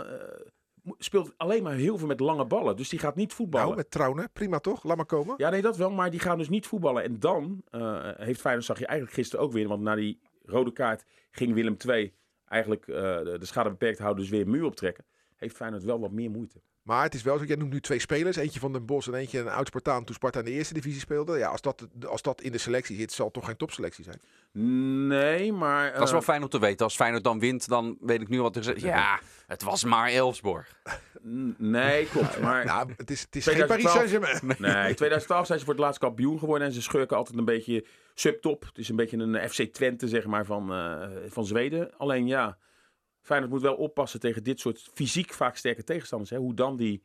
speelt 0.97 1.33
alleen 1.37 1.63
maar 1.63 1.73
heel 1.73 1.97
veel 1.97 2.07
met 2.07 2.19
lange 2.19 2.45
ballen. 2.45 2.75
Dus 2.75 2.89
die 2.89 2.99
gaat 2.99 3.15
niet 3.15 3.33
voetballen. 3.33 3.65
Nou, 3.65 3.77
met 3.77 3.91
Trouwen, 3.91 4.29
prima 4.33 4.59
toch? 4.59 4.83
Laat 4.83 4.97
maar 4.97 5.05
komen. 5.05 5.33
Ja, 5.37 5.49
nee, 5.49 5.61
dat 5.61 5.77
wel. 5.77 5.91
Maar 5.91 6.11
die 6.11 6.19
gaan 6.19 6.37
dus 6.37 6.49
niet 6.49 6.67
voetballen. 6.67 7.03
En 7.03 7.19
dan 7.19 7.61
eh, 7.69 8.09
heeft 8.15 8.41
Feyenoord, 8.41 8.65
zag 8.65 8.79
je 8.79 8.85
eigenlijk 8.85 9.17
gisteren 9.17 9.45
ook 9.45 9.51
weer. 9.51 9.67
Want 9.67 9.81
na 9.81 9.95
die 9.95 10.19
rode 10.45 10.71
kaart 10.71 11.05
ging 11.31 11.53
Willem 11.53 11.77
II 11.87 12.13
eigenlijk 12.45 12.87
eh, 12.87 12.95
de, 13.17 13.35
de 13.39 13.45
schade 13.45 13.69
beperkt 13.69 13.99
houden. 13.99 14.21
Dus 14.21 14.31
weer 14.31 14.41
een 14.41 14.49
muur 14.49 14.65
optrekken. 14.65 15.05
Heeft 15.41 15.55
Feyenoord 15.55 15.83
wel 15.83 15.99
wat 15.99 16.11
meer 16.11 16.29
moeite. 16.29 16.61
Maar 16.81 17.03
het 17.03 17.13
is 17.13 17.21
wel 17.21 17.37
zo, 17.37 17.43
jij 17.43 17.55
noemt 17.55 17.73
nu 17.73 17.81
twee 17.81 17.99
spelers. 17.99 18.35
Eentje 18.35 18.59
van 18.59 18.73
Den 18.73 18.85
Bosch 18.85 19.07
en 19.07 19.13
eentje 19.13 19.39
een 19.39 19.49
oud 19.49 19.67
Spartaan 19.67 20.03
toen 20.03 20.15
Sparta 20.15 20.39
in 20.39 20.45
de 20.45 20.51
eerste 20.51 20.73
divisie 20.73 20.99
speelde. 20.99 21.37
Ja, 21.37 21.49
als 21.49 21.61
dat, 21.61 21.87
als 22.07 22.21
dat 22.21 22.41
in 22.41 22.51
de 22.51 22.57
selectie 22.57 22.97
zit, 22.97 23.11
zal 23.11 23.25
het 23.25 23.33
toch 23.33 23.45
geen 23.45 23.57
topselectie 23.57 24.03
zijn. 24.03 24.21
Nee, 25.07 25.53
maar... 25.53 25.91
Dat 25.91 26.01
is 26.01 26.05
eh, 26.05 26.11
wel 26.11 26.21
fijn 26.21 26.43
om 26.43 26.49
te 26.49 26.59
weten. 26.59 26.85
Als 26.85 26.95
Feyenoord 26.95 27.23
dan 27.23 27.39
wint, 27.39 27.67
dan 27.67 27.97
weet 28.01 28.21
ik 28.21 28.27
nu 28.27 28.41
wat 28.41 28.55
er 28.55 28.63
gezegd 28.63 28.81
Ja, 28.81 29.19
het 29.47 29.63
was 29.63 29.83
maar 29.83 30.09
Elfsborg. 30.09 30.81
Nee, 31.57 32.05
klopt. 32.05 32.39
Maar 32.39 32.65
Nou, 32.65 32.93
het 32.97 33.11
is, 33.11 33.21
het 33.21 33.35
is 33.35 33.45
geen 33.45 33.53
2012 33.53 33.93
Paris 33.93 34.11
Saint-Germain. 34.11 34.61
nee, 34.61 34.89
in 34.89 34.95
2012 34.95 35.45
zijn 35.45 35.59
ze 35.59 35.65
voor 35.65 35.73
het 35.73 35.83
laatst 35.83 35.99
kampioen 35.99 36.39
geworden. 36.39 36.67
En 36.67 36.73
ze 36.73 36.81
schurken 36.81 37.17
altijd 37.17 37.37
een 37.37 37.45
beetje 37.45 37.85
subtop. 38.13 38.65
Het 38.65 38.77
is 38.77 38.89
een 38.89 38.95
beetje 38.95 39.17
een 39.17 39.49
FC 39.49 39.63
Twente, 39.63 40.07
zeg 40.07 40.25
maar, 40.25 40.45
van, 40.45 40.73
eh, 40.73 41.07
van 41.27 41.45
Zweden. 41.45 41.97
Alleen 41.97 42.27
ja, 42.27 42.57
Feyenoord 43.21 43.51
moet 43.51 43.61
wel 43.61 43.75
oppassen 43.75 44.19
tegen 44.19 44.43
dit 44.43 44.59
soort 44.59 44.89
fysiek 44.93 45.33
vaak 45.33 45.55
sterke 45.55 45.83
tegenstanders. 45.83 46.31
Hè. 46.31 46.37
Hoe 46.37 46.53
dan 46.53 46.77
die 46.77 47.03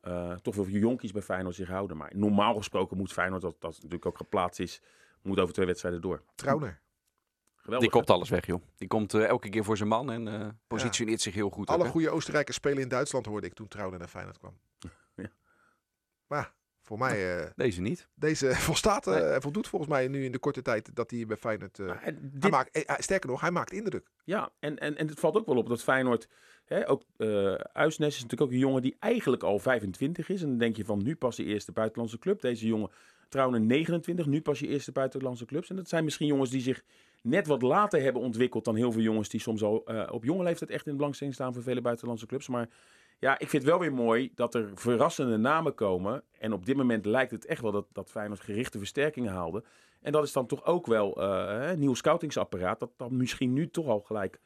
eh, 0.00 0.32
toch 0.32 0.54
wel 0.54 0.66
jonkies 0.66 1.12
bij 1.12 1.22
Feyenoord 1.22 1.54
zich 1.54 1.68
houden. 1.68 1.96
Maar 1.96 2.10
normaal 2.14 2.54
gesproken 2.54 2.96
moet 2.96 3.12
Feyenoord, 3.12 3.42
dat, 3.42 3.60
dat 3.60 3.74
natuurlijk 3.74 4.06
ook 4.06 4.16
geplaatst 4.16 4.60
is, 4.60 4.80
moet 5.22 5.40
over 5.40 5.54
twee 5.54 5.66
wedstrijden 5.66 6.00
door. 6.00 6.22
Trouwner. 6.34 6.80
Geweldig. 7.56 7.88
Die 7.90 7.98
kopt 7.98 8.10
alles 8.10 8.28
weg, 8.28 8.46
joh. 8.46 8.62
Die 8.76 8.88
komt 8.88 9.14
eh, 9.14 9.24
elke 9.24 9.48
keer 9.48 9.64
voor 9.64 9.76
zijn 9.76 9.88
man 9.88 10.10
en 10.10 10.28
eh, 10.28 10.48
positioneert 10.66 11.20
zich 11.20 11.34
heel 11.34 11.50
goed. 11.50 11.68
Alle 11.68 11.88
goede 11.88 12.10
Oostenrijkers 12.10 12.56
spelen 12.56 12.82
in 12.82 12.88
Duitsland, 12.88 13.26
hoorde 13.26 13.46
ik 13.46 13.54
toen 13.54 13.68
Trouwen 13.68 13.98
naar 13.98 14.08
Feyenoord 14.08 14.38
kwam. 14.38 14.58
Ja. 15.14 15.30
Maar 16.26 16.54
voor 16.86 16.98
mij, 16.98 17.38
eh, 17.40 17.50
Deze 17.56 17.80
niet. 17.80 18.08
deze 18.14 18.54
volstaat, 18.66 19.06
eh, 19.06 19.14
Nee. 19.14 19.22
hij 19.22 19.40
voldoet 19.40 19.68
volgens 19.68 19.90
mij 19.90 20.08
nu 20.08 20.24
in 20.24 20.32
de 20.32 20.38
korte 20.38 20.62
tijd 20.62 20.90
dat 20.94 21.10
hij 21.10 21.26
bij 21.26 21.36
Feyenoord... 21.36 21.78
eh, 21.78 21.88
eh, 21.90 21.96
hij 22.00 22.16
dit- 22.20 22.50
maakt, 22.50 22.84
eh, 22.84 22.94
sterker 22.98 23.30
nog, 23.30 23.40
hij 23.40 23.50
maakt 23.50 23.72
indruk. 23.72 24.06
Ja, 24.24 24.50
en, 24.58 24.78
en, 24.78 24.96
en 24.96 25.08
het 25.08 25.20
valt 25.20 25.36
ook 25.36 25.46
wel 25.46 25.56
op 25.56 25.68
dat 25.68 25.82
Feyenoord... 25.82 26.28
Hè, 26.64 26.88
ook 26.88 27.02
eh 27.16 27.52
Uisnes 27.54 28.14
is 28.16 28.22
natuurlijk 28.22 28.40
ook 28.42 28.50
een 28.50 28.58
jongen 28.58 28.82
die 28.82 28.96
eigenlijk 28.98 29.42
al 29.42 29.58
25 29.58 30.28
is. 30.28 30.42
En 30.42 30.48
dan 30.48 30.58
denk 30.58 30.76
je 30.76 30.84
van 30.84 31.02
nu 31.02 31.16
pas 31.16 31.36
de 31.36 31.44
eerste 31.44 31.72
buitenlandse 31.72 32.18
club. 32.18 32.40
Deze 32.40 32.66
jongen 32.66 32.90
trouwens 33.28 33.64
29, 33.66 34.26
nu 34.26 34.40
pas 34.40 34.58
je 34.58 34.66
eerste 34.68 34.92
buitenlandse 34.92 35.44
clubs. 35.44 35.70
En 35.70 35.76
dat 35.76 35.88
zijn 35.88 36.04
misschien 36.04 36.26
jongens 36.26 36.50
die 36.50 36.60
zich 36.60 36.82
net 37.22 37.46
wat 37.46 37.62
later 37.62 38.02
hebben 38.02 38.22
ontwikkeld... 38.22 38.64
dan 38.64 38.74
heel 38.76 38.92
veel 38.92 39.02
jongens 39.02 39.28
die 39.28 39.40
soms 39.40 39.62
al 39.62 39.84
eh, 39.84 40.12
op 40.12 40.24
jonge 40.24 40.42
leeftijd 40.42 40.70
echt 40.70 40.84
in 40.86 40.90
de 40.90 40.96
belangstelling 40.98 41.34
staan... 41.34 41.52
voor 41.54 41.62
vele 41.62 41.80
buitenlandse 41.80 42.26
clubs. 42.26 42.48
Maar 42.48 42.68
ja, 43.18 43.32
ik 43.38 43.48
vind 43.48 43.62
het 43.62 43.72
wel 43.72 43.80
weer 43.80 43.92
mooi 43.92 44.32
dat 44.34 44.54
er 44.54 44.70
verrassende 44.74 45.36
namen 45.36 45.74
komen. 45.74 46.22
En 46.38 46.52
op 46.52 46.66
dit 46.66 46.76
moment 46.76 47.06
lijkt 47.06 47.30
het 47.30 47.46
echt 47.46 47.62
wel 47.62 47.72
dat, 47.72 47.86
dat 47.92 48.10
Feyenoord 48.10 48.40
gerichte 48.40 48.78
versterkingen 48.78 49.32
haalde. 49.32 49.64
En 50.00 50.12
dat 50.12 50.24
is 50.24 50.32
dan 50.32 50.46
toch 50.46 50.64
ook 50.64 50.86
wel 50.86 51.22
eh, 51.22 51.70
een 51.70 51.78
nieuw 51.78 51.94
scoutingsapparaat... 51.94 52.80
dat 52.80 52.90
dan 52.96 53.16
misschien 53.16 53.52
nu 53.52 53.70
toch 53.70 53.86
al 53.86 54.00
gelijk 54.00 54.40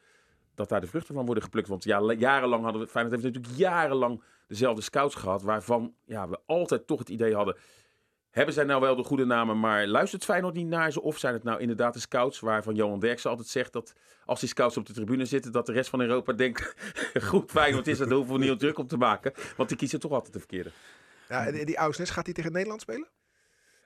dat 0.55 0.69
daar 0.69 0.81
de 0.81 0.87
vruchten 0.87 1.15
van 1.15 1.25
worden 1.25 1.43
geplukt. 1.43 1.67
Want 1.67 1.83
ja, 1.83 2.13
jarenlang 2.13 2.63
hadden 2.63 2.81
we, 2.81 2.87
Feyenoord 2.87 3.21
heeft 3.21 3.33
natuurlijk 3.33 3.59
jarenlang 3.59 4.23
dezelfde 4.47 4.81
scouts 4.81 5.15
gehad, 5.15 5.41
waarvan 5.41 5.93
ja, 6.05 6.29
we 6.29 6.39
altijd 6.45 6.87
toch 6.87 6.99
het 6.99 7.09
idee 7.09 7.35
hadden, 7.35 7.55
hebben 8.31 8.53
zij 8.53 8.63
nou 8.63 8.81
wel 8.81 8.95
de 8.95 9.03
goede 9.03 9.25
namen, 9.25 9.59
maar 9.59 9.87
luistert 9.87 10.23
Feyenoord 10.23 10.53
niet 10.53 10.67
naar 10.67 10.91
ze? 10.91 11.01
Of 11.01 11.17
zijn 11.17 11.33
het 11.33 11.43
nou 11.43 11.59
inderdaad 11.59 11.93
de 11.93 11.99
scouts, 11.99 12.39
waarvan 12.39 12.75
Johan 12.75 12.99
Derksen 12.99 13.29
altijd 13.29 13.47
zegt 13.47 13.73
dat 13.73 13.93
als 14.25 14.39
die 14.39 14.49
scouts 14.49 14.77
op 14.77 14.85
de 14.85 14.93
tribune 14.93 15.25
zitten, 15.25 15.51
dat 15.51 15.65
de 15.65 15.71
rest 15.71 15.89
van 15.89 16.01
Europa 16.01 16.33
denkt, 16.33 16.75
goed 17.29 17.51
Feyenoord 17.51 17.87
is, 17.87 17.97
daar 17.97 18.09
hoeven 18.09 18.33
we 18.33 18.39
niet 18.39 18.51
op 18.51 18.59
druk 18.59 18.77
op 18.77 18.87
te 18.87 18.97
maken. 18.97 19.33
Want 19.57 19.69
die 19.69 19.77
kiezen 19.77 19.99
toch 19.99 20.11
altijd 20.11 20.33
de 20.33 20.39
verkeerde. 20.39 20.71
Ja, 21.29 21.45
en 21.47 21.65
die 21.65 21.77
Ausnes, 21.77 22.09
gaat 22.09 22.25
hij 22.25 22.33
tegen 22.33 22.51
Nederland 22.51 22.81
spelen? 22.81 23.07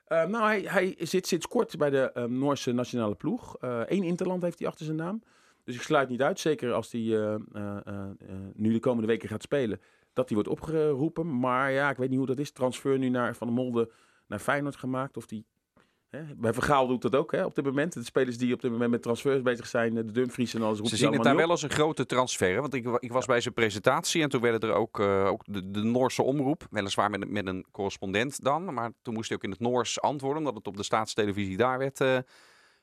Eh, 0.06 0.24
nou, 0.24 0.44
hij, 0.44 0.64
hij 0.68 0.94
zit 0.98 1.26
sinds 1.26 1.46
kort 1.46 1.76
bij 1.76 1.90
de 1.90 2.12
ehm, 2.12 2.38
Noorse 2.38 2.72
nationale 2.72 3.14
ploeg. 3.14 3.56
Eén 3.60 4.02
interland 4.02 4.42
heeft 4.42 4.58
hij 4.58 4.68
achter 4.68 4.84
zijn 4.84 4.96
naam. 4.96 5.22
Dus 5.66 5.74
ik 5.74 5.82
sluit 5.82 6.08
niet 6.08 6.22
uit, 6.22 6.40
zeker 6.40 6.72
als 6.72 6.92
hij 6.92 7.00
eh, 7.00 7.34
eh, 7.34 7.40
eh, 7.52 7.76
eh, 7.84 8.36
nu 8.54 8.72
de 8.72 8.80
komende 8.80 9.06
weken 9.06 9.28
gaat 9.28 9.42
spelen, 9.42 9.80
dat 10.12 10.28
hij 10.28 10.34
wordt 10.34 10.50
opgeroepen. 10.50 11.38
Maar 11.40 11.70
ja, 11.72 11.90
ik 11.90 11.96
weet 11.96 12.08
niet 12.08 12.18
hoe 12.18 12.26
dat 12.26 12.38
is. 12.38 12.50
Transfer 12.50 12.98
nu 12.98 13.08
naar 13.08 13.34
Van 13.34 13.46
der 13.46 13.56
Molde 13.56 13.90
naar 14.26 14.38
Feyenoord 14.38 14.76
gemaakt. 14.76 15.16
Of 15.16 15.26
die 15.26 15.44
Hè? 16.08 16.22
Bij 16.36 16.52
Vergaal 16.52 16.86
doet 16.86 17.02
dat 17.02 17.14
ook 17.14 17.32
hè, 17.32 17.44
op 17.44 17.54
dit 17.54 17.64
moment. 17.64 17.92
De 17.92 18.04
spelers 18.04 18.38
die 18.38 18.54
op 18.54 18.60
dit 18.60 18.70
moment 18.70 18.90
met 18.90 19.02
transfers 19.02 19.42
bezig 19.42 19.66
zijn, 19.66 19.94
de 19.94 20.10
Dumfries 20.10 20.54
en 20.54 20.62
alles, 20.62 20.78
Ze 20.78 20.96
zien 20.96 21.12
het 21.12 21.22
daar 21.22 21.36
wel 21.36 21.50
als 21.50 21.62
een 21.62 21.70
grote 21.70 22.06
transfer. 22.06 22.60
Want 22.60 22.74
ik, 22.74 22.86
ik 22.98 23.12
was 23.12 23.26
bij 23.26 23.40
zijn 23.40 23.54
presentatie 23.54 24.22
en 24.22 24.28
toen 24.28 24.40
werden 24.40 24.68
er 24.70 24.74
ook, 24.74 25.00
eh, 25.00 25.26
ook 25.26 25.42
de, 25.46 25.70
de 25.70 25.82
Noorse 25.82 26.22
omroep, 26.22 26.66
weliswaar 26.70 27.10
met, 27.10 27.22
een- 27.22 27.32
met 27.32 27.46
een 27.46 27.66
correspondent 27.70 28.44
dan, 28.44 28.74
maar 28.74 28.92
toen 29.02 29.14
moest 29.14 29.28
hij 29.28 29.36
ook 29.36 29.44
in 29.44 29.50
het 29.50 29.60
Noors 29.60 30.00
antwoorden, 30.00 30.38
omdat 30.38 30.54
het 30.54 30.66
op 30.66 30.76
de 30.76 30.82
staatstelevisie 30.82 31.56
daar 31.56 31.78
werd, 31.78 32.00
eh, 32.00 32.18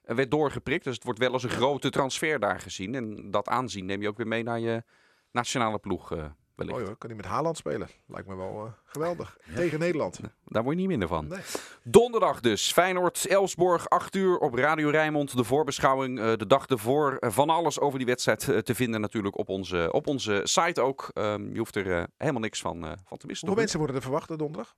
werd 0.02 0.32
doorgeprikt. 0.32 0.84
Dus 0.84 0.94
het 0.96 1.04
wordt 1.04 1.20
wel 1.20 1.34
als 1.34 1.44
een 1.44 1.50
grote 1.50 1.90
transfer 1.90 2.40
daar 2.40 2.60
gezien. 2.60 2.96
En 2.96 3.32
dat 3.32 3.48
aanzien 3.48 3.86
neem 3.86 4.02
je 4.02 4.08
ook 4.08 4.18
weer 4.18 4.28
mee 4.28 4.44
naar 4.44 4.60
je 4.60 4.84
nationale 5.32 5.80
ploeg 5.80 6.12
eh, 6.12 6.26
wellicht. 6.56 6.78
Mooi 6.78 6.88
hoor, 6.88 6.98
kan 6.98 7.10
hij 7.10 7.18
met 7.18 7.28
Haaland 7.28 7.58
spelen. 7.58 7.88
Lijkt 8.08 8.28
me 8.28 8.36
wel 8.36 8.66
eh, 8.66 8.72
geweldig. 8.84 9.38
Tegen 9.56 9.80
Nederland. 9.80 10.20
Daar 10.46 10.64
word 10.64 10.76
je 10.76 10.82
niet 10.82 10.90
minder 10.90 11.08
van. 11.08 11.28
Nee. 11.28 11.40
Donderdag 11.84 12.40
dus. 12.40 12.72
Feyenoord, 12.72 13.26
Elsborg, 13.26 13.90
8 13.90 14.16
uur 14.16 14.38
op 14.38 14.54
Radio 14.54 14.90
Rijnmond. 14.90 15.38
De 15.38 15.44
voorbeschouwing, 15.44 16.20
eh, 16.20 16.34
de 16.36 16.48
dag 16.48 16.68
ervoor. 16.68 17.18
Eh, 17.18 17.32
van 17.32 17.50
alles 17.50 17.80
over 17.80 17.98
die 17.98 18.08
wedstrijd 18.08 18.66
te 18.66 18.76
vinden 18.76 19.02
natuurlijk 19.02 19.38
op 19.38 19.50
onze, 19.50 19.90
op 19.92 20.08
onze 20.08 20.42
site 20.44 20.82
ook. 20.82 21.10
Ehm, 21.14 21.52
je 21.52 21.58
hoeft 21.58 21.76
er 21.76 22.08
helemaal 22.18 22.42
niks 22.42 22.62
van, 22.62 22.80
van 23.06 23.18
te 23.18 23.28
missen. 23.28 23.48
Hoeveel 23.48 23.56
mensen 23.56 23.78
worden 23.78 23.96
er 23.96 24.02
verwacht 24.02 24.28
donderdag? 24.28 24.76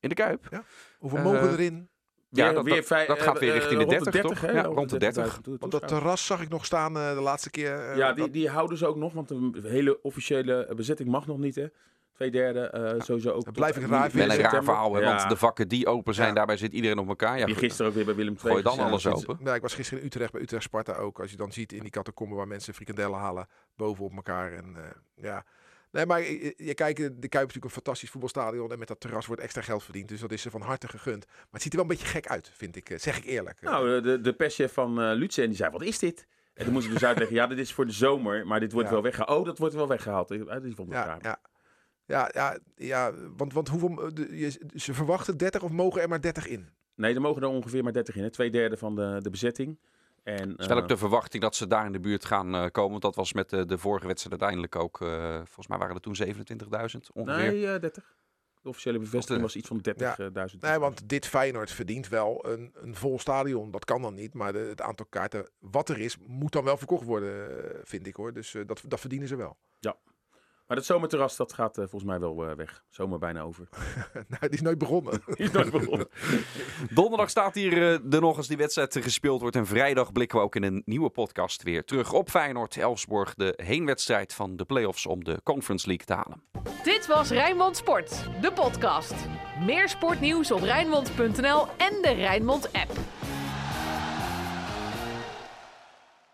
In 0.00 0.08
de 0.08 0.14
Kuip? 0.14 0.64
Hoeveel 0.98 1.22
mogen 1.22 1.50
erin? 1.50 1.88
Ja, 2.32 2.44
Weer- 2.44 2.54
dat, 2.54 2.64
weer 2.64 2.74
dat, 2.76 2.84
vij- 2.86 3.06
dat 3.06 3.22
gaat 3.22 3.38
weer 3.38 3.48
eh, 3.48 3.54
richting 3.54 3.78
de 3.78 3.84
rond 3.96 4.12
30, 4.12 4.20
toch? 4.22 4.52
Ja, 4.52 4.62
rond 4.62 4.90
de 4.90 4.98
30. 4.98 5.24
30.000 5.34 5.40
toe- 5.42 5.56
Want 5.58 5.72
dat 5.72 5.88
terras 5.88 6.26
zag 6.26 6.42
ik 6.42 6.48
nog 6.48 6.64
staan 6.64 6.96
eh, 6.96 7.14
de 7.14 7.20
laatste 7.20 7.50
keer. 7.50 7.78
eh, 7.90 7.96
Ja, 7.96 8.12
die, 8.12 8.24
dat- 8.24 8.32
die 8.32 8.48
houden 8.48 8.78
ze 8.78 8.86
ook 8.86 8.96
nog, 8.96 9.12
want 9.12 9.28
de 9.28 9.60
hele 9.62 10.02
officiële 10.02 10.72
bezetting 10.76 11.08
mag 11.08 11.26
nog 11.26 11.38
niet, 11.38 11.54
hè. 11.54 11.66
Twee 12.14 12.30
derde, 12.30 12.60
eh, 12.60 13.00
sowieso 13.00 13.30
ook. 13.30 13.44
dat 13.44 13.54
blijf 13.54 13.76
ik 13.76 13.86
raar 13.86 14.10
vinden. 14.10 14.28
Wel 14.28 14.36
een 14.36 14.42
raar 14.52 14.64
verhaal, 14.64 14.94
hè, 14.94 15.00
Ja. 15.00 15.16
want 15.16 15.28
de 15.28 15.36
vakken 15.36 15.68
die 15.68 15.86
open 15.86 16.14
zijn, 16.14 16.28
Ja. 16.28 16.34
daarbij 16.34 16.56
zit 16.56 16.72
iedereen 16.72 16.98
op 16.98 17.08
elkaar. 17.08 17.38
Ja, 17.38 17.46
Die 17.46 17.54
gisteren 17.54 17.90
ook 17.90 17.96
weer 17.96 18.04
bij 18.04 18.14
Willem 18.14 18.32
II. 18.44 18.50
gooi 18.50 18.62
dan 18.62 18.78
alles 18.78 19.06
open. 19.06 19.36
Nou, 19.40 19.56
ik 19.56 19.62
was 19.62 19.74
gisteren 19.74 20.00
in 20.00 20.06
Utrecht 20.06 20.32
bij 20.32 20.40
Utrecht 20.40 20.62
Sparta 20.62 20.94
ook. 20.94 21.20
Als 21.20 21.30
je 21.30 21.36
dan 21.36 21.52
ziet 21.52 21.72
in 21.72 21.80
die 21.80 21.90
catacomben 21.90 22.36
waar 22.36 22.46
mensen 22.48 22.74
frikandellen 22.74 23.18
halen 23.18 23.46
boven 23.76 24.04
op 24.04 24.12
elkaar. 24.12 24.52
En 24.52 24.76
eh, 24.76 24.82
ja. 25.14 25.44
Nee, 25.92 26.06
maar 26.06 26.20
je, 26.20 26.54
je 26.56 26.74
kijkt, 26.74 26.98
de 26.98 27.04
Kuip 27.08 27.22
is 27.22 27.30
natuurlijk 27.32 27.64
een 27.64 27.70
fantastisch 27.70 28.10
voetbalstadion. 28.10 28.72
En 28.72 28.78
met 28.78 28.88
dat 28.88 29.00
terras 29.00 29.26
wordt 29.26 29.42
extra 29.42 29.62
geld 29.62 29.82
verdiend. 29.82 30.08
Dus 30.08 30.20
dat 30.20 30.32
is 30.32 30.42
ze 30.42 30.50
van 30.50 30.60
harte 30.60 30.88
gegund. 30.88 31.26
Maar 31.26 31.46
het 31.50 31.62
ziet 31.62 31.72
er 31.72 31.78
wel 31.78 31.86
een 31.90 31.96
beetje 31.96 32.12
gek 32.12 32.26
uit, 32.26 32.50
vind 32.54 32.76
ik. 32.76 32.90
eh, 32.90 32.98
Zeg 32.98 33.16
ik 33.16 33.24
eerlijk. 33.24 33.60
Nou, 33.60 33.96
eh, 33.96 34.02
de, 34.02 34.20
de 34.20 34.32
perschef 34.32 34.72
van 34.72 35.00
eh 35.00 35.10
Lutsen 35.14 35.46
die 35.48 35.56
zei, 35.56 35.70
wat 35.70 35.82
is 35.82 35.98
dit? 35.98 36.26
En 36.54 36.64
toen 36.64 36.72
moest 36.74 36.86
ik 36.86 36.92
dus 36.92 37.04
uitleggen, 37.04 37.36
ja, 37.36 37.46
dit 37.46 37.58
is 37.58 37.72
voor 37.72 37.86
de 37.86 37.92
zomer, 37.92 38.46
maar 38.46 38.60
dit 38.60 38.72
wordt 38.72 38.88
Ja. 38.88 38.94
wel 38.94 39.02
weggehaald. 39.02 39.38
Oh, 39.38 39.44
dat 39.44 39.58
wordt 39.58 39.74
wel 39.74 39.88
weggehaald. 39.88 40.28
Vond 40.28 40.40
ik 40.88 40.92
ja, 40.92 41.18
ja. 41.22 41.40
Ja, 42.06 42.30
ja, 42.32 42.58
ja, 42.76 43.12
want, 43.36 43.52
want 43.52 43.68
hoeveel, 43.68 44.10
eh, 44.10 44.50
ze 44.74 44.94
verwachten 44.94 45.36
30 45.36 45.62
of 45.62 45.70
mogen 45.70 46.00
er 46.02 46.08
maar 46.08 46.20
30 46.20 46.46
in? 46.46 46.68
Nee, 46.94 47.14
er 47.14 47.20
mogen 47.20 47.42
er 47.42 47.48
ongeveer 47.48 47.82
maar 47.82 47.92
30 47.92 48.16
in. 48.16 48.22
Hè. 48.22 48.30
Twee 48.30 48.50
derde 48.50 48.76
van 48.76 48.94
de, 48.94 49.18
de 49.22 49.30
bezetting. 49.30 49.78
En, 50.22 50.56
is 50.56 50.66
wel 50.66 50.76
eh, 50.76 50.82
ook 50.82 50.88
de 50.88 50.96
verwachting 50.96 51.42
dat 51.42 51.54
ze 51.56 51.66
daar 51.66 51.86
in 51.86 51.92
de 51.92 52.00
buurt 52.00 52.24
gaan 52.24 52.54
eh, 52.54 52.66
komen. 52.70 52.90
Want 52.90 53.02
dat 53.02 53.14
was 53.14 53.32
met 53.32 53.50
de, 53.50 53.66
de 53.66 53.78
vorige 53.78 54.06
wedstrijd 54.06 54.40
uiteindelijk 54.40 54.76
ook. 54.84 55.00
eh, 55.00 55.34
volgens 55.34 55.66
mij 55.66 55.78
waren 55.78 55.94
er 55.94 56.00
toen 56.00 56.16
27.000 56.16 57.00
ongeveer. 57.12 57.52
Nee, 57.52 57.66
eh 57.66 57.80
30. 57.80 58.18
De 58.62 58.68
officiële 58.68 58.98
bevestiging 58.98 59.42
was 59.42 59.56
iets 59.56 59.68
van 59.68 59.80
30.000. 60.52 60.58
Nee, 60.60 60.78
want 60.78 61.08
dit 61.08 61.26
Feyenoord 61.26 61.70
verdient 61.70 62.08
wel 62.08 62.46
een, 62.48 62.72
een 62.74 62.94
vol 62.94 63.18
stadion. 63.18 63.70
Dat 63.70 63.84
kan 63.84 64.02
dan 64.02 64.14
niet. 64.14 64.34
Maar 64.34 64.52
de, 64.52 64.58
het 64.58 64.80
aantal 64.80 65.06
kaarten 65.06 65.48
wat 65.58 65.88
er 65.88 65.98
is, 65.98 66.16
moet 66.26 66.52
dan 66.52 66.64
wel 66.64 66.76
verkocht 66.76 67.04
worden, 67.04 67.64
eh, 67.74 67.80
vind 67.84 68.06
ik 68.06 68.14
hoor. 68.16 68.32
Dus 68.32 68.54
eh, 68.54 68.62
dat, 68.66 68.82
dat 68.86 69.00
verdienen 69.00 69.28
ze 69.28 69.36
wel. 69.36 69.56
Maar 70.70 70.78
dat 70.78 70.88
zomerterras, 70.88 71.36
dat 71.36 71.52
gaat 71.52 71.78
eh, 71.78 71.84
volgens 71.88 72.10
mij 72.10 72.20
wel 72.20 72.48
eh, 72.48 72.56
weg. 72.56 72.84
Zomer 72.88 73.18
bijna 73.18 73.40
over. 73.40 73.68
nou, 74.28 74.40
die 74.40 74.50
is 74.50 74.60
nooit 74.60 74.78
begonnen. 74.78 75.22
Die 75.26 75.36
is 75.36 75.50
nooit 75.50 75.70
begonnen. 75.70 76.08
Donderdag 76.90 77.30
staat 77.30 77.54
hier 77.54 77.72
eh, 77.72 78.14
er 78.14 78.20
nog 78.20 78.36
als 78.36 78.48
die 78.48 78.56
wedstrijd 78.56 78.98
gespeeld 79.02 79.40
wordt. 79.40 79.56
En 79.56 79.66
vrijdag 79.66 80.12
blikken 80.12 80.38
we 80.38 80.44
ook 80.44 80.56
in 80.56 80.62
een 80.62 80.82
nieuwe 80.84 81.10
podcast 81.10 81.62
weer 81.62 81.84
terug 81.84 82.12
op 82.12 82.30
Feyenoord 82.30 82.76
Elfsborg. 82.76 83.34
De 83.34 83.54
heenwedstrijd 83.56 84.34
van 84.34 84.56
de 84.56 84.64
play-offs 84.64 85.06
om 85.06 85.24
de 85.24 85.40
Conference 85.42 85.86
League 85.86 86.06
te 86.06 86.14
halen. 86.14 86.42
Dit 86.82 87.06
was 87.06 87.30
Rijnmond 87.30 87.76
Sport, 87.76 88.24
de 88.40 88.52
podcast. 88.52 89.14
Meer 89.64 89.88
sportnieuws 89.88 90.50
op 90.50 90.60
Rijnmond.nl 90.60 91.66
en 91.66 92.02
de 92.02 92.12
Rijnmond 92.16 92.72
app. 92.72 93.19